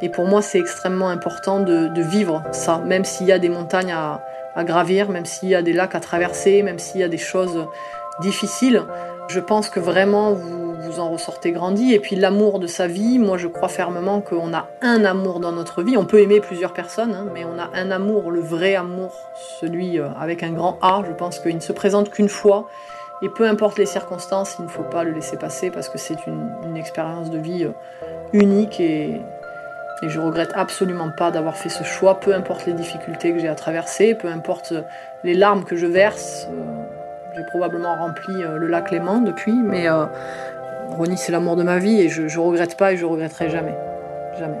Et 0.00 0.08
pour 0.08 0.24
moi, 0.24 0.40
c'est 0.40 0.58
extrêmement 0.58 1.10
important 1.10 1.60
de, 1.60 1.88
de, 1.88 2.02
vivre 2.02 2.42
ça, 2.52 2.78
même 2.78 3.04
s'il 3.04 3.26
y 3.26 3.32
a 3.32 3.38
des 3.38 3.48
montagnes 3.50 3.92
à, 3.92 4.22
à 4.56 4.64
gravir, 4.64 5.10
même 5.10 5.26
s'il 5.26 5.50
y 5.50 5.54
a 5.54 5.62
des 5.62 5.72
lacs 5.72 5.94
à 5.94 6.00
traverser, 6.00 6.62
même 6.62 6.78
s'il 6.78 7.00
y 7.00 7.04
a 7.04 7.08
des 7.08 7.18
choses 7.18 7.66
difficiles. 8.20 8.82
Je 9.28 9.40
pense 9.40 9.68
que 9.68 9.80
vraiment 9.80 10.32
vous, 10.32 10.66
vous 10.86 11.00
en 11.00 11.10
ressortez 11.10 11.52
grandi. 11.52 11.92
Et 11.92 12.00
puis 12.00 12.16
l'amour 12.16 12.58
de 12.58 12.66
sa 12.66 12.86
vie, 12.86 13.18
moi 13.18 13.36
je 13.36 13.48
crois 13.48 13.68
fermement 13.68 14.20
qu'on 14.20 14.54
a 14.54 14.68
un 14.82 15.04
amour 15.04 15.40
dans 15.40 15.52
notre 15.52 15.82
vie. 15.82 15.96
On 15.96 16.04
peut 16.04 16.20
aimer 16.20 16.40
plusieurs 16.40 16.72
personnes, 16.72 17.14
hein, 17.14 17.26
mais 17.34 17.44
on 17.44 17.58
a 17.58 17.70
un 17.74 17.90
amour, 17.90 18.30
le 18.30 18.40
vrai 18.40 18.74
amour, 18.74 19.12
celui 19.60 19.98
euh, 19.98 20.08
avec 20.18 20.42
un 20.42 20.52
grand 20.52 20.78
A. 20.82 21.02
Je 21.06 21.12
pense 21.12 21.38
qu'il 21.38 21.54
ne 21.54 21.60
se 21.60 21.72
présente 21.72 22.10
qu'une 22.10 22.28
fois. 22.28 22.68
Et 23.22 23.28
peu 23.30 23.48
importe 23.48 23.78
les 23.78 23.86
circonstances, 23.86 24.56
il 24.58 24.66
ne 24.66 24.70
faut 24.70 24.82
pas 24.82 25.02
le 25.02 25.12
laisser 25.12 25.38
passer 25.38 25.70
parce 25.70 25.88
que 25.88 25.96
c'est 25.96 26.26
une, 26.26 26.76
expérience 26.76 27.30
de 27.30 27.38
vie 27.38 27.64
euh, 27.64 27.72
unique 28.34 28.78
et, 28.78 29.20
et 30.02 30.08
je 30.08 30.20
regrette 30.20 30.52
absolument 30.54 31.10
pas 31.10 31.30
d'avoir 31.30 31.56
fait 31.56 31.68
ce 31.68 31.82
choix, 31.84 32.20
peu 32.20 32.34
importe 32.34 32.66
les 32.66 32.72
difficultés 32.72 33.32
que 33.32 33.38
j'ai 33.38 33.48
à 33.48 33.54
traverser, 33.54 34.14
peu 34.14 34.28
importe 34.28 34.74
les 35.24 35.34
larmes 35.34 35.64
que 35.64 35.76
je 35.76 35.86
verse. 35.86 36.48
Euh, 36.50 36.82
j'ai 37.34 37.44
probablement 37.44 37.94
rempli 37.96 38.42
euh, 38.42 38.56
le 38.56 38.66
lac 38.66 38.90
Léman 38.90 39.20
depuis, 39.20 39.52
mais 39.52 39.88
euh, 39.88 40.06
Ronnie, 40.90 41.18
c'est 41.18 41.32
l'amour 41.32 41.56
de 41.56 41.62
ma 41.62 41.78
vie 41.78 42.00
et 42.00 42.08
je, 42.08 42.22
ne 42.22 42.38
regrette 42.38 42.76
pas 42.76 42.92
et 42.92 42.96
je 42.96 43.04
regretterai 43.04 43.50
jamais. 43.50 43.74
Jamais. 44.38 44.60